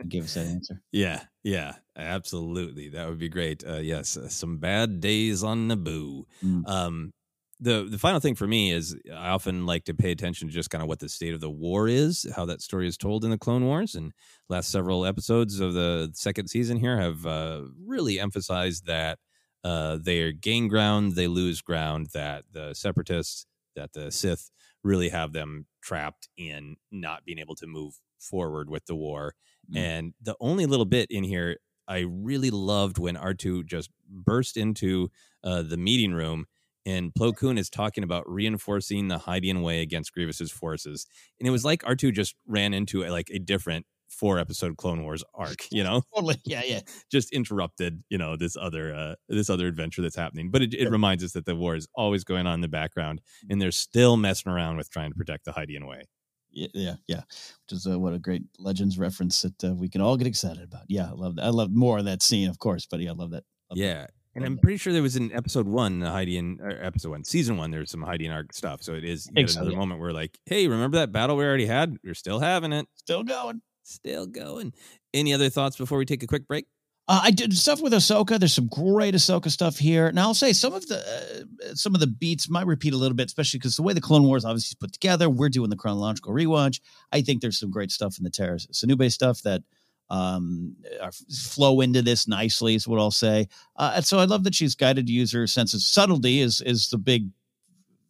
[0.09, 0.83] give us that answer.
[0.93, 2.91] Yeah, yeah, absolutely.
[2.91, 3.65] That would be great.
[3.67, 6.25] Uh, yes, uh, some bad days on Naboo.
[6.45, 6.69] Mm.
[6.69, 7.13] Um,
[7.61, 10.71] the the final thing for me is I often like to pay attention to just
[10.71, 13.31] kind of what the state of the war is, how that story is told in
[13.31, 14.13] the Clone Wars, and
[14.49, 19.19] last several episodes of the second season here have uh, really emphasized that
[19.65, 23.47] uh, they gain ground, they lose ground, that the Separatists,
[23.77, 24.51] that the Sith
[24.83, 29.35] really have them trapped in not being able to move forward with the war.
[29.73, 29.79] Mm.
[29.79, 35.11] And the only little bit in here I really loved when R2 just burst into
[35.43, 36.47] uh, the meeting room
[36.87, 41.07] and Plo Koon is talking about reinforcing the Hydian Way against Grievous's forces.
[41.39, 45.03] And it was like R2 just ran into a, like a different four episode Clone
[45.03, 46.03] Wars arc, you know?
[46.15, 46.37] Totally.
[46.45, 46.81] Yeah, yeah.
[47.11, 50.51] just interrupted, you know, this other uh this other adventure that's happening.
[50.51, 53.21] But it, it reminds us that the war is always going on in the background
[53.49, 56.05] and they're still messing around with trying to protect the Hydian Way.
[56.53, 57.23] Yeah, yeah, yeah.
[57.29, 60.63] Which is uh, what a great Legends reference that uh, we can all get excited
[60.63, 60.83] about.
[60.89, 61.45] Yeah, I love that.
[61.45, 63.45] I love more of that scene, of course, but yeah, I love that.
[63.71, 63.79] Love that.
[63.79, 64.07] Yeah.
[64.35, 64.63] And I'm that.
[64.63, 68.03] pretty sure there was in episode one, and or episode one, season one, there's some
[68.03, 68.83] Hydian arc stuff.
[68.83, 69.79] So it is yet so, another yeah.
[69.79, 71.97] moment where like, hey, remember that battle we already had?
[72.05, 72.87] We're still having it.
[72.95, 73.61] Still going.
[73.91, 74.73] Still going.
[75.13, 76.67] Any other thoughts before we take a quick break?
[77.09, 78.39] Uh, I did stuff with Ahsoka.
[78.39, 80.13] There's some great Ahsoka stuff here.
[80.13, 83.17] Now I'll say some of the uh, some of the beats might repeat a little
[83.17, 85.29] bit, especially because the way the Clone Wars obviously is put together.
[85.29, 86.81] We're doing the chronological rewatch.
[87.11, 89.63] I think there's some great stuff in the Tera Sinube stuff that
[90.09, 92.77] um, are, flow into this nicely.
[92.77, 93.49] Is what I'll say.
[93.75, 96.39] Uh, and so I love that she's guided to use her sense of subtlety.
[96.39, 97.29] Is is the big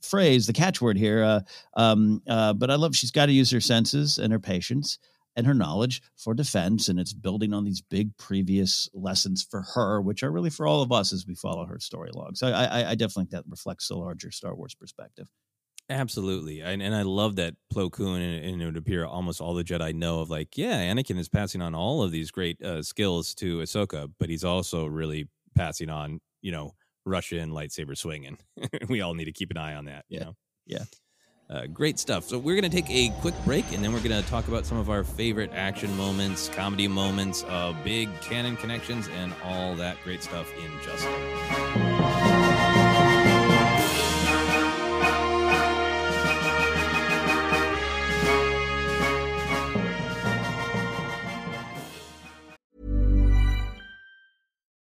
[0.03, 1.25] phrase, the catchword here.
[1.25, 1.41] Uh,
[1.75, 4.99] um, uh, but I love she's got to use her senses and her patience
[5.37, 6.89] and her knowledge for defense.
[6.89, 10.83] And it's building on these big previous lessons for her, which are really for all
[10.83, 12.37] of us as we follow her story log.
[12.37, 15.29] So I, I, I definitely think that reflects the larger Star Wars perspective.
[15.89, 16.61] Absolutely.
[16.61, 19.65] And, and I love that Plo Koon and, and it would appear almost all the
[19.65, 23.35] Jedi know of like, yeah, Anakin is passing on all of these great uh, skills
[23.37, 26.75] to Ahsoka, but he's also really passing on, you know,
[27.05, 28.39] Russian lightsaber swinging.
[28.89, 30.25] we all need to keep an eye on that, you Yeah.
[30.25, 30.37] know?
[30.67, 30.85] Yeah.
[31.51, 32.25] Uh, great stuff.
[32.25, 34.65] So we're going to take a quick break, and then we're going to talk about
[34.67, 39.97] some of our favorite action moments, comedy moments, uh, big canon connections, and all that
[40.05, 42.50] great stuff in just.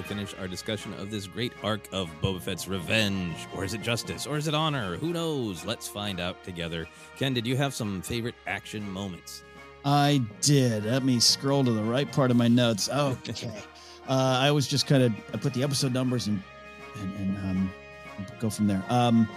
[0.00, 3.36] To finish our discussion of this great arc of Boba Fett's revenge.
[3.54, 4.26] Or is it justice?
[4.26, 4.96] Or is it honor?
[4.96, 5.64] Who knows?
[5.64, 6.86] Let's find out together.
[7.16, 9.44] Ken, did you have some favorite action moments?
[9.84, 10.84] I did.
[10.84, 12.88] Let me scroll to the right part of my notes.
[12.88, 13.48] Okay.
[14.08, 16.42] uh, I was just kind of I put the episode numbers and
[17.00, 17.72] and, and um,
[18.40, 18.82] go from there.
[18.88, 19.28] Um,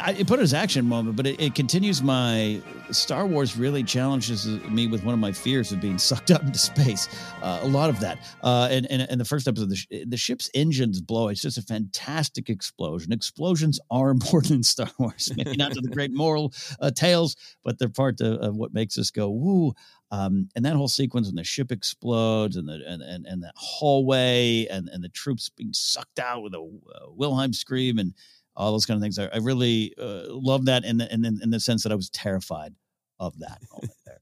[0.00, 2.60] I, I put it as action moment, but it, it continues my
[2.90, 6.58] Star Wars really challenges me with one of my fears of being sucked up into
[6.58, 7.08] space.
[7.42, 8.18] Uh, a lot of that.
[8.42, 11.28] Uh, and, and, and the first episode, the, sh- the ship's engines blow.
[11.28, 13.12] It's just a fantastic explosion.
[13.12, 17.78] Explosions are important in Star Wars, maybe not to the great moral uh, tales, but
[17.78, 19.72] they're part of, of what makes us go, woo.
[20.10, 23.54] Um, and that whole sequence when the ship explodes and the and and, and that
[23.56, 28.12] hallway and, and the troops being sucked out with a uh, Wilhelm scream and
[28.56, 29.18] all those kind of things.
[29.18, 32.10] I, I really uh, love that in the, in, in the sense that I was
[32.10, 32.74] terrified
[33.18, 34.20] of that moment there.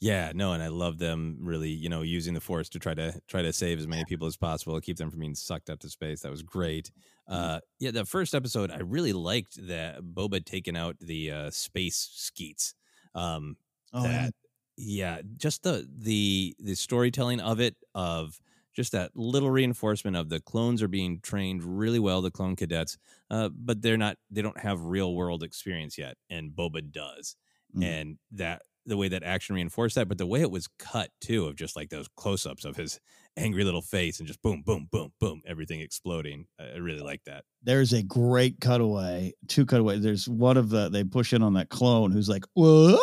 [0.00, 3.20] Yeah, no, and I love them really, you know, using the force to try to
[3.26, 5.88] try to save as many people as possible, keep them from being sucked up to
[5.88, 6.20] space.
[6.20, 6.90] That was great.
[7.26, 12.10] Uh, yeah, the first episode, I really liked that Boba taking out the uh, space
[12.12, 12.74] skeets.
[13.14, 13.56] Um,
[13.94, 14.34] Oh, that,
[14.76, 18.40] yeah, just the the the storytelling of it of
[18.74, 22.98] just that little reinforcement of the clones are being trained really well, the clone cadets,
[23.30, 27.36] uh, but they're not they don't have real world experience yet, and Boba does,
[27.76, 27.84] Mm.
[27.84, 31.46] and that the way that action reinforced that, but the way it was cut too,
[31.46, 33.00] of just like those close ups of his
[33.36, 36.44] angry little face and just boom, boom, boom, boom, everything exploding.
[36.60, 37.44] I really like that.
[37.62, 39.98] There's a great cutaway, two cutaway.
[39.98, 43.00] There's one of the they push in on that clone who's like, "What?"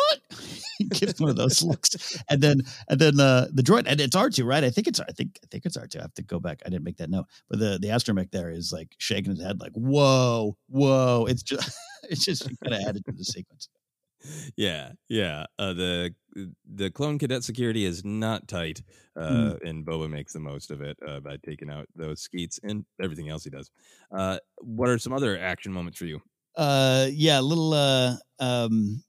[0.90, 4.30] gives one of those looks, and then and then uh, the droid, and it's R
[4.30, 4.64] two, right?
[4.64, 5.98] I think it's I think I think it's R two.
[5.98, 6.62] I have to go back.
[6.66, 9.60] I didn't make that note, but the the astromech there is like shaking his head,
[9.60, 13.68] like, "Whoa, whoa!" It's just it's just kind of added to the sequence.
[14.56, 15.46] Yeah, yeah.
[15.58, 16.14] Uh, the
[16.64, 18.82] the clone cadet security is not tight,
[19.16, 19.68] uh, Mm.
[19.68, 23.28] and Boba makes the most of it uh, by taking out those skeets and everything
[23.28, 23.70] else he does.
[24.16, 26.20] Uh, what are some other action moments for you?
[26.56, 29.02] Uh, yeah, a little uh, um,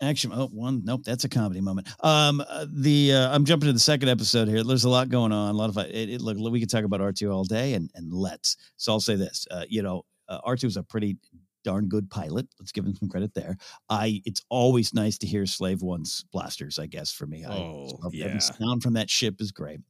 [0.00, 0.30] Action.
[0.34, 0.82] Oh, one.
[0.84, 1.88] Nope, that's a comedy moment.
[2.00, 4.62] Um, uh, the uh, I'm jumping to the second episode here.
[4.62, 5.54] There's a lot going on.
[5.54, 6.10] A lot of it.
[6.10, 8.56] it look, we could talk about R2 all day, and and let's.
[8.76, 9.46] So I'll say this.
[9.50, 11.16] Uh, you know, uh, R2 is a pretty
[11.64, 12.46] darn good pilot.
[12.60, 13.56] Let's give him some credit there.
[13.88, 14.20] I.
[14.26, 16.78] It's always nice to hear Slave One's blasters.
[16.78, 17.46] I guess for me.
[17.46, 18.26] Oh, I yeah.
[18.26, 19.80] Every sound from that ship is great.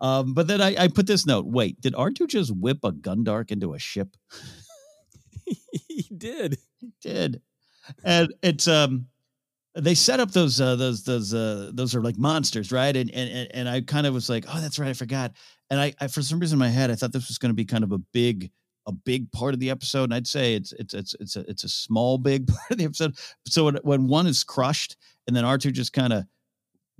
[0.00, 1.44] Um, but then I, I put this note.
[1.46, 4.16] Wait, did R2 just whip a Gundark into a ship?
[5.88, 6.56] he did.
[6.78, 7.42] He did.
[8.04, 9.08] And it's um
[9.74, 12.94] they set up those uh those those uh those are like monsters, right?
[12.96, 15.32] And and and I kind of was like, oh, that's right, I forgot.
[15.70, 17.54] And I, I for some reason in my head, I thought this was going to
[17.56, 18.50] be kind of a big
[18.86, 20.04] a big part of the episode.
[20.04, 22.84] And I'd say it's it's it's it's a it's a small big part of the
[22.84, 23.16] episode.
[23.46, 24.96] So when, when one is crushed
[25.26, 26.24] and then R2 just kind of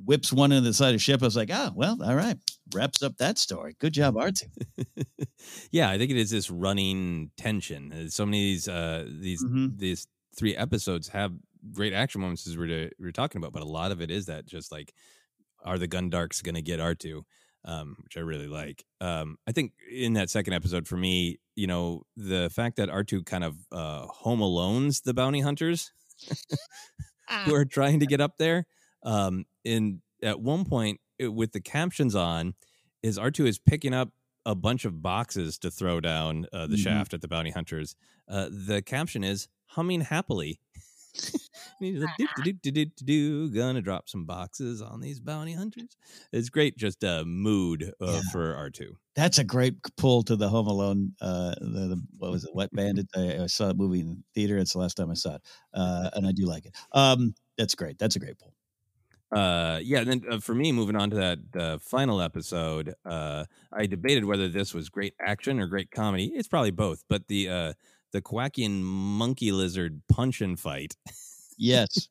[0.04, 2.36] whips one into the side of the ship, I was like, ah, well, all right,
[2.74, 3.76] wraps up that story.
[3.80, 4.44] Good job, R2.
[5.72, 7.92] yeah, I think it is this running tension.
[7.92, 9.76] Uh, So many of these uh these Mhm.
[9.78, 10.06] these
[10.36, 11.32] three episodes have
[11.72, 14.26] great action moments as we're we we're talking about, but a lot of it is
[14.26, 14.92] that just like
[15.64, 17.22] are the Gundarks going to get R2?
[17.66, 18.86] Um, which I really like.
[19.02, 23.26] Um, I think in that second episode for me, you know, the fact that R2
[23.26, 25.92] kind of uh home alones the bounty hunters
[27.44, 28.66] who are trying to get up there.
[29.02, 32.54] Um, and at one point it- with the captions on,
[33.02, 34.10] is R2 is picking up
[34.46, 36.82] a bunch of boxes to throw down uh, the Mhm.
[36.82, 37.94] shaft at the bounty hunters.
[38.28, 40.60] Uh, the caption is humming happily.
[41.78, 45.52] He's like, "Doo, doo, doo, doo, doo, doo, gonna drop some boxes on these bounty
[45.54, 45.96] hunters.
[46.32, 48.20] It's great, just a mood uh, Yeah.
[48.22, 48.96] for R2.
[49.16, 51.14] That's a great pull to the Home Alone.
[51.20, 52.54] Uh, the, the what was it?
[52.54, 53.08] Wet Bandit.
[53.16, 54.56] I, I saw that movie in theater.
[54.58, 55.42] It's the last time I saw it,
[55.74, 56.76] uh, and I do like it.
[56.92, 57.98] Um, that's great.
[57.98, 58.54] That's a great pull.
[59.32, 63.44] uh yeah and then uh, for me moving on to that uh, final episode uh
[63.72, 67.48] i debated whether this was great action or great comedy it's probably both but the
[67.48, 67.72] uh
[68.12, 70.96] the Kowakian monkey lizard punch and fight
[71.56, 72.08] Yes,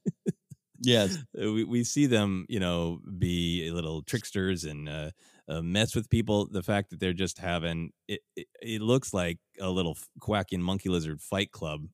[0.80, 1.18] yes.
[1.39, 5.12] Uh, we, we see them you know be a little tricksters and uh,
[5.47, 9.39] uh mess with people the fact that they're just having it it, it looks like
[9.60, 11.88] a little Kowakian monkey lizard fight club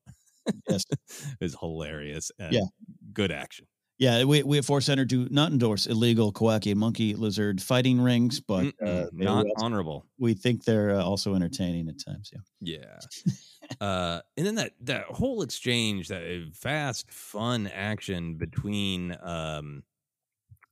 [0.68, 0.86] Yes.
[1.42, 2.66] is hilarious and Yeah.
[3.14, 3.68] good action
[3.98, 8.42] Yeah, we, we at Force Center do not endorse illegal Kawaki monkey lizard fighting rings,
[8.42, 12.32] but uh, not also- honorable we think they're uh, also entertaining at times.
[12.62, 12.78] Yeah.
[12.78, 13.86] Yeah.
[13.86, 19.84] uh, and then that that whole exchange, that uh, fast, fun action between um,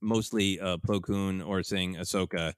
[0.02, 2.54] mostly uh, Plo Koon or saying Ahsoka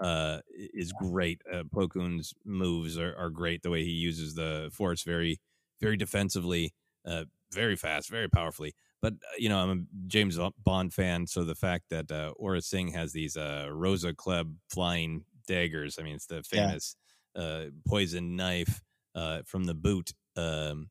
[0.00, 1.40] uh, is great.
[1.50, 3.62] Uh, Plo Koon's moves are, are great.
[3.62, 5.40] The way he uses the Force very,
[5.80, 6.74] very defensively,
[7.06, 8.74] uh, very fast, very powerfully.
[9.02, 12.62] But uh, you know, I'm a James Bond fan, so the fact that uh, Aurra
[12.62, 16.74] Sing has these uh, Rosa Klebb flying daggers, I mean, it's the Yeah.
[16.74, 16.96] famous
[17.34, 18.80] uh, poison knife
[19.14, 20.12] uh, from the boot.
[20.36, 20.90] Um,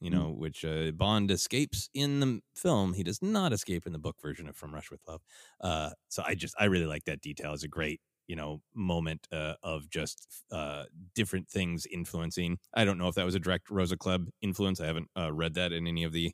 [0.00, 0.22] you Mm.
[0.22, 2.92] know, which uh, Bond escapes in the film.
[2.94, 5.22] He does not escape in the book version of From Russia with Love.
[5.60, 7.52] Uh, so I just I really like that detail.
[7.52, 12.58] It's a great you know moment uh, of just uh, different things influencing.
[12.74, 14.80] I don't know if that was a direct Rosa Klebb influence.
[14.80, 16.32] I haven't uh, read that in any of the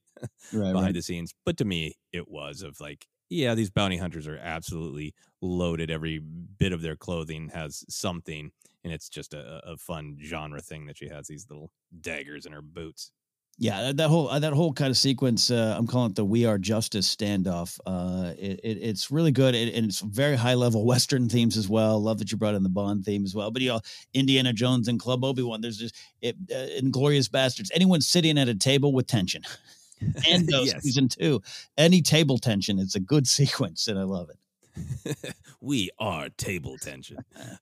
[0.52, 0.96] Right, behind right.
[0.96, 3.06] the scenes, but to me it was of like.
[3.30, 5.90] Yeah, these bounty hunters are absolutely loaded.
[5.90, 8.52] Every bit of their clothing has something,
[8.84, 11.70] and it's just a, a fun genre thing that she has these little
[12.00, 13.12] daggers in her boots.
[13.56, 16.24] Yeah, that, that whole uh, that whole kind of sequence, uh, I'm calling it the
[16.24, 17.78] "We Are Justice" standoff.
[17.86, 21.68] Uh, it, it, it's really good, and, and it's very high level Western themes as
[21.68, 22.00] well.
[22.02, 23.52] Love that you brought in the Bond theme as well.
[23.52, 23.80] But you know,
[24.12, 25.60] Indiana Jones and Club Obi Wan.
[25.60, 27.70] There's just it, uh, Inglourious Basterds.
[27.72, 29.42] Anyone sitting at a table with tension,
[30.28, 30.82] and those Yes.
[30.82, 31.40] season two,
[31.78, 32.80] any table tension.
[32.80, 35.16] It's a good sequence, and I love it.
[35.60, 37.18] we are table tension.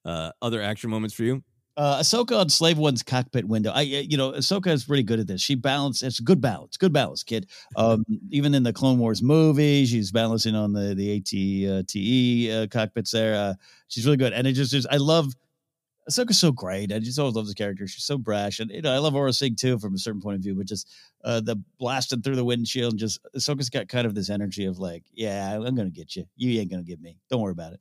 [0.06, 1.42] Uh, other action moments for you?
[1.76, 3.70] Uh, Ahsoka on Slave One's cockpit window.
[3.70, 5.40] I, uh, you know, Ahsoka is pretty good at this.
[5.40, 6.02] She balances.
[6.02, 6.76] It's good balance.
[6.76, 7.48] Good balance, kid.
[7.76, 13.12] Um, even in the Clone Wars movie, she's balancing on the the AT-TE uh, cockpits
[13.12, 13.34] there.
[13.34, 13.54] Uh,
[13.88, 14.86] she's really good, and it just is.
[14.90, 15.32] I love
[16.10, 16.92] Ahsoka's so great.
[16.92, 17.86] I just always love the character.
[17.86, 20.42] She's so brash, and you know, I love Aurra too from a certain point of
[20.42, 20.54] view.
[20.54, 20.88] But just
[21.24, 24.78] uh, the blasting through the windshield, and just Ahsoka's got kind of this energy of
[24.78, 26.26] like, yeah, I'm gonna get you.
[26.36, 27.16] You ain't gonna get me.
[27.30, 27.80] Don't worry about it.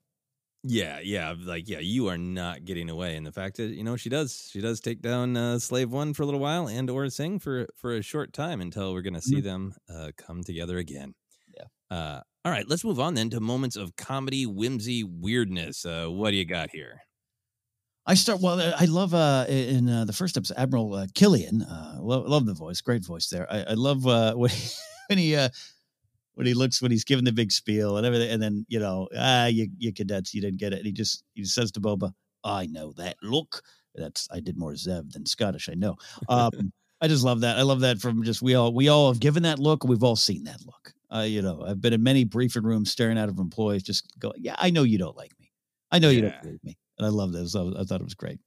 [0.63, 3.15] Yeah, yeah, like yeah, you are not getting away.
[3.15, 6.13] And the fact that you know she does, she does take down uh, Slave One
[6.13, 9.15] for a little while and Aurra Sing for for a short time until we're going
[9.15, 9.43] to see Mhm.
[9.43, 11.15] them uh, come together again.
[11.57, 11.65] Yeah.
[11.97, 15.83] Uh, all right, let's move on then to moments of comedy, whimsy, weirdness.
[15.83, 17.01] Uh, what do you got here?
[18.05, 18.59] I start well.
[18.59, 21.61] I love uh, in uh, the first episode, Admiral uh, Killian.
[21.63, 23.51] Uh, love, love the voice, great voice there.
[23.51, 24.69] I, I love uh, when he,
[25.09, 25.49] when he uh,
[26.35, 29.07] when he looks when he's giving the big spiel and everything, and then you know,
[29.17, 30.77] ah, you you cadets, you didn't get it.
[30.77, 32.13] And he just he says to Boba,
[32.43, 33.61] "I know that look."
[33.95, 35.69] That's I did more Zev than Scottish.
[35.69, 35.95] I know.
[36.29, 36.51] Um,
[37.01, 37.57] I just love that.
[37.57, 39.83] I love that from just we all we all have given that look.
[39.83, 40.93] We've all seen that look.
[41.13, 44.39] Uh, you know, I've been in many briefing rooms staring out of employees, just going,
[44.39, 45.51] "Yeah, I know you don't like me.
[45.91, 47.55] I know you don't like me." And I love this.
[47.55, 48.39] I, I thought it was great.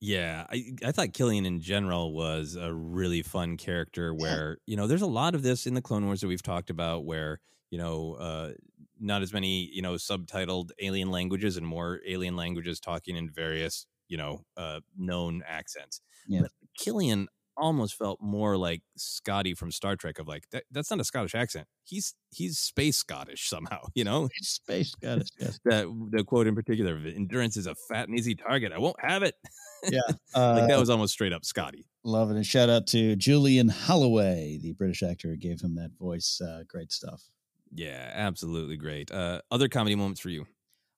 [0.00, 4.14] Yeah, I I thought Killian in general was a really fun character.
[4.14, 6.70] Where you know, there's a lot of this in the Clone Wars that we've talked
[6.70, 7.40] about, where
[7.70, 8.52] you know, uh,
[9.00, 13.86] not as many you know subtitled alien languages and more alien languages talking in various
[14.08, 16.00] you know uh, known accents.
[16.28, 16.42] Yeah.
[16.42, 17.26] But Killian
[17.58, 20.18] almost felt more like Scotty from Star Trek.
[20.18, 21.66] Of like that, that's not a Scottish accent.
[21.84, 23.80] He's he's space Scottish somehow.
[23.94, 25.28] You know, Space Scottish.
[25.38, 25.58] Yes.
[25.64, 28.72] that the quote in particular: "Endurance is a fat and easy target.
[28.72, 29.34] I won't have it."
[29.90, 30.00] Yeah.
[30.34, 31.86] like that Uh, was almost straight up Scotty.
[32.02, 32.36] Love it.
[32.36, 36.40] And shout out to Julian Holloway, the British actor who gave him that voice.
[36.40, 37.22] Uh, great stuff.
[37.72, 39.10] Yeah, absolutely great.
[39.12, 40.46] Uh, other comedy moments for you?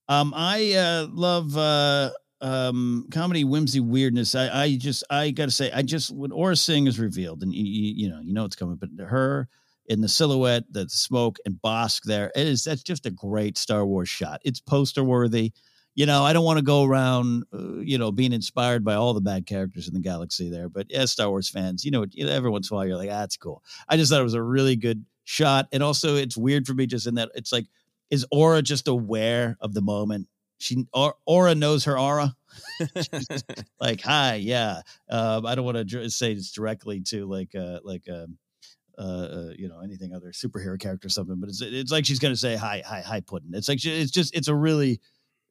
[0.09, 4.34] Um, I uh, love uh, um, comedy, whimsy, weirdness.
[4.34, 7.55] I, I just, I got to say, I just when Aurra Sing is revealed, and
[7.55, 9.49] you, you, you know, you know it's coming, but her
[9.86, 13.84] in the silhouette, the smoke, and Bossk there, it is that's just a great Star
[13.84, 14.41] Wars shot.
[14.45, 15.53] It's poster worthy.
[15.97, 19.12] You know, I don't want to go around, uh, you know, being inspired by all
[19.12, 22.24] the bad characters in the galaxy there, but as Star Wars fans, you know, you
[22.24, 23.62] know, every once in a while you're like, ah, that's cool.
[23.88, 26.86] I just thought it was a really good shot, and also it's weird for me
[26.86, 27.66] just in that it's like,
[28.11, 30.28] is Aurra just aware of the moment?
[30.61, 32.37] She or, Aurra knows her aura.
[33.81, 34.83] Like, hi, yeah.
[35.09, 38.37] Um, I don't want to say this directly to like, uh, like, um,
[38.99, 42.19] uh, uh, you know, anything other superhero character or something, but it's it's like she's
[42.19, 43.53] gonna say hi, hi, hi, Puddin.
[43.55, 45.01] It's like she, it's just it's a really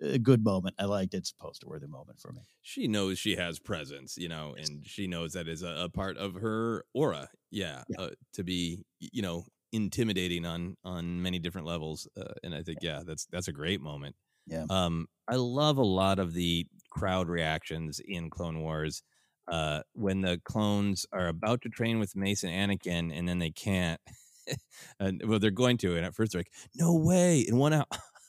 [0.03, 0.76] uh, good moment.
[0.78, 1.18] I liked it.
[1.18, 2.41] It's a poster worthy moment for me.
[2.62, 6.18] She knows she has presence, you know, and she knows that is a, a part
[6.18, 7.30] of her aura.
[7.49, 12.07] Yeah, Uh, to be, you know, intimidating on on many different levels.
[12.16, 14.16] Uh, and I think, yeah, that's that's a great moment.
[14.49, 14.65] Yeah.
[14.69, 19.03] Um, I love a lot of the crowd reactions in Clone Wars.
[19.47, 23.49] Uh, when the clones are about to train with Mace and Anakin, and then they
[23.51, 23.99] can't.
[24.99, 27.87] and well, they're going to, and at first they're like, "No way!" And one out,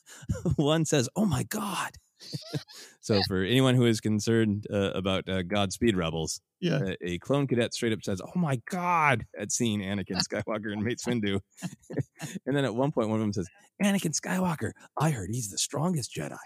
[0.57, 1.93] one says, "Oh my god!"
[3.01, 6.81] so for anyone who is concerned uh, about uh, Godspeed Rebels, Yeah.
[7.03, 10.83] a, a clone cadet straight up says, "Oh my god!" at seeing Anakin Skywalker and
[10.83, 11.41] Mace Windu,
[12.47, 13.49] and then at one point one of them says,
[13.83, 16.37] "Anakin Skywalker, I heard he's the strongest Jedi."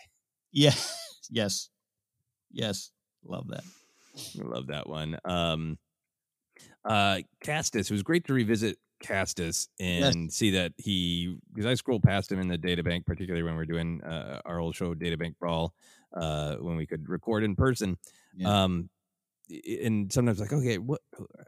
[0.52, 0.74] Yeah.
[1.30, 1.68] yes.
[2.52, 2.90] Yes.
[3.24, 3.64] Love that.
[4.36, 5.18] Love that one.
[5.24, 5.78] Um,
[6.84, 7.90] uh, Castas.
[7.90, 12.40] It was great to revisit Castas and see that he because I scrolled past him
[12.40, 15.74] in the databank, particularly when we are doing uh, our old show Databank Brawl,
[16.14, 17.98] uh, when we could record in person.
[18.36, 18.64] Yeah.
[18.64, 18.90] Um,
[19.82, 21.00] and sometimes like, okay, what?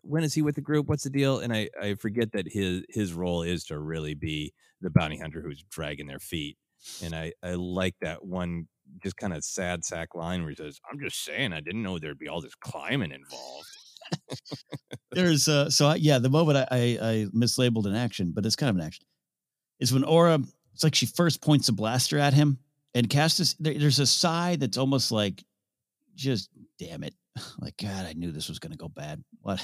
[0.03, 0.86] When is he with the group?
[0.86, 1.38] What's the deal?
[1.38, 5.40] And I I forget that his his role is to really be the bounty hunter
[5.40, 6.59] who's dragging their feet.
[7.03, 8.68] And I I like that one
[9.03, 11.99] just kind of sad sack line where he says, "I'm just saying, I didn't know
[11.99, 13.68] there'd be all this climbing involved."
[15.12, 18.57] There's uh so I, yeah, the moment I, I I mislabeled an action, but it's
[18.57, 19.07] kind of an action.
[19.80, 20.44] Is when Aurra
[20.74, 22.59] it's like she first points a blaster at him
[22.94, 25.44] and Castas there, there's a sigh that's almost like
[26.14, 27.14] just damn it.
[27.59, 29.22] Like God, I knew this was gonna go bad.
[29.42, 29.61] What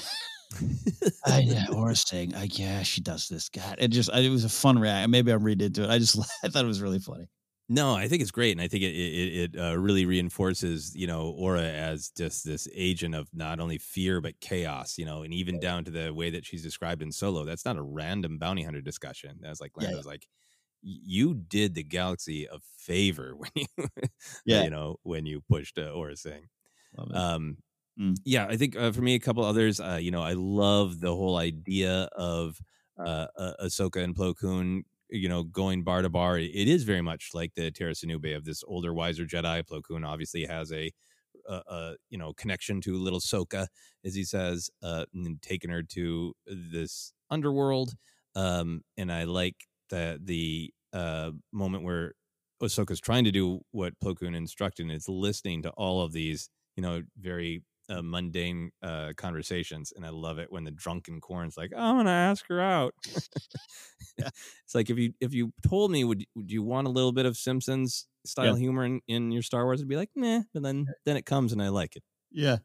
[1.25, 3.49] I yeah, Aurra's saying, I yeah, she does this.
[3.49, 3.77] God.
[3.79, 5.09] It just I, it was a fun react.
[5.09, 5.89] Maybe I'm reading into it.
[5.89, 7.27] I just I thought it was really funny.
[7.69, 11.07] No, I think it's great, and I think it it, it uh, really reinforces you
[11.07, 14.97] know Aurra as just this agent of not only fear but chaos.
[14.97, 17.45] You know, and even down to the way that she's described in Solo.
[17.45, 19.39] That's not a random bounty hunter discussion.
[19.41, 20.27] That's like Yeah, Lando's like,
[20.81, 23.67] you did the galaxy a favor when you,
[24.45, 24.63] Yeah.
[24.63, 26.49] you know, when you pushed uh, Aurra Sing.
[27.13, 27.59] Um,
[27.99, 28.23] Mm.
[28.25, 29.79] yeah, I think uh, for me, a couple others.
[29.79, 32.61] Uh, you know, I love the whole idea of
[33.05, 34.85] uh, uh, Ahsoka and Plo Koon.
[35.13, 36.39] You know, going bar to bar.
[36.39, 39.63] It is very much like the Tera Sinube of this older, wiser Jedi.
[39.63, 40.91] Plo Koon obviously has a,
[41.47, 43.67] a, a you know connection to little Soka,
[44.03, 47.93] as he says, uh, and taking her to this underworld.
[48.35, 52.13] Um, and I like the the uh, moment where
[52.61, 56.49] Ahsoka's trying to do what Plo Koon instructed, and it's listening to all of these,
[56.75, 59.93] you know, very uh, mundane uh, conversations.
[59.95, 62.93] And I love it when the drunken Quarren's like, "I'm gonna ask her out."
[64.17, 67.25] It's like if you if you told me, would would you want a little bit
[67.25, 68.59] of Simpsons style Yeah.
[68.59, 69.81] humor in, in your Star Wars?
[69.81, 70.43] I'd be like, meh.
[70.53, 72.03] But then then it comes, and I like it.
[72.31, 72.57] Yeah.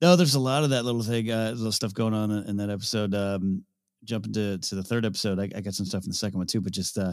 [0.00, 2.56] No, there's a lot of that little thing, uh, little stuff going on in, in
[2.58, 3.14] that episode.
[3.14, 3.64] Um,
[4.04, 6.46] jumping to to the third episode, I, I got some stuff in the second one
[6.46, 7.12] too, but just uh,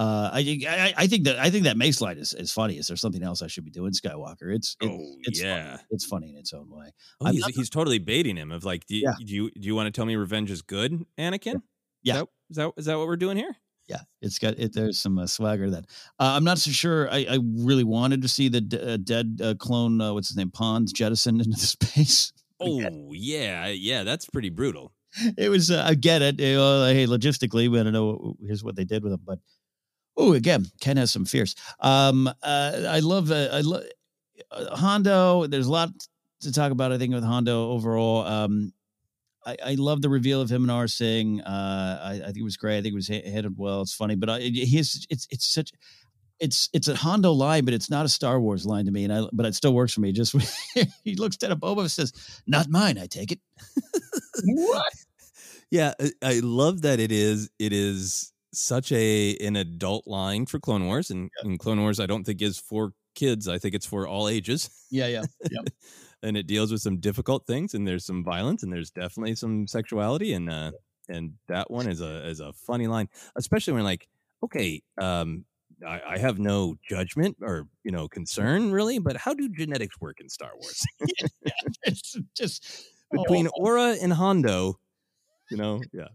[0.00, 2.78] uh, I, I I think that I think that Mace line is, is funny.
[2.78, 4.54] Is there something else I should be doing, Skywalker?
[4.54, 5.50] It's it, Oh, it's funny.
[5.52, 5.76] yeah.
[5.90, 6.86] it's funny in its own way.
[7.20, 8.50] Oh, he's, not- he's totally baiting him.
[8.50, 9.14] Of like, do you, Yeah.
[9.26, 11.62] do you do you want to tell me revenge is good, Anakin?
[12.02, 12.14] Yeah.
[12.14, 13.54] Is that, is that is that what we're doing here?
[13.88, 14.72] yeah, it's got it.
[14.72, 15.84] There's some uh, swagger that
[16.18, 17.10] Uh, I'm not so sure.
[17.10, 20.00] I, I really wanted to see the d- uh, dead uh, clone.
[20.00, 20.50] Uh, what's his name?
[20.52, 22.32] Ponds jettisoned into the space.
[22.62, 24.92] Oh yeah, yeah, that's pretty brutal.
[25.38, 25.70] it was.
[25.70, 26.38] Uh, I get it.
[26.38, 28.36] You know, hey, logistically, we don't know.
[28.46, 29.38] Here's what they did with him, but
[30.20, 31.54] oh, again, Ken has some fears.
[31.80, 33.30] Um, uh, I love.
[33.30, 33.84] Uh, I love
[34.50, 35.46] uh, Hondo.
[35.46, 35.90] There's a lot
[36.42, 36.92] to talk about.
[36.92, 38.26] I think with Hondo overall.
[38.26, 38.72] Um,
[39.46, 41.40] I, I love the reveal of him and Aurra Sing.
[41.40, 42.78] Uh, I, I think it was great.
[42.78, 43.80] I think it was headed well.
[43.82, 45.72] It's funny, but I, he's it's it's such
[46.38, 49.04] it's it's a Hondo line, but it's not a Star Wars line to me.
[49.04, 50.12] And I but it still works for me.
[50.12, 50.34] Just
[51.04, 52.12] he looks at a Boba and says,
[52.46, 53.40] "Not mine." I take it.
[54.44, 54.92] what?
[55.72, 60.58] Yeah, I, I love that it is it is such a an adult line for
[60.58, 63.48] Clone Wars, and, and Clone Wars I don't think is for kids.
[63.48, 64.70] I think it's for all ages.
[64.90, 65.60] Yeah, yeah, yeah.
[66.22, 69.66] and it deals with some difficult things, and there's some violence, and there's definitely some
[69.66, 70.72] sexuality, and uh,
[71.08, 74.08] and that one is a is a funny line, especially when like,
[74.42, 75.44] okay, um,
[75.86, 80.20] I, I have no judgment or you know concern really, but how do genetics work
[80.20, 80.84] in Star Wars?
[81.44, 81.52] yeah,
[81.84, 82.66] it's just
[83.12, 83.64] between oh.
[83.64, 84.78] Aurra and Hondo,
[85.50, 86.08] you know, yeah.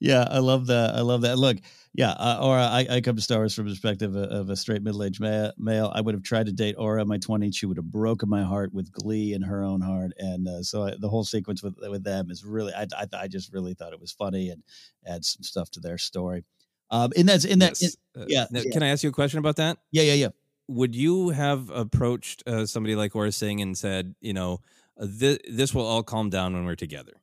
[0.00, 0.94] Yeah, I love that.
[0.94, 1.38] I love that.
[1.38, 1.58] Look,
[1.92, 4.56] yeah, uh, Aurra, I, I come to Star Wars from the perspective of, of a
[4.56, 5.90] straight middle aged ma- male.
[5.94, 7.56] I would have tried to date Aurra in my 20s.
[7.56, 10.12] She would have broken my heart with glee in her own heart.
[10.16, 13.28] And uh, so I, the whole sequence with with them is really, I, I, I,
[13.28, 14.62] just really thought it was funny and
[15.04, 16.44] add some stuff to their story.
[16.90, 17.96] Um, and that's in that, yes.
[18.14, 18.70] in, uh, yeah, now, yeah.
[18.70, 19.78] Can I ask you a question about that?
[19.90, 20.28] Yeah, yeah, yeah.
[20.68, 24.60] Would you have approached uh, somebody like Aurra Sing and said, you know,
[24.96, 27.20] this, this will all calm down when we're together?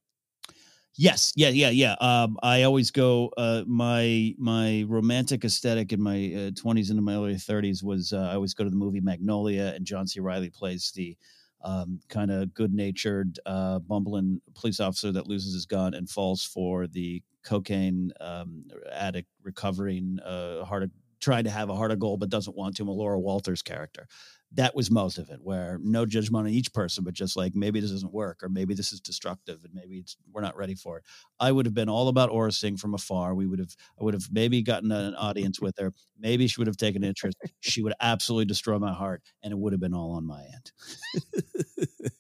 [0.99, 1.94] Yes, yeah, yeah, yeah.
[2.02, 3.30] Um, I always go.
[3.38, 8.30] Uh, my my romantic aesthetic in my twenties uh, into my early thirties was uh,
[8.32, 10.19] I always go to the movie Magnolia, and John C.
[10.19, 11.15] Reilly plays the
[11.64, 16.44] um, kind of good natured, uh, bumbling police officer that loses his gun and falls
[16.44, 21.99] for the cocaine um, addict recovering uh, heart of, trying to have a heart of
[21.99, 22.84] gold but doesn't want to.
[22.86, 24.07] Laura Walters character
[24.53, 27.80] that was most of it where no judgment on each person but just like maybe
[27.80, 31.03] this doesn't work or maybe this is destructive and maybe we're not ready for it.
[31.40, 33.36] I would have been all about Aurra Sing from afar.
[33.36, 35.94] We would have i would have maybe gotten an audience with her.
[36.18, 37.38] Maybe she would have taken interest.
[37.60, 40.72] She would absolutely destroy my heart and it would have been all on my end.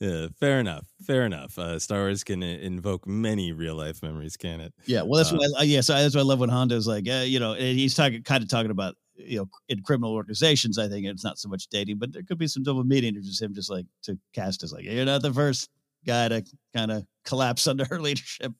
[0.00, 0.84] Yeah, fair enough.
[1.08, 1.58] Fair enough.
[1.58, 4.74] Uh, Star Wars can invoke many real life memories, can it?
[4.84, 5.00] Yeah.
[5.00, 5.80] Well, that's uh, what I, yeah.
[5.80, 8.50] So that's what I love when Hondo's like, uh, you know, he's talking kind of
[8.50, 10.78] talking about you know in criminal organizations.
[10.78, 13.22] I think it's not so much dating, but there could be some double meaning or
[13.22, 15.70] just him just like to Castas like you're not the first
[16.06, 16.44] guy to
[16.74, 18.52] kind of collapse under her leadership.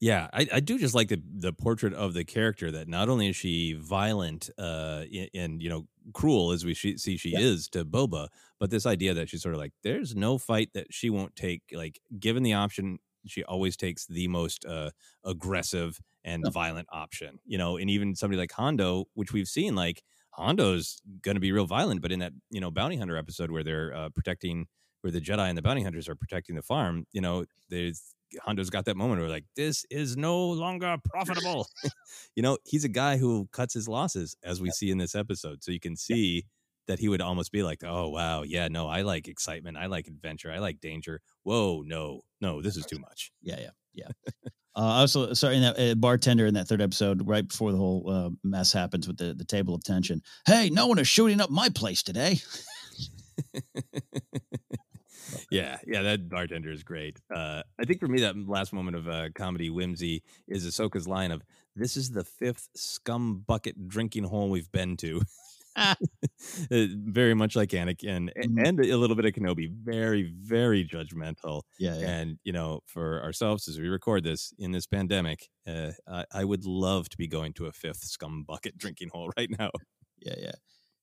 [0.00, 3.28] Yeah, I, I do just like the the portrait of the character that not only
[3.28, 5.04] is she violent uh
[5.34, 7.38] and you know cruel as we see she yeah.
[7.38, 8.28] is to Boba,
[8.58, 11.62] but this idea that she's sort of like there's no fight that she won't take.
[11.72, 14.90] Like given the option, she always takes the most uh
[15.22, 16.50] aggressive and yeah.
[16.50, 17.38] violent option.
[17.44, 21.52] You know, and even somebody like Hondo, which we've seen, like Hondo's going to be
[21.52, 24.66] real violent, but in that you know bounty hunter episode where they're uh, protecting,
[25.02, 28.70] where the Jedi and the bounty hunters are protecting the farm, you know, there's Hondo's
[28.70, 31.68] got that moment where like this is no longer profitable.
[32.36, 34.72] you know, he's a guy who cuts his losses as we yeah.
[34.72, 35.62] see in this episode.
[35.62, 36.42] So you can see yeah.
[36.88, 40.06] that he would almost be like, "Oh wow, yeah, no, I like excitement, I like
[40.06, 41.20] adventure, I like danger.
[41.42, 44.08] Whoa, no, no, this is too much." Yeah, yeah, yeah.
[44.76, 48.08] uh, also, sorry, in that uh, bartender in that third episode, right before the whole
[48.08, 50.22] uh, mess happens with the the table of tension.
[50.46, 52.40] Hey, no one is shooting up my place today.
[55.50, 57.18] Yeah, yeah, that bartender is great.
[57.34, 61.30] Uh, I think for me, that last moment of uh, comedy whimsy is Ahsoka's line
[61.30, 61.42] of
[61.76, 65.22] "This is the fifth scum bucket drinking hole we've been to."
[65.76, 65.96] Ah.
[66.70, 68.58] very much like Anakin mm-hmm.
[68.58, 69.70] and a little bit of Kenobi.
[69.70, 71.62] Very, very judgmental.
[71.78, 72.08] Yeah, yeah.
[72.08, 76.44] And you know, for ourselves as we record this in this pandemic, uh, I, I
[76.44, 79.70] would love to be going to a fifth scum bucket drinking hole right now.
[80.18, 80.52] Yeah, yeah.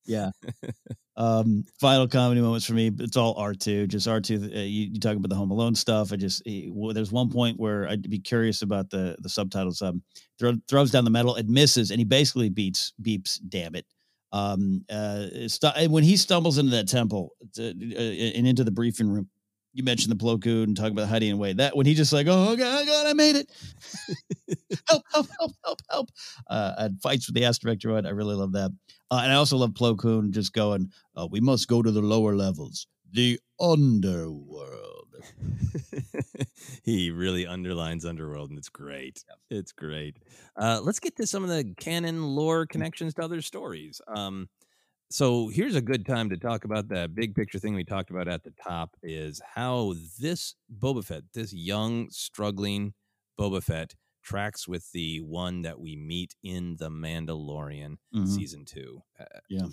[0.05, 0.31] Yeah.
[1.17, 2.91] um, final comedy moments for me.
[2.99, 3.87] It's all R two.
[3.87, 4.35] Just R two.
[4.35, 6.13] Uh, you, you talk about the Home Alone stuff.
[6.13, 9.81] I just he, well, there's one point where I'd be curious about the the subtitles.
[9.81, 10.03] Um,
[10.39, 13.39] throw, throws down the metal, it misses, and he basically beats beeps.
[13.49, 13.85] Damn it.
[14.31, 19.09] Um, uh, st- when he stumbles into that temple to, uh, and into the briefing
[19.09, 19.27] room,
[19.73, 21.53] you mentioned the Plo Koon and talking about hiding away.
[21.53, 23.49] That when he just like, oh god, god, I made it.
[24.87, 26.09] help, help, help, help, help.
[26.47, 28.05] Uh, and fights with the asteroid.
[28.05, 28.71] I really love that.
[29.09, 32.01] Uh, and I also love Plo Koon just going, uh, we must go to the
[32.01, 35.15] lower levels, the underworld.
[36.83, 39.23] he really underlines underworld, and it's great.
[39.49, 40.17] It's great.
[40.55, 44.01] Uh, let's get to some of the canon lore connections to other stories.
[44.07, 44.49] Um,
[45.09, 48.27] so here's a good time to talk about that big picture thing we talked about
[48.27, 52.93] at the top is how this Boba Fett, this young, struggling
[53.39, 53.95] Boba Fett,
[54.27, 58.25] tracks with the one that we meet in the Mandalorian mm-hmm.
[58.25, 59.01] season two.
[59.19, 59.67] Uh, yeah,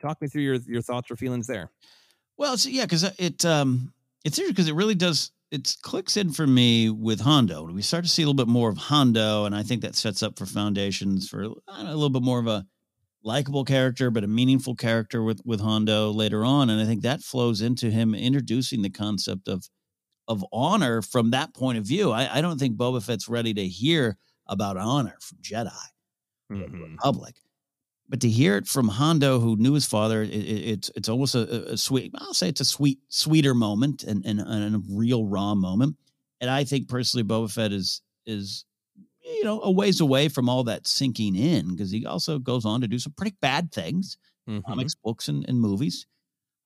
[0.00, 1.70] talk me through your your thoughts or feelings there.
[2.36, 3.92] Well, yeah, because it um
[4.24, 7.64] it's interesting because it really does it clicks in for me with Hondo.
[7.64, 10.22] We start to see a little bit more of Hondo, and I think that sets
[10.22, 12.66] up for foundations for know, a little bit more of a
[13.22, 16.70] likable character, but a meaningful character with with Hondo later on.
[16.70, 19.68] And I think that flows into him introducing the concept of
[20.30, 22.12] of honor from that point of view.
[22.12, 24.16] I, I don't think Boba Fett's ready to hear
[24.46, 25.72] about honor from Jedi
[26.50, 26.82] mm-hmm.
[26.92, 27.34] Republic.
[28.08, 31.34] But to hear it from Hondo, who knew his father, it, it, it's it's almost
[31.34, 32.12] a, a, sweet.
[32.16, 35.96] I'll say it's a sweet, sweeter moment and, and, and a real raw moment.
[36.40, 38.64] And I think personally, Boba Fett is is
[39.22, 42.80] you know a ways away from all that sinking in because he also goes on
[42.80, 44.16] to do some pretty bad things,
[44.48, 44.60] mm-hmm.
[44.68, 46.06] comics, books, and, and movies.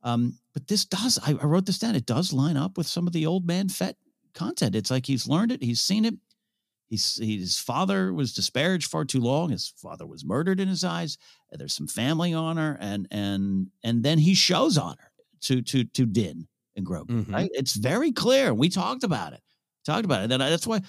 [0.05, 1.19] Um, but this does.
[1.27, 1.97] I, I wrote this down.
[1.97, 3.97] It does line up with some of the old man Fett
[4.35, 4.77] content.
[4.77, 6.15] It's like he's learned it, he's seen it,
[6.95, 9.51] He's, his father was disparaged far too long.
[9.51, 11.17] His father was murdered in his eyes.
[11.51, 15.11] There's some family honor, and and and then he shows honor
[15.43, 17.07] to to to Din and Grogu.
[17.07, 17.35] Mm-hmm.
[17.35, 17.51] Right?
[17.53, 18.53] It's very clear.
[18.53, 19.41] We talked about it.
[19.85, 20.33] Talked about it.
[20.33, 20.83] And that's why,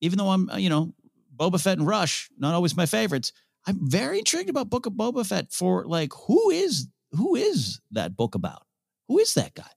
[0.00, 0.94] even though I'm you know
[1.34, 3.32] Boba Fett and Rush, not always my favorites,
[3.66, 8.16] I'm very intrigued about Book of Boba Fett for like who is who is that
[8.16, 8.66] book about?
[9.08, 9.70] Who is that guy?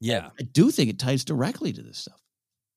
[0.00, 2.20] Yeah, I do think it ties directly to this stuff.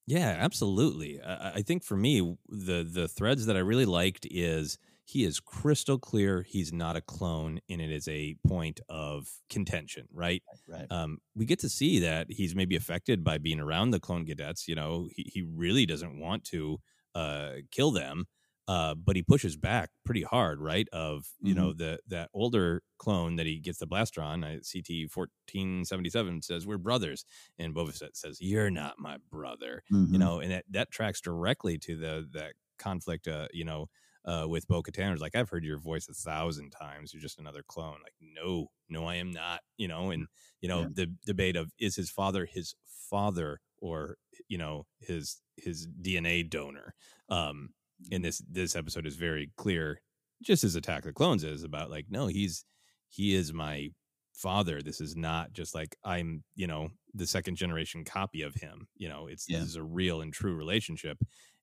[0.08, 1.22] Yeah, absolutely.
[1.22, 5.40] I, I think for me, the the threads that I really liked is he is
[5.40, 10.88] crystal clear he's not a clone and it is a point of contention right right
[10.90, 14.68] um, we get to see that he's maybe affected by being around the clone cadets
[14.68, 16.78] you know he, he really doesn't want to
[17.14, 18.26] uh, kill them
[18.72, 20.88] uh, but he pushes back pretty hard, right?
[20.94, 21.62] Of you mm-hmm.
[21.62, 26.42] know the that older clone that he gets the blaster on, CT fourteen seventy seven
[26.42, 27.26] says we're brothers,
[27.60, 30.14] and Boba Fett says you're not my brother, mm-hmm.
[30.14, 33.90] you know, and that that tracks directly to the that conflict, uh, you know,
[34.24, 35.20] uh, with Bo Katan.
[35.20, 37.14] Like I've heard your voice a thousand times.
[37.14, 37.98] You're just another clone.
[38.02, 39.60] Like no, no, I am not.
[39.76, 40.28] You know, and
[40.62, 40.88] you know yeah.
[40.94, 42.74] the debate of is his father his
[43.10, 44.16] father or
[44.48, 46.96] you know his his DNA donor.
[47.28, 47.72] Um,
[48.10, 50.02] in this this episode is very clear,
[50.42, 52.66] just as Attack the Clones is about like, no, he's
[53.10, 53.90] he is my
[54.34, 54.82] father.
[54.82, 58.88] This is not just like I'm, you know, the second generation copy of him.
[58.96, 59.60] You know, it's yeah.
[59.60, 61.18] this is a real and true relationship.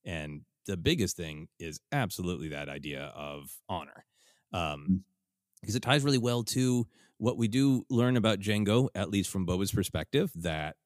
[0.04, 4.04] And the biggest thing is absolutely that idea of honor.
[4.52, 5.04] Um,
[5.60, 5.78] because mm.
[5.78, 6.86] it ties really well to
[7.16, 10.76] what we do learn about Jango, at least from Boba's perspective, that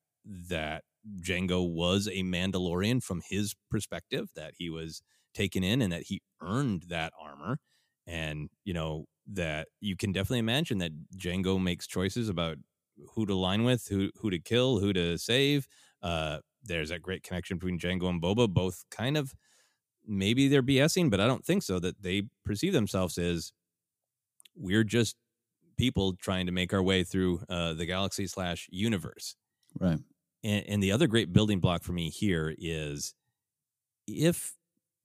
[0.48, 0.84] that
[1.20, 5.02] Jango was a Mandalorian from his perspective, that he was
[5.34, 7.58] taken in and that he earned that armor.
[8.06, 12.58] And, you know, that you can definitely imagine that Jango makes choices about
[13.14, 15.68] who to line with, who who to kill, who to save.
[16.02, 19.34] Uh, there's that great connection between Jango and Boba, both kind of
[20.06, 21.78] maybe they're BSing, but I don't think so.
[21.78, 23.52] That they perceive themselves as
[24.56, 25.16] we're just
[25.76, 29.36] people trying to make our way through uh, the galaxy slash universe.
[29.78, 29.98] Right.
[30.44, 33.14] And, and the other great building block for me here is
[34.06, 34.54] if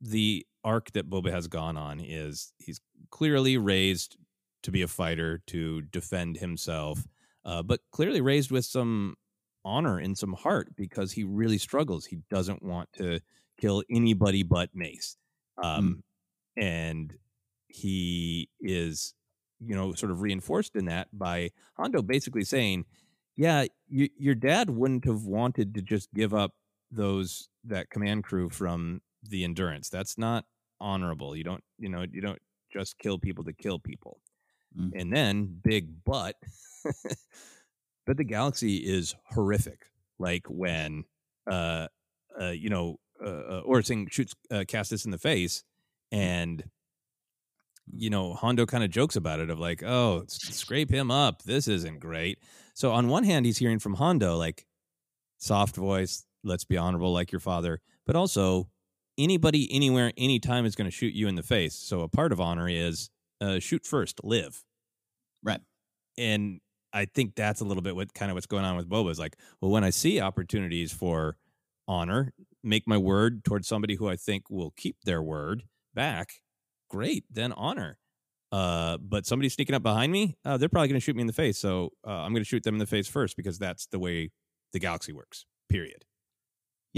[0.01, 2.79] the arc that Boba has gone on is he's
[3.09, 4.17] clearly raised
[4.63, 7.07] to be a fighter to defend himself,
[7.45, 9.15] uh, but clearly raised with some
[9.63, 12.05] honor and some heart because he really struggles.
[12.05, 13.19] He doesn't want to
[13.59, 15.17] kill anybody but Mace,
[15.61, 16.03] um,
[16.57, 16.61] mm.
[16.61, 17.13] and
[17.67, 19.13] he is,
[19.59, 22.85] you know, sort of reinforced in that by Hondo basically saying,
[23.35, 26.53] "Yeah, you, your dad wouldn't have wanted to just give up
[26.91, 29.89] those that command crew from the endurance.
[29.89, 30.45] That's not
[30.79, 31.35] honorable.
[31.35, 32.39] You don't, you know, you don't
[32.71, 34.19] just kill people to kill people.
[34.77, 34.91] Mm.
[34.95, 36.35] And then big but,
[38.05, 39.91] but the galaxy is horrific.
[40.19, 41.03] Like when,
[41.49, 41.87] uh,
[42.39, 45.63] uh you know, uh, uh Aurra shoots uh, Castas in the face,
[46.13, 46.17] mm.
[46.17, 46.63] and
[47.91, 51.43] you know Hondo kind of jokes about it of like, oh, scrape him up.
[51.43, 52.39] This isn't great.
[52.73, 54.65] So on one hand, he's hearing from Hondo like
[55.37, 58.69] soft voice, let's be honorable like your father, but also
[59.17, 61.75] anybody, anywhere, anytime is going to shoot you in the face.
[61.75, 63.09] So a part of honor is
[63.41, 64.63] uh, shoot first, live.
[65.43, 65.61] Right.
[66.17, 66.59] And
[66.93, 69.19] I think that's a little bit what kind of what's going on with Boba is
[69.19, 71.37] like, well, when I see opportunities for
[71.87, 72.33] honor,
[72.63, 75.63] make my word towards somebody who I think will keep their word
[75.93, 76.41] back,
[76.89, 77.97] great, then honor.
[78.51, 81.27] Uh, but somebody sneaking up behind me, uh, they're probably going to shoot me in
[81.27, 81.57] the face.
[81.57, 84.31] So uh, I'm going to shoot them in the face first because that's the way
[84.73, 85.45] the galaxy works.
[85.69, 86.05] Period.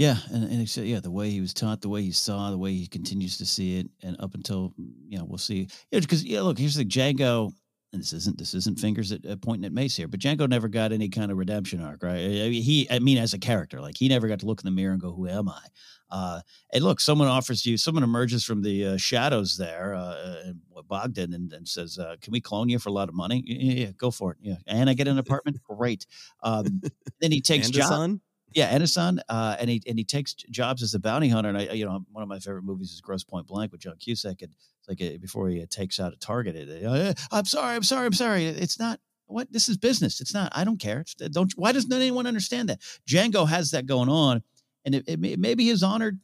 [0.00, 2.56] Yeah, and, and except, yeah, the way he was taught, the way he saw, the
[2.56, 5.68] way he continues to see it, and up until you know, we'll see.
[5.90, 7.52] Yeah, because yeah, look, here's the Jango,
[7.92, 10.68] And this isn't this isn't fingers at, at pointing at Mace here, but Jango never
[10.68, 12.18] got any kind of redemption arc, right?
[12.18, 14.64] I mean, he, I mean, as a character, like he never got to look in
[14.66, 15.62] the mirror and go, "Who am I?"
[16.10, 16.40] Uh,
[16.72, 20.52] and look, someone offers you, someone emerges from the uh, shadows there, uh,
[20.88, 23.86] Bogdan, and, and says, uh, "Can we clone you for a lot of money?" Yeah,
[23.86, 24.38] yeah, go for it.
[24.40, 25.58] Yeah, and I get an apartment.
[25.62, 26.06] Great.
[26.42, 26.80] Um,
[27.20, 28.20] then he takes John.
[28.52, 31.50] Yeah, Ennison, uh, and he and he takes jobs as a bounty hunter.
[31.50, 33.96] And I, you know, one of my favorite movies is Grosse Pointe Blank with John
[33.98, 34.42] Cusack.
[34.42, 37.76] And it's like uh, before he uh, takes out a target, it, uh, I'm sorry,
[37.76, 38.46] I'm sorry, I'm sorry.
[38.46, 40.20] It's not what this is business.
[40.20, 40.52] It's not.
[40.54, 41.00] I don't care.
[41.00, 41.52] It's, don't.
[41.56, 42.80] Why doesn't anyone understand that?
[43.08, 44.42] Jango has that going on,
[44.84, 46.18] and it, it maybe his honor.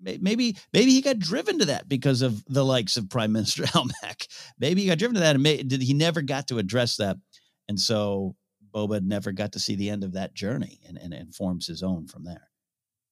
[0.00, 4.26] Maybe maybe he got driven to that because of the likes of Prime Minister Almec.
[4.58, 7.16] Maybe he got driven to that, and may, did he never got to address that,
[7.68, 8.36] and so
[8.74, 11.82] Boba never got to see the end of that journey, and and, and forms his
[11.82, 12.48] own from there.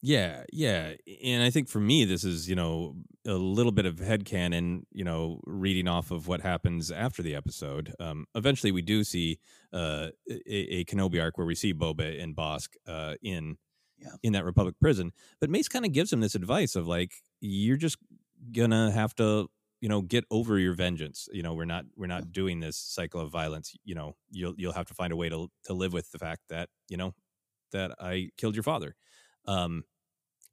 [0.05, 0.95] Yeah, yeah.
[1.25, 5.05] And I think for me, this is, you know, a little bit of headcanon, you
[5.05, 7.95] know, reading off of what happens after the episode.
[8.01, 9.39] Um, eventually, we do see
[9.73, 13.59] uh, a, a Kenobi arc where we see Boba and Bossk uh, in
[13.97, 14.11] yeah.
[14.25, 15.13] in that Republic prison.
[15.41, 17.99] But Mace kind of gives him this advice of like, you're just
[18.51, 19.49] gonna have to,
[19.83, 21.29] you know, get over your vengeance.
[21.33, 23.75] You know, we're not we're not doing this cycle of violence.
[23.85, 26.43] You know, you'll you'll have to find a way to to live with the fact
[26.51, 27.15] that you know
[27.73, 28.95] that I killed your father.
[29.47, 29.85] Um,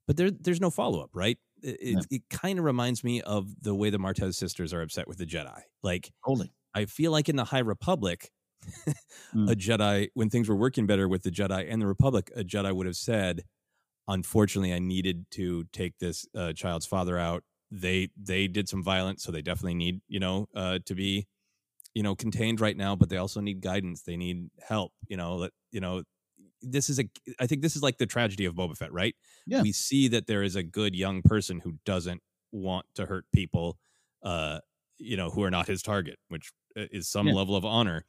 [0.08, 1.38] but there there's no follow up, right?
[1.62, 2.00] It, Yeah.
[2.00, 5.18] it, it kind of reminds me of the way the Martez sisters are upset with
[5.18, 5.60] the Jedi.
[5.82, 6.52] Like, Totally.
[6.74, 8.32] I feel like in the High Republic,
[9.34, 12.74] a Jedi, when things were working better with the Jedi and the Republic, a Jedi
[12.74, 13.44] would have said,
[14.08, 17.44] "Unfortunately, I needed to take this uh, child's father out.
[17.70, 21.26] They they did some violence, so they definitely need you know uh, to be
[21.94, 24.02] you know contained right now, but they also need guidance.
[24.02, 24.92] They need help.
[25.08, 26.02] You know, that you know."
[26.62, 27.04] This is a.
[27.38, 29.16] I think this is like the tragedy of Boba Fett, right?
[29.46, 29.62] Yeah.
[29.62, 32.20] We see that there is a good young person who doesn't
[32.52, 33.78] want to hurt people,
[34.22, 34.60] uh,
[34.98, 37.32] you know, who are not his target, which uh, is some Yeah.
[37.32, 38.04] level of honor.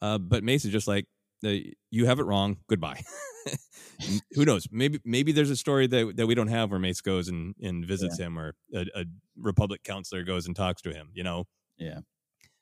[0.00, 1.06] Uh, but Mace is just like,
[1.42, 2.58] you have it wrong.
[2.68, 3.02] Goodbye.
[4.34, 4.66] Who knows?
[4.70, 7.84] Maybe maybe there's a story that that we don't have where Mace goes and and
[7.84, 9.04] visits him, or a, a
[9.36, 11.10] Republic counselor goes and talks to him.
[11.14, 11.44] You know.
[11.78, 12.00] Yeah.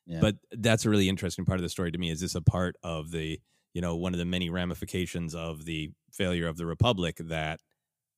[0.07, 0.21] Yeah.
[0.21, 2.11] But that's a really interesting part of the story to me.
[2.11, 3.41] Is this a part of the
[3.75, 7.61] you know one of the many ramifications of the failure of the Republic that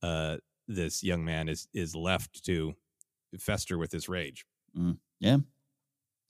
[0.02, 2.74] uh, this young man is is left to
[3.38, 4.44] fester with his rage?
[4.76, 4.98] Mm.
[5.20, 5.38] Yeah.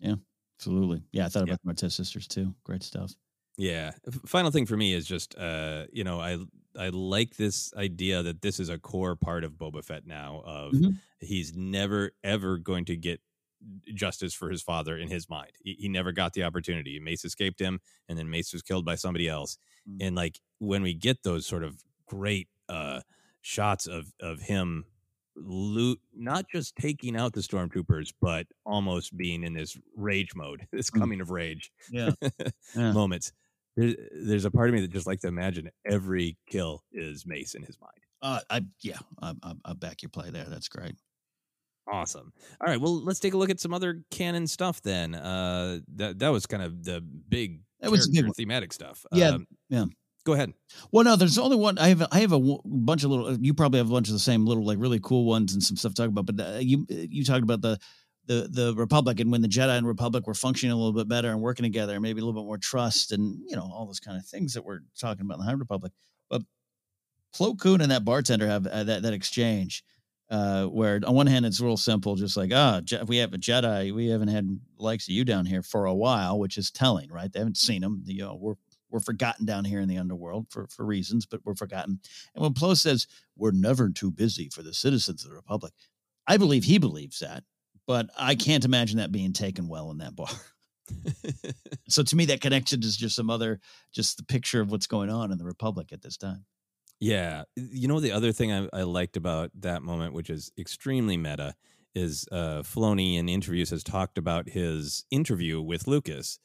[0.00, 0.16] Yeah.
[0.58, 1.02] Absolutely.
[1.12, 1.26] Yeah.
[1.26, 2.54] I thought about the Martez sisters too.
[2.64, 3.14] Great stuff.
[3.62, 3.92] Yeah.
[4.26, 6.38] Final thing for me is just uh, you know, I
[6.76, 10.72] I like this idea that this is a core part of Boba Fett now of
[10.72, 10.98] Mhm.
[11.20, 13.20] he's never ever going to get
[13.94, 15.52] justice for his father in his mind.
[15.62, 16.98] He, he never got the opportunity.
[16.98, 19.56] Mace escaped him and then Mace was killed by somebody else.
[19.88, 19.98] Mm.
[20.08, 23.02] And like when we get those sort of great uh
[23.42, 24.84] shots of of him
[25.36, 30.90] loot not just taking out the stormtroopers but almost being in this rage mode this
[30.90, 30.98] Mm.
[31.00, 32.10] coming of rage Yeah.
[32.76, 32.92] Yeah.
[32.92, 33.32] moments
[33.76, 37.54] there, there's a part of me that just like to imagine every kill is mace
[37.54, 37.92] in his mind
[38.22, 38.98] Uh, I yeah.
[39.20, 40.44] I, I, I back your play there.
[40.44, 40.94] That's great.
[41.92, 45.80] awesome all right well let's take a look at some other canon stuff then uh
[45.96, 49.30] that that was kind of the big That was big thematic stuff Yeah.
[49.30, 49.86] Um, yeah.
[50.24, 50.52] go ahead
[50.92, 51.78] Well, no, there's only one.
[51.78, 53.36] I have I have a w- bunch of little.
[53.40, 55.76] You probably have a bunch of the same little like really cool ones and some
[55.76, 56.26] stuff to talk about.
[56.26, 57.78] But uh, you you talked about the
[58.26, 61.30] the the Republic and when the Jedi and Republic were functioning a little bit better
[61.30, 64.18] and working together, maybe a little bit more trust and you know all those kind
[64.18, 65.92] of things that we're talking about in the High Republic.
[66.30, 66.42] But
[67.34, 69.84] Plo Koon and that bartender have uh, that that exchange.
[70.30, 73.38] Uh, where on one hand it's real simple, just like ah, Je- we have a
[73.38, 77.12] Jedi, we haven't had likes of you down here for a while, which is telling,
[77.12, 77.30] right?
[77.30, 78.02] They haven't seen them.
[78.06, 78.54] You know, we're
[78.92, 81.98] we're forgotten down here in the underworld for, for reasons, but we're forgotten.
[82.34, 85.72] And when Plo says we're never too busy for the citizens of the Republic,
[86.26, 87.42] I believe he believes that,
[87.86, 90.28] but I can't imagine that being taken well in that bar.
[91.88, 93.60] so to me, that connection is just some other,
[93.92, 96.44] just the picture of what's going on in the Republic at this time.
[97.00, 97.44] Yeah.
[97.56, 101.54] You know, the other thing I, I liked about that moment, which is extremely meta,
[101.94, 106.38] is uh, Filoni in interviews has talked about his interview with Lucas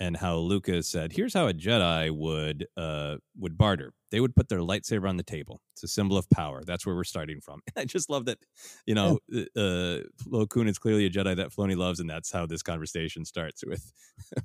[0.00, 3.92] and how Lucas said, "Here's how a Jedi would uh, would barter.
[4.10, 5.60] They would put their lightsaber on the table.
[5.74, 6.62] It's a symbol of power.
[6.64, 8.38] That's where we're starting from." And I just love that.
[8.86, 12.46] You know, uh, Plo Koon is clearly a Jedi that Filoni loves, and that's how
[12.46, 13.92] this conversation starts with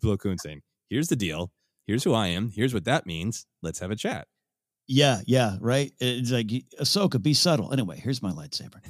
[0.04, 1.52] Plo Koon saying, "Here's the deal.
[1.88, 2.52] Here's who I am.
[2.52, 3.46] Here's what that means.
[3.62, 4.28] Let's have a chat."
[4.88, 5.92] Yeah, yeah, right.
[6.00, 6.48] It's like
[6.80, 7.72] Ahsoka, be subtle.
[7.72, 8.82] Anyway, here's my lightsaber.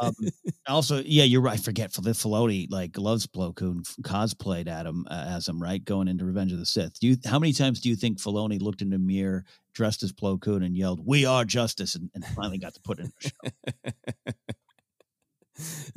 [0.00, 0.14] Um,
[0.68, 1.58] also, yeah, you're right.
[1.60, 2.02] Forgetful.
[2.04, 5.84] The Filoni like loves Plo Koon, cosplayed at him uh, as him, right?
[5.84, 6.98] Going into Revenge of the Sith.
[7.00, 7.16] Do you?
[7.24, 9.44] How many times do you think Filoni looked in the mirror
[9.74, 12.98] dressed as Plo Koon and yelled, "We are justice," and, and finally got to put
[13.00, 14.32] in the show?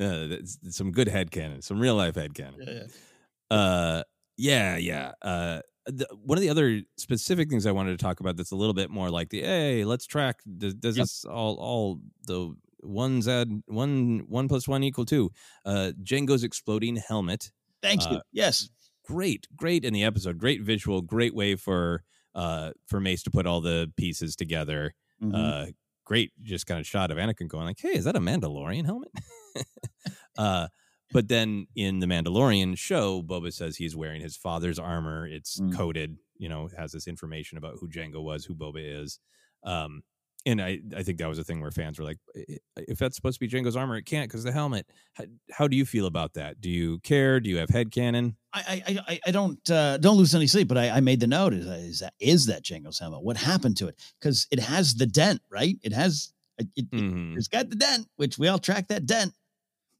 [0.00, 2.60] uh, some good head canon, some real life head canon.
[2.66, 4.02] Yeah, Uh,
[4.36, 5.12] yeah, yeah.
[5.22, 8.56] Uh, the, one of the other specific things I wanted to talk about that's a
[8.56, 10.40] little bit more like the hey, let's track.
[10.58, 11.04] Does, does Yep.
[11.04, 15.30] this all all the ones add one one plus one equal two?
[15.64, 17.50] Uh, Jango's exploding helmet.
[17.82, 18.16] Thank you.
[18.18, 18.68] Uh, yes,
[19.04, 20.38] great, great in the episode.
[20.38, 21.02] Great visual.
[21.02, 22.02] Great way for
[22.34, 24.94] uh for Mace to put all the pieces together.
[25.22, 25.34] Mhm.
[25.34, 25.72] Uh,
[26.04, 29.10] great, just kind of shot of Anakin going like, "Hey, is that a Mandalorian helmet?"
[30.38, 30.68] uh,
[31.12, 35.26] but then in the Mandalorian show, Boba says he's wearing his father's armor.
[35.26, 35.74] It's Mm.
[35.74, 39.18] coded, you know, has this information about who Jango was, who Boba is.
[39.64, 40.02] Um,
[40.46, 42.98] and I, I think that was a thing where fans were like, "I- I- if
[42.98, 44.86] that's supposed to be Jango's armor, it can't because the helmet.
[45.14, 46.60] How, how do you feel about that?
[46.60, 47.40] Do you care?
[47.40, 48.36] Do you have head canon?
[48.52, 51.26] I I I, I don't uh, don't lose any sleep, but I, I made the
[51.26, 53.22] note is, is that is that Jango's helmet?
[53.22, 53.96] What happened to it?
[54.20, 55.76] Because it has the dent, right?
[55.82, 56.86] It has it,
[57.34, 59.32] has got the dent, which we all track that dent.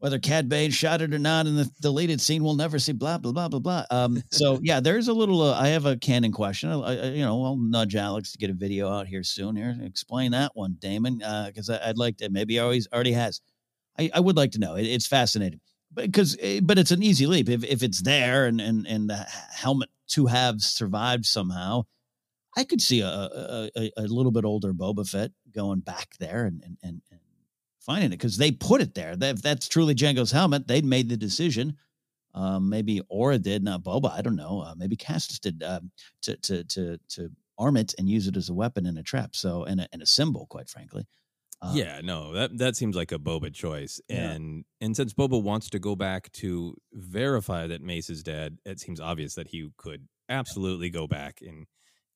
[0.00, 2.92] Whether Cad Bane shot it or not in the deleted scene, we'll never see.
[2.92, 3.84] Blah blah blah blah blah.
[3.90, 5.42] Um, so yeah, there's a little.
[5.42, 6.70] Uh, I have a canon question.
[6.70, 9.56] I, I, you know, I'll nudge Alex to get a video out here soon.
[9.56, 12.30] Here, explain that one, Damon, because I I'd like to.
[12.30, 13.40] Maybe he always already has.
[13.98, 14.76] I, I would like to know.
[14.76, 15.60] It, it's fascinating,
[15.92, 19.26] but because but it's an easy leap if if it's there and and and the
[19.50, 21.86] helmet to have survived somehow.
[22.56, 26.44] I could see a a, a, a little bit older Boba Fett going back there
[26.44, 27.02] and and, and
[27.88, 29.16] finding it because they put it there.
[29.16, 31.76] That, if that's truly Jango's helmet, they'd made the decision.
[32.34, 34.12] Um, maybe Aurra did, not Boba.
[34.12, 34.60] I don't know.
[34.60, 35.90] Uh, maybe Castas did um,
[36.22, 39.34] to to to to arm it and use it as a weapon and a trap.
[39.34, 41.08] So and a, and a symbol, quite frankly.
[41.60, 44.00] Uh, yeah, no, that that seems like a Boba choice.
[44.08, 44.32] Yeah.
[44.32, 48.78] And and since Boba wants to go back to verify that Mace is dead, it
[48.78, 51.66] seems obvious that he could absolutely go back and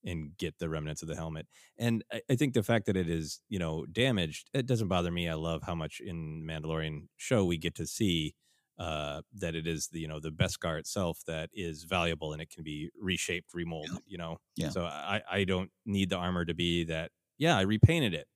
[0.04, 1.46] and get the remnants of the helmet.
[1.78, 5.10] And I, I think the fact that it is, you know, damaged, it doesn't bother
[5.10, 5.28] me.
[5.28, 8.34] I love how much in Mandalorian show we get to see
[8.78, 12.48] uh that it is the you know the Beskar itself that is valuable and it
[12.48, 14.38] can be reshaped, remolded, you know.
[14.56, 14.70] Yeah.
[14.70, 18.26] So I I don't need the armor to be that yeah, I repainted it.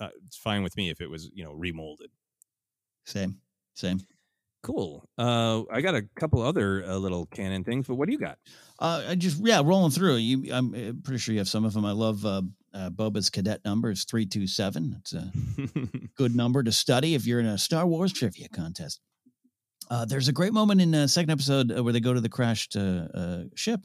[0.00, 2.08] Uh, it's fine with me if it was, you know, remolded.
[3.04, 3.40] Same,
[3.74, 4.00] same.
[4.64, 5.06] Cool.
[5.18, 8.38] Uh, I got a couple other uh, little canon things, but what do you got?
[8.78, 10.16] Uh, I just yeah, rolling through.
[10.16, 11.84] You, I'm uh, pretty sure you have some of them.
[11.84, 12.40] I love uh,
[12.72, 14.96] uh, Boba's cadet number is three two seven.
[15.00, 15.30] It's a
[16.16, 19.00] good number to study if you're in a Star Wars trivia contest.
[19.90, 22.30] Uh, there's a great moment in the second episode uh, where they go to the
[22.30, 23.80] crashed uh, uh, ship,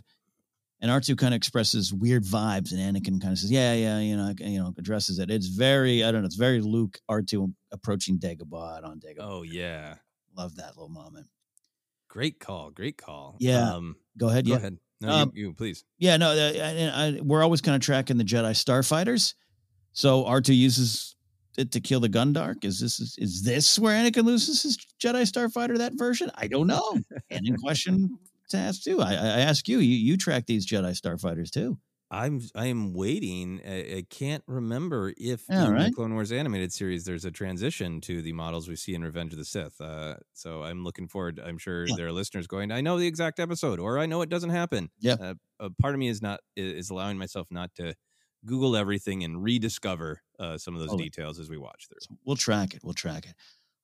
[0.79, 3.99] and R two kind of expresses weird vibes, and Anakin kind of says, "Yeah, yeah,
[3.99, 5.29] you know, you know," addresses it.
[5.29, 9.19] It's very, I don't know, it's very Luke R two approaching Dagobah on Dagobah.
[9.19, 9.95] oh yeah,
[10.37, 11.27] Love that little moment.
[12.07, 13.35] great call, great call.
[13.39, 13.73] Yeah.
[13.75, 14.45] Um, Go ahead.
[14.45, 14.57] go yeah.
[14.57, 14.77] ahead.
[15.01, 15.85] No, Um, you, you please.
[15.97, 19.33] Yeah, no, uh, I, I, we're always kind of tracking the Jedi starfighters.
[19.93, 21.15] So R two uses
[21.57, 22.63] it to kill the Gundark.
[22.65, 25.77] Is this is, is this where Anakin loses his Jedi starfighter?
[25.77, 26.29] That version?
[26.35, 26.97] I don't know.
[27.29, 28.17] and in question
[28.49, 28.99] to ask too.
[29.01, 29.79] I, I I ask you.
[29.79, 31.77] You you track these Jedi starfighters too.
[32.11, 33.61] I'm I am waiting.
[33.67, 35.91] I, I can't remember if Yeah, in the.
[35.91, 39.37] Clone Wars animated series there's a transition to the models we see in Revenge of
[39.39, 39.79] the Sith.
[39.79, 41.39] Uh, so I'm looking forward.
[41.43, 41.93] I'm sure Yeah.
[41.97, 44.89] there are listeners going, I know the exact episode, or I know it doesn't happen.
[44.99, 45.17] Yeah.
[45.21, 47.93] Uh, a part of me is not is allowing myself not to
[48.45, 50.97] Google everything and rediscover uh, some of those Oh.
[50.97, 52.17] details as we watch through.
[52.25, 52.81] We'll track it.
[52.83, 53.33] We'll track it.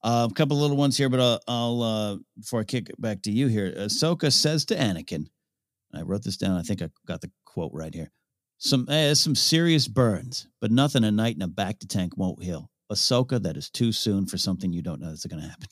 [0.01, 3.21] Uh, a couple little ones here, but I'll, I'll uh, before I kick it back
[3.23, 3.71] to you here.
[3.71, 5.27] Ahsoka says to Anakin,
[5.93, 6.57] I wrote this down.
[6.57, 8.11] I think I got the quote right here.
[8.59, 12.69] Some eh, some serious burns, but nothing a night in a bacta tank won't heal.
[12.91, 15.69] Ahsoka, that is too soon for something you don't know that's going to happen.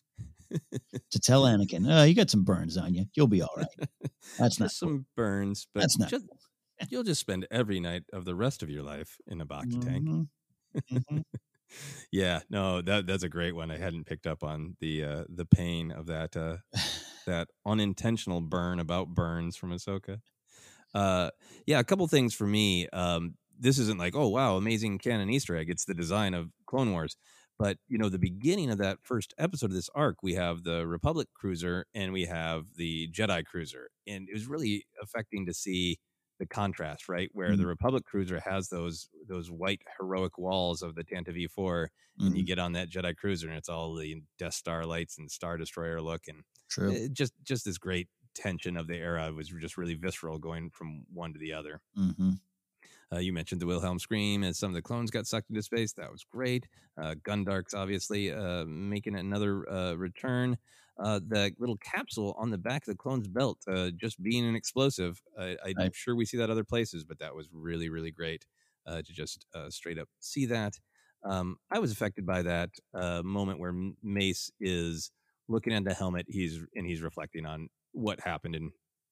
[1.11, 3.05] to tell Anakin, oh, you got some burns on you.
[3.15, 3.67] You'll be all right.
[4.39, 6.25] That's not Just some burns, but That's not just,
[6.89, 10.05] you'll just spend every night of the rest of your life in a Bacta tank.
[10.07, 10.29] Mhm.
[10.91, 11.23] Mhm.
[12.11, 13.71] Yeah, no, that that's a great one.
[13.71, 16.57] I hadn't picked up on the uh the pain of that uh
[17.25, 20.21] that unintentional burn about burns from Ahsoka.
[20.93, 21.31] Uh
[21.65, 22.87] yeah, a couple things for me.
[22.89, 25.69] Um this isn't like, oh wow, amazing canon Easter egg.
[25.69, 27.15] It's the design of Clone Wars.
[27.59, 30.87] But you know, the beginning of that first episode of this arc, we have the
[30.87, 33.89] Republic cruiser and we have the Jedi cruiser.
[34.07, 35.97] And it was really affecting to see
[36.39, 37.29] the contrast, right?
[37.33, 37.67] Where the Mhm.
[37.67, 41.89] Republic cruiser has those those white heroic walls of the Tantive IV,
[42.25, 42.45] and you Mhm.
[42.45, 46.01] get on that Jedi cruiser, and it's all the Death Star lights and Star Destroyer
[46.01, 46.99] look, and True.
[47.13, 51.33] just just this great tension of the era was just really visceral, going from one
[51.33, 51.81] to the other.
[51.95, 52.33] hmm
[53.11, 55.93] Uh, you mentioned the Wilhelm scream as some of the clones got sucked into space.
[55.93, 56.67] That was great.
[56.97, 60.57] Uh, Gundark's obviously uh, making another uh, return.
[60.97, 64.55] Uh, the little capsule on the back of the clone's belt, uh, just being an
[64.55, 65.21] explosive.
[65.39, 65.93] I, I'm Right.
[65.93, 68.45] sure we see that other places, but that was really, really great
[68.85, 70.79] uh, to just uh, straight up see that.
[71.23, 73.73] Um, I was affected by that uh, moment where
[74.03, 75.11] Mace is
[75.47, 76.25] looking at the helmet.
[76.29, 78.71] He's and he's reflecting on what happened in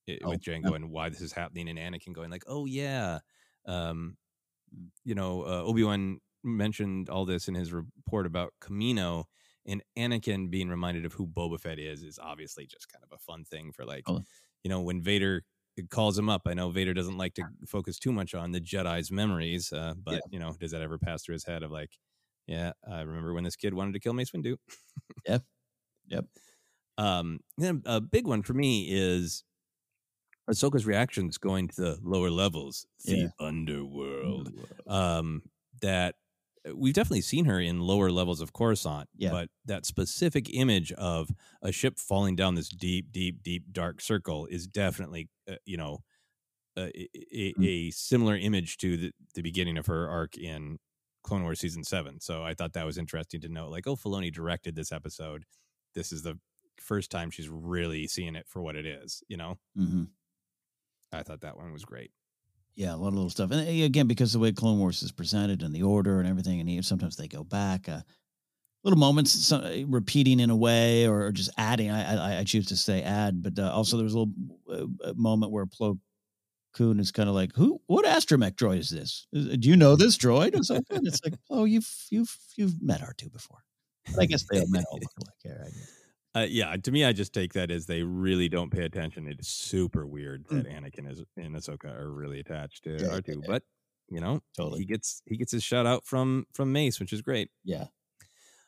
[0.09, 0.75] i- Oh, with Jango yep.
[0.75, 3.19] and why this is happening, and Anakin going like, "Oh yeah."
[3.65, 4.17] Um,
[5.03, 9.25] you know, uh, Obi Wan mentioned all this in his report about Kamino,
[9.65, 13.17] and Anakin being reminded of who Boba Fett is is obviously just kind of a
[13.19, 14.25] fun thing for like, Oh.
[14.63, 15.43] you know, when Vader
[15.89, 16.43] calls him up.
[16.45, 20.13] I know Vader doesn't like to focus too much on the Jedi's memories, uh, but
[20.13, 20.19] Yeah.
[20.29, 21.97] you know, does that ever pass through his head of like,
[22.47, 24.57] yeah, I remember when this kid wanted to kill Mace Windu.
[25.27, 25.45] Yep.
[26.07, 26.25] Yep.
[27.01, 29.43] Um, then a big one for me is
[30.49, 33.27] Ahsoka's reactions going to the lower levels, the Yeah.
[33.39, 34.51] underworld.
[34.87, 35.43] Um,
[35.81, 36.15] that
[36.67, 39.31] uh, we've definitely seen her in lower levels of Coruscant, Yeah.
[39.31, 41.29] but that specific image of
[41.61, 46.03] a ship falling down this deep, deep, deep dark circle is definitely, uh, you know,
[46.77, 47.65] uh, a, a, Mm.
[47.67, 50.77] a similar image to the, the beginning of her arc in
[51.23, 52.19] Clone Wars season seven.
[52.19, 53.71] So I thought that was interesting to note.
[53.71, 55.45] Like, oh, Filoni directed this episode.
[55.95, 56.39] This is the
[56.79, 59.23] first time she's really seeing it for what it is.
[59.27, 60.03] You know, hmm
[61.11, 62.11] I thought that one was great.
[62.75, 65.11] Yeah, a lot of little stuff, and uh, again, because the way Clone Wars is
[65.11, 67.89] presented and the order and everything, and sometimes they go back.
[67.89, 68.01] Uh,
[68.83, 71.91] little moments, some, uh, repeating in a way, or, or just adding.
[71.91, 74.33] I, I I choose to say add, but uh, also there was a little
[75.03, 75.99] uh, moment where Plo
[76.73, 77.81] Koon is kind of like, "Who?
[77.87, 79.27] What astromech droid is this?
[79.33, 83.13] Do you know this droid?" And so it's like, "Oh, you've you've you've met R
[83.17, 83.63] two before."
[84.13, 85.63] But I guess they all met all look alike here.
[85.67, 86.00] I guess.
[86.33, 89.27] Uh, yeah, to me, I just take that as they really don't pay attention.
[89.27, 93.01] It's super weird that Anakin is and Ahsoka are really attached to Mm.
[93.01, 93.47] Yeah, R two, yeah.
[93.47, 93.63] but
[94.09, 94.79] you know, Totally.
[94.79, 97.49] he gets he gets his shout out from from Mace, which is great.
[97.65, 97.87] Yeah,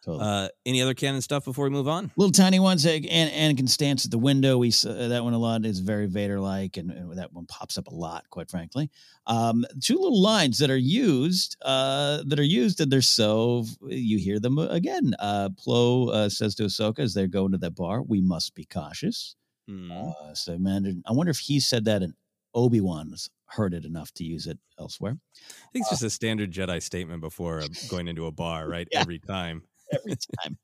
[0.03, 0.23] totally.
[0.25, 2.11] Uh, any other canon stuff before we move on?
[2.17, 2.85] little tiny ones.
[2.85, 4.57] uh, An- Anakin stance at the window.
[4.57, 5.65] We saw that one a lot.
[5.65, 8.89] is very Vader like, and, and that one pops up a lot, quite frankly.
[9.27, 14.17] Um, two little lines that are used, uh, that are used, and they're so you
[14.17, 15.13] hear them again.
[15.19, 18.65] Uh, Plo uh, says to Ahsoka as they're going to that bar, "We must be
[18.65, 19.35] cautious."
[19.69, 22.13] Uh, so, man, I wonder if he said that and
[22.53, 25.15] Obi Wan's heard it enough to use it elsewhere.
[25.37, 28.87] I think it's just a standard Jedi statement before uh, going into a bar, right?
[28.91, 28.99] Yeah.
[29.01, 29.63] Every time.
[29.93, 30.57] Every time.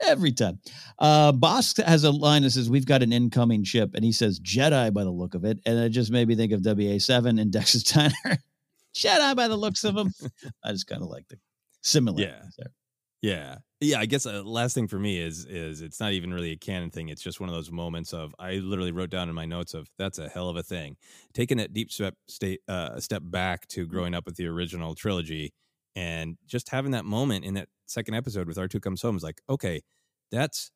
[0.00, 0.58] Every time.
[0.98, 4.40] Uh Bossk has a line that says, We've got an incoming ship, and he says
[4.40, 5.58] Jedi by the look of it.
[5.66, 8.38] And it just made me think of WA7 and Dex's Diner.
[8.94, 10.12] Jedi by the looks of them.
[10.64, 11.38] I just kind of like the
[11.82, 12.22] similar.
[12.22, 12.42] Yeah.
[13.20, 13.56] Yeah.
[13.80, 16.56] Yeah, I guess uh, last thing for me is is it's not even really a
[16.56, 17.10] canon thing.
[17.10, 19.88] It's just one of those moments of I literally wrote down in my notes of
[19.98, 20.96] that's a hell of a thing.
[21.32, 25.52] Taking a deep step state uh, step back to growing up with the original trilogy
[25.98, 29.40] and just having that moment in that second episode with R2 comes home is like,
[29.48, 29.82] okay,
[30.30, 30.70] that's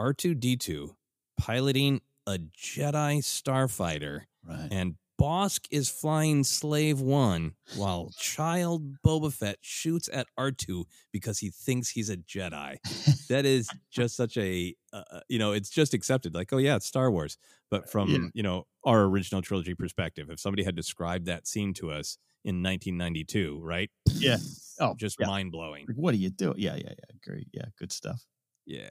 [0.00, 0.90] R2D2
[1.38, 4.68] piloting a Jedi starfighter Right.
[4.72, 11.50] and Bossk is flying Slave One while child Boba Fett shoots at R2 because he
[11.50, 12.78] thinks he's a Jedi.
[13.28, 16.34] that is just such a, uh, uh, you know, it's just accepted.
[16.34, 17.36] Like, oh, yeah, it's Star Wars.
[17.70, 18.18] But from, Yeah.
[18.34, 22.60] you know, our original trilogy perspective, if somebody had described that scene to us in
[22.60, 23.90] 1992, right?
[24.22, 24.36] Yeah.
[24.80, 25.26] Oh, just yeah.
[25.26, 25.84] mind blowing.
[25.86, 26.54] Like, what do you do?
[26.56, 27.16] Yeah, yeah, yeah.
[27.24, 27.48] Great.
[27.52, 28.24] Yeah, good stuff.
[28.66, 28.90] Yeah.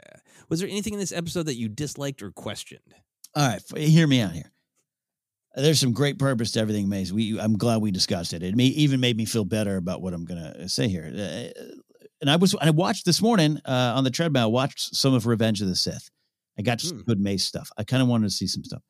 [0.49, 2.81] Was there anything in this episode that you disliked or questioned?
[3.35, 4.51] All right, hear me out here.
[5.55, 7.11] There's some great purpose to everything, Mace.
[7.11, 8.41] We, I'm glad we discussed it.
[8.43, 11.05] It may, even made me feel better about what I'm gonna say here.
[11.13, 11.61] Uh,
[12.21, 14.43] and I was, I watched this morning uh, on the treadmill.
[14.43, 16.09] I watched some of Revenge of the Sith.
[16.57, 17.03] I got some Hmm.
[17.03, 17.69] good Mace stuff.
[17.77, 18.81] I kind of wanted to see some stuff.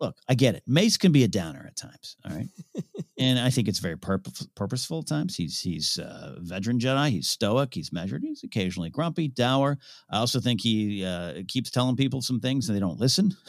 [0.00, 0.62] Look, I get it.
[0.66, 2.16] Mace can be a downer at times.
[2.28, 2.48] All right,
[3.18, 5.34] and I think it's very purpose, purposeful at times.
[5.36, 7.10] He's he's a veteran Jedi.
[7.10, 7.72] He's stoic.
[7.72, 8.22] He's measured.
[8.22, 9.78] He's occasionally grumpy, dour.
[10.10, 13.34] I also think he uh, keeps telling people some things and they don't listen.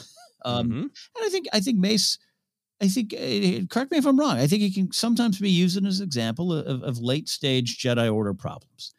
[0.45, 0.81] Um, Mhm.
[0.83, 0.91] and
[1.25, 2.19] I think I think Mace,
[2.79, 4.37] I think uh, correct me if I'm wrong.
[4.37, 8.13] I think he can sometimes be used as an example of, of late stage Jedi
[8.13, 8.93] Order problems.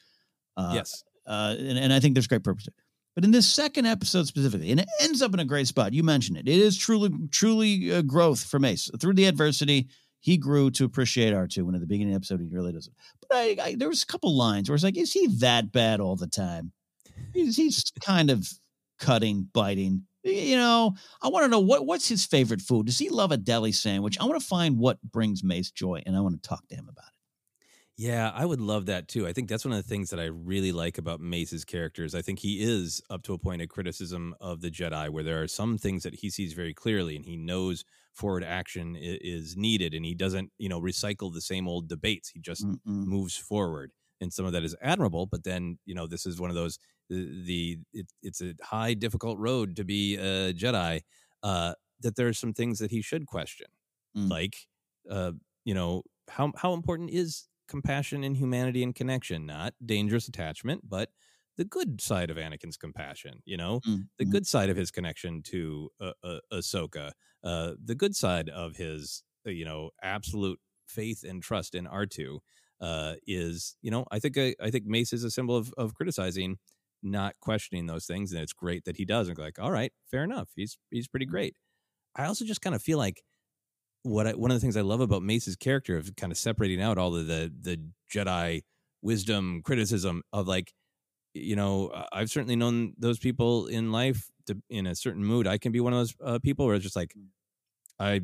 [0.57, 1.05] Uh, yes.
[1.27, 2.65] uh, and, and I think there's great purpose.
[2.65, 2.75] to it.
[3.19, 5.93] But in this second episode specifically, and it ends up in a great spot.
[5.93, 6.47] You mentioned it.
[6.47, 9.89] It is truly, truly uh, growth for Mace through the adversity.
[10.21, 12.95] He grew to appreciate R2 when at the beginning of the episode he really doesn't.
[13.21, 15.99] But I, I, there was a couple lines where it's like, is he that bad
[15.99, 16.71] all the time?
[17.35, 18.49] He's, he's kind of
[19.01, 20.05] cutting, biting.
[20.23, 22.87] You know, I want to know what what's his favorite food.
[22.87, 24.17] Does he love a deli sandwich?
[24.21, 26.89] I want to find what brings Mace joy, and I want to talk to him
[26.89, 27.18] about it.
[28.01, 29.27] Yeah, I would love that too.
[29.27, 32.15] I think that's one of the things that I really like about Mace's characters.
[32.15, 35.43] I think he is up to a point of criticism of the Jedi where there
[35.43, 39.95] are some things that he sees very clearly and he knows forward action is needed
[39.95, 42.29] and he doesn't, you know, recycle the same old debates.
[42.29, 43.05] He just Mm-mm.
[43.05, 43.91] moves forward.
[44.21, 46.79] And some of that is admirable, but then, you know, this is one of those
[47.09, 51.01] the, the it, it's a high difficult road to be a Jedi
[51.43, 53.67] uh that there are some things that he should question
[54.15, 54.31] Mm.
[54.31, 54.67] like
[55.11, 55.33] uh
[55.65, 61.11] you know how how important is compassion and humanity and connection not dangerous attachment but
[61.57, 63.83] the good side of Anakin's compassion you know?
[63.87, 67.13] Mm, the good side of his connection to uh, uh, Ahsoka
[67.45, 72.41] uh the good side of his uh, you know absolute faith and trust in R2
[72.81, 75.95] uh is you know I think I, I think Mace is a symbol of of
[75.95, 76.59] criticizing
[77.03, 80.25] not questioning those things and it's great that he does and like all right fair
[80.25, 80.51] enough.
[80.57, 81.57] He's he's pretty great.
[82.17, 83.23] I also just kind of feel like
[84.09, 86.81] what I, one of the things I love about Mace's character of kind of separating
[86.81, 87.81] out all of the the
[88.13, 88.63] Jedi
[89.03, 90.73] wisdom criticism of like
[91.35, 95.47] you know I've certainly known those people in life to, in a certain mood.
[95.47, 97.15] I can be one of those uh, people where it's just like
[98.01, 98.23] I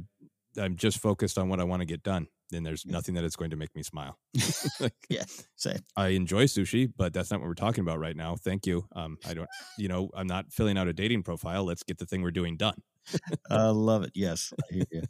[0.58, 2.28] I'm just focused on what I want to get done.
[2.52, 4.18] And there's nothing that is going to make me smile.
[4.80, 5.24] like, yeah,
[5.56, 5.80] same.
[5.96, 8.36] I enjoy sushi, but that's not what we're talking about right now.
[8.36, 8.86] Thank you.
[8.94, 9.48] Um, I don't,
[9.78, 11.64] you know, I'm not filling out a dating profile.
[11.64, 12.82] Let's get the thing we're doing done.
[13.50, 14.12] I love it.
[14.14, 15.02] Yes, I hear you.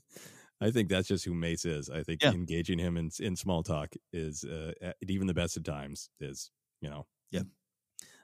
[0.60, 1.90] I think that's just who Mace is.
[1.90, 2.32] I think Yeah.
[2.32, 6.50] engaging him in in small talk is uh, at even the best of times is
[6.80, 7.06] you know.
[7.30, 7.42] Yeah.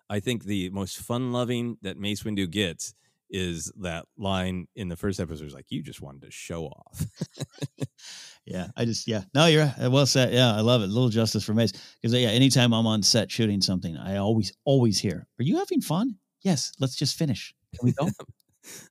[0.09, 2.95] I think the most fun loving that Mace Windu gets
[3.33, 5.45] is that line in the first episode.
[5.47, 7.07] Is like you just wanted to show off.
[8.47, 9.23] Yeah, I just yeah.
[9.35, 9.89] No, you're right.
[9.91, 10.33] well said.
[10.33, 10.87] Yeah, I love it.
[10.87, 14.53] A little justice for Mace because yeah, anytime I'm on set shooting something, I always
[14.65, 16.73] always hear, "Are you having fun?" Yes.
[16.81, 17.55] Let's just finish.
[17.79, 18.09] Can we go?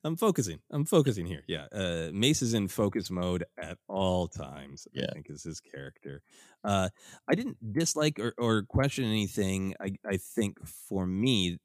[0.04, 0.58] I'm focusing.
[0.70, 1.42] I'm focusing here.
[1.46, 1.66] Yeah.
[1.72, 4.88] Uh, Mace is in focus mode at all times.
[4.92, 5.06] Yeah.
[5.08, 6.22] I think is his character.
[6.64, 6.88] Uh,
[7.28, 9.74] I didn't dislike or, or question anything.
[9.80, 11.58] I, I think for me,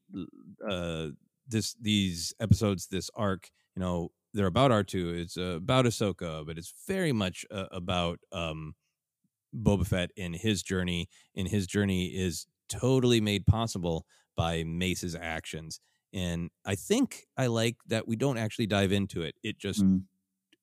[0.69, 1.07] uh,
[1.48, 5.10] this these episodes, this arc, you know, they're about R two.
[5.10, 8.76] It's uh, about Ahsoka, but it's very much uh, about um,
[9.56, 11.10] Boba Fett and his journey.
[11.36, 14.06] And his journey is totally made possible
[14.36, 15.80] by Mace's actions.
[16.15, 19.35] And I think I like that we don't actually dive into it.
[19.43, 20.05] It just Mm.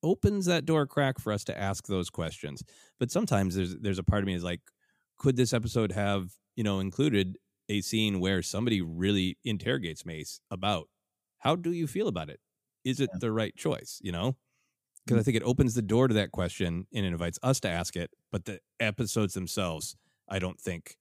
[0.03, 2.63] opens that door crack for us to ask those questions.
[2.99, 4.63] But sometimes there's there's a part of me is like,
[5.19, 7.39] could this episode have, you know, included
[7.69, 10.89] a scene where somebody really interrogates Mace about
[11.39, 12.41] how do you feel about it?
[12.85, 14.01] Is it the right choice?
[14.03, 14.37] You know?
[15.07, 17.69] Because I think it opens the door to that question and it invites us to
[17.71, 18.11] ask it.
[18.33, 19.97] But the episodes themselves,
[20.29, 20.99] I don't think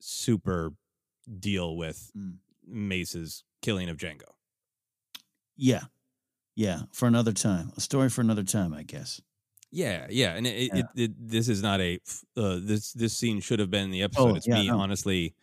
[0.00, 0.72] super
[1.40, 2.38] deal with Mm.
[2.66, 4.28] Mace's killing of Jango.
[5.56, 5.84] yeah,
[6.54, 6.82] yeah.
[6.92, 9.20] For another time, a story for another time, I guess.
[9.70, 10.80] Yeah, yeah, and it, Yeah.
[10.80, 11.98] It, it this is not a
[12.36, 14.32] uh, this this scene should have been in the episode.
[14.32, 14.78] Oh, it's yeah, me no.
[14.78, 15.34] honestly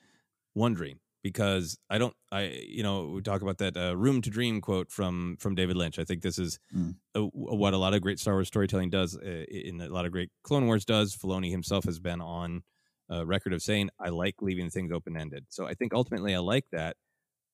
[0.55, 4.61] wondering because I don't I you know we talk about that uh, "room to dream"
[4.61, 5.97] quote from from David Lynch.
[5.97, 6.95] I think this is Mm.
[7.15, 10.11] uh, what a lot of great Star Wars storytelling does, uh, in a lot of
[10.11, 11.15] great Clone Wars does.
[11.15, 12.61] Filoni himself has been on
[13.11, 15.45] uh, record of saying I like leaving things open ended.
[15.49, 16.97] So I think ultimately I like that.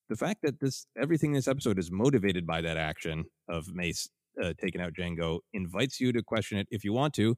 [0.08, 4.08] The fact that this everything in this episode is motivated by that action of Mace
[4.42, 7.36] uh, taking out Jango invites you to question it if you want to.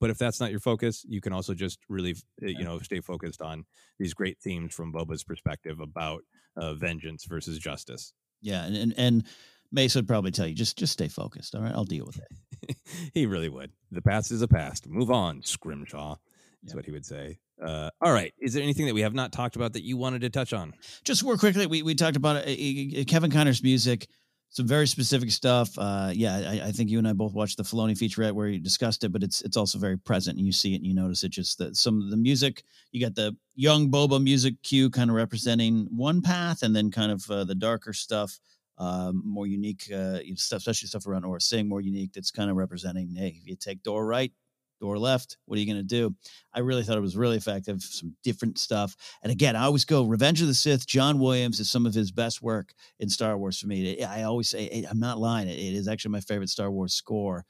[0.00, 2.12] But if that's not your focus, you can also just really,
[2.42, 3.64] uh, you know, stay focused on
[3.98, 6.22] these great themes from Boba's perspective about
[6.56, 8.12] uh, vengeance versus justice.
[8.42, 9.24] Yeah, and, and and
[9.72, 11.54] Mace would probably tell you just just stay focused.
[11.54, 12.76] All right, I'll deal with it.
[13.14, 13.72] he really would.
[13.90, 14.86] The past is a past.
[14.86, 16.16] Move on, Scrimshaw.
[16.64, 17.38] Is what he would say.
[17.62, 18.32] Uh, all right.
[18.38, 20.72] Is there anything that we have not talked about that you wanted to touch on?
[21.04, 24.08] Just real quickly, we we talked about uh, uh, Kevin Kiner's music,
[24.50, 25.70] some very specific stuff.
[25.78, 28.58] Uh, yeah, I, I think you and I both watched the Filoni featurette where you
[28.58, 31.22] discussed it, but it's it's also very present, and you see it and you notice
[31.22, 31.30] it.
[31.30, 35.16] Just that some of the music, you got the young Boba music cue, kind of
[35.16, 38.40] representing one path, and then kind of uh, the darker stuff.
[38.76, 42.12] Um, more unique uh, stuff, especially stuff around Aurra Sing, more unique.
[42.12, 43.14] That's kind of representing.
[43.14, 44.32] Hey, if you take door right,
[44.80, 45.38] door left.
[45.46, 46.14] What are you going to do?
[46.52, 47.82] I really thought it was really effective.
[47.82, 48.96] Some different stuff.
[49.22, 50.86] And again, I always go Revenge of the Sith.
[50.86, 54.02] John Williams is some of his best work in Star Wars for me.
[54.02, 55.48] I always say I'm not lying.
[55.48, 57.44] It is actually my favorite Star Wars score.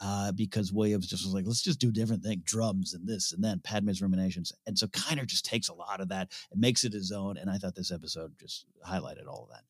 [0.00, 3.42] Uh, because Williams just was like, let's just do different things, drums and this and
[3.42, 4.52] then Padme's ruminations.
[4.66, 7.36] And so Kiner just takes a lot of that and makes it his own.
[7.38, 9.62] And I thought this episode just highlighted all of that.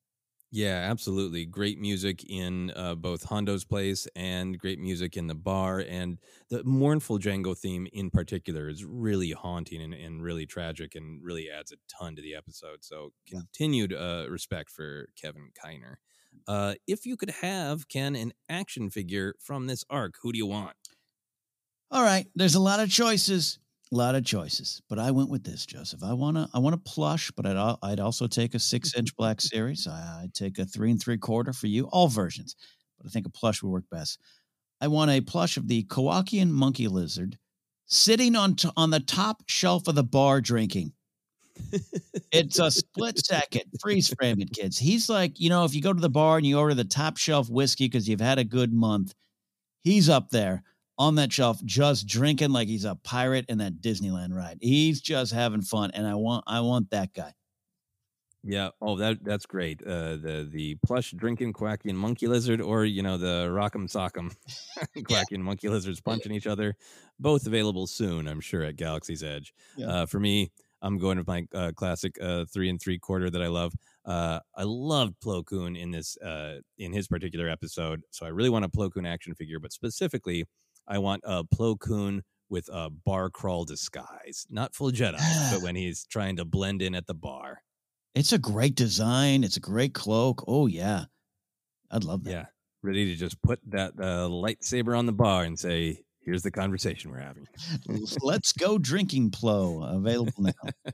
[0.56, 1.47] Yeah, absolutely.
[1.47, 5.81] Great music in uh, both Hondo's place and great music in the bar.
[5.81, 11.20] And the mournful Jango theme in particular is really haunting and, and really tragic and
[11.24, 12.85] really adds a ton to the episode.
[12.85, 15.97] So continued uh, respect for Kevin Kiner.
[16.47, 20.47] Uh, if you could have, Ken, an action figure from this arc, who do you
[20.47, 20.76] want?
[21.90, 23.59] All right, there's a lot of choices,
[23.95, 26.03] a lot of choices, but I went with this, Joseph.
[26.03, 29.15] I want to, I want a plush, but I'd, I'd also take a six inch
[29.19, 29.87] Black Series.
[29.87, 32.57] I, I'd take a three and three quarter for you, all versions,
[32.99, 34.21] but I think a plush would work best.
[34.81, 37.39] I want a plush of the Kowakian monkey lizard
[37.87, 40.93] sitting on t- on the top shelf of the bar drinking.
[42.33, 43.62] it's a split second.
[43.81, 44.77] Freeze frame it, kids.
[44.77, 47.16] He's like, you know, if you go to the bar and you order the top
[47.16, 49.15] shelf whiskey because you've had a good month,
[49.85, 50.65] he's up there
[50.99, 54.59] on that shelf just drinking like he's a pirate in that Disneyland ride.
[54.61, 57.35] He's just having fun, and I want I want that guy.
[58.47, 58.71] Yeah.
[58.83, 59.83] Oh, that that's great.
[59.83, 64.35] Uh, the the plush drinking Kowakian monkey lizard, or you know the Rock'em Sock'em
[64.99, 66.77] Kowakian monkey lizards punching each other.
[67.19, 69.55] Both available soon, I'm sure, at Galaxy's Edge.
[69.77, 69.87] Yeah.
[69.87, 70.51] Uh, for me,
[70.83, 73.73] I'm going with my uh, classic uh, three and three quarter that I love.
[74.05, 78.51] Uh, I loved Plo Koon in this uh, in his particular episode, so I really
[78.51, 80.45] want a Plo Koon action figure, but specifically,
[80.86, 85.77] I want a Plo Koon with a bar crawl disguise, not full Jedi, but when
[85.77, 87.62] he's trying to blend in at the bar.
[88.15, 89.43] It's a great design.
[89.43, 90.44] It's a great cloak.
[90.47, 91.06] Oh yeah,
[91.90, 92.31] I'd love that.
[92.31, 92.47] Yeah,
[92.82, 97.10] ready to just put that uh, lightsaber on the bar and say, "Here's the conversation
[97.10, 97.46] we're having."
[98.20, 100.92] Let's go drinking Plo available now.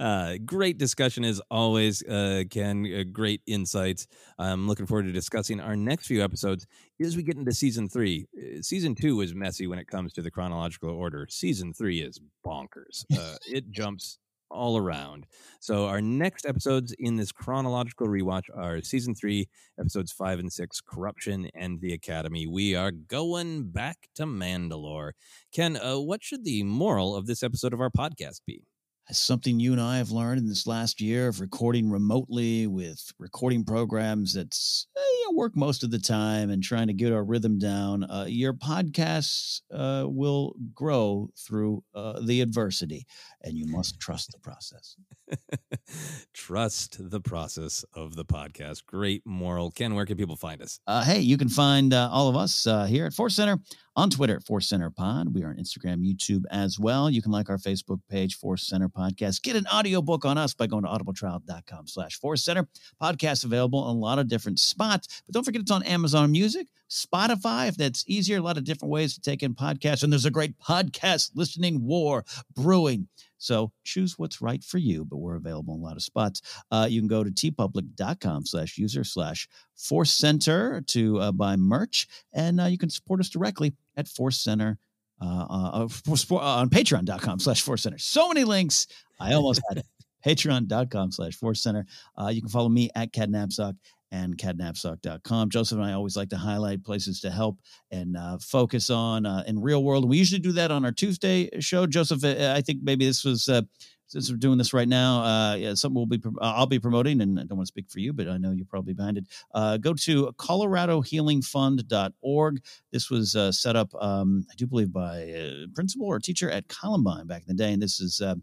[0.00, 2.86] uh, great discussion as always, uh, Ken.
[2.86, 4.06] Uh, great insights.
[4.38, 6.66] I'm looking forward to discussing our next few episodes
[7.00, 8.26] as we get into season three.
[8.36, 11.26] Uh, Season two is messy when it comes to the chronological order.
[11.28, 13.04] Season three is bonkers.
[13.16, 14.18] Uh, it jumps
[14.50, 15.26] all around.
[15.60, 19.48] So our next episodes in this chronological rewatch are season three,
[19.78, 22.46] episodes five and six, Corruption and the Academy.
[22.46, 25.12] We are going back to Mandalore.
[25.52, 28.64] Ken, uh, what should the moral of this episode of our podcast be?
[29.10, 33.62] Something you and I have learned in this last year of recording remotely with recording
[33.62, 34.56] programs that
[34.96, 38.04] eh, you know, work most of the time and trying to get our rhythm down.
[38.04, 43.06] Uh, your podcasts uh, will grow through uh, the adversity,
[43.42, 44.96] and you must trust the process.
[46.34, 48.84] Trust the process of the podcast.
[48.86, 49.70] Great moral.
[49.70, 50.80] Ken, where can people find us?
[50.86, 53.58] Uh, hey, you can find uh, all of us uh, here at Force Center
[53.96, 55.34] on Twitter, Force Center Pod.
[55.34, 57.10] We are on Instagram, YouTube as well.
[57.10, 59.42] You can like our Facebook page, Force Center Podcast.
[59.42, 62.68] Get an audiobook on us by going to audibletrial.com slash Force Center.
[63.02, 65.22] Podcast available in a lot of different spots.
[65.26, 68.38] But don't forget it's on Amazon Music, Spotify, if that's easier.
[68.38, 70.02] A lot of different ways to take in podcasts.
[70.02, 73.08] And there's a great podcast listening war brewing.
[73.38, 76.40] So choose what's right for you, but we're available in a lot of spots.
[76.70, 82.06] Uh, you can go to teepublic.com slash user slash force center to uh, buy merch,
[82.32, 84.78] and uh, you can support us directly at force center
[85.20, 87.98] uh, uh, for, for, on patreon.com slash force center.
[87.98, 88.86] So many links.
[89.20, 89.86] I almost had it.
[90.26, 91.84] Patreon.com slash force center.
[92.18, 93.74] Uh, you can follow me at KenNapzok
[94.10, 95.50] and kennapzok.com.
[95.50, 97.58] Joseph and I always like to highlight places to help
[97.90, 100.08] and uh, focus on uh, in real world.
[100.08, 101.86] We usually do that on our Tuesday show.
[101.86, 103.62] Joseph, uh, I think maybe this was uh,
[104.06, 107.36] since we're doing this right now, uh, yeah, something we'll be I'll be promoting, and
[107.38, 109.24] I don't want to speak for you, but I know you're probably behind it.
[109.52, 112.62] Uh, go to ColoradoHealingFund.org.
[112.92, 116.66] This was uh, set up, um, I do believe, by a principal or teacher at
[116.68, 118.34] Columbine back in the day, and this is uh,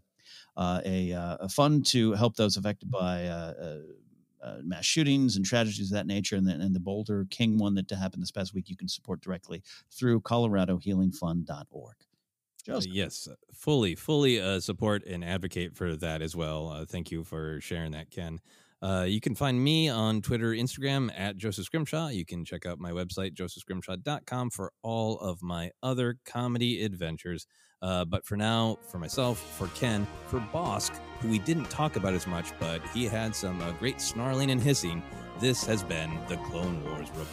[0.56, 3.26] uh, a, uh, a fund to help those affected by.
[4.44, 7.76] Uh, mass shootings and tragedies of that nature, and the, and the Boulder King one
[7.76, 11.94] that happened this past week, you can support directly through ColoradoHealingFund.org.
[12.70, 16.68] Uh, yes, fully, fully uh, support and advocate for that as well.
[16.68, 18.40] Uh, thank you for sharing that, Ken.
[18.82, 22.08] Uh, you can find me on Twitter, Instagram at Joseph Scrimshaw.
[22.08, 27.46] You can check out my website, josephscrimshaw.com, for all of my other comedy adventures.
[27.80, 32.14] Uh, but for now, for myself, for Ken, for Bossk, who we didn't talk about
[32.14, 35.02] as much, but he had some uh, great snarling and hissing,
[35.40, 37.32] this has been the Clone Wars Report.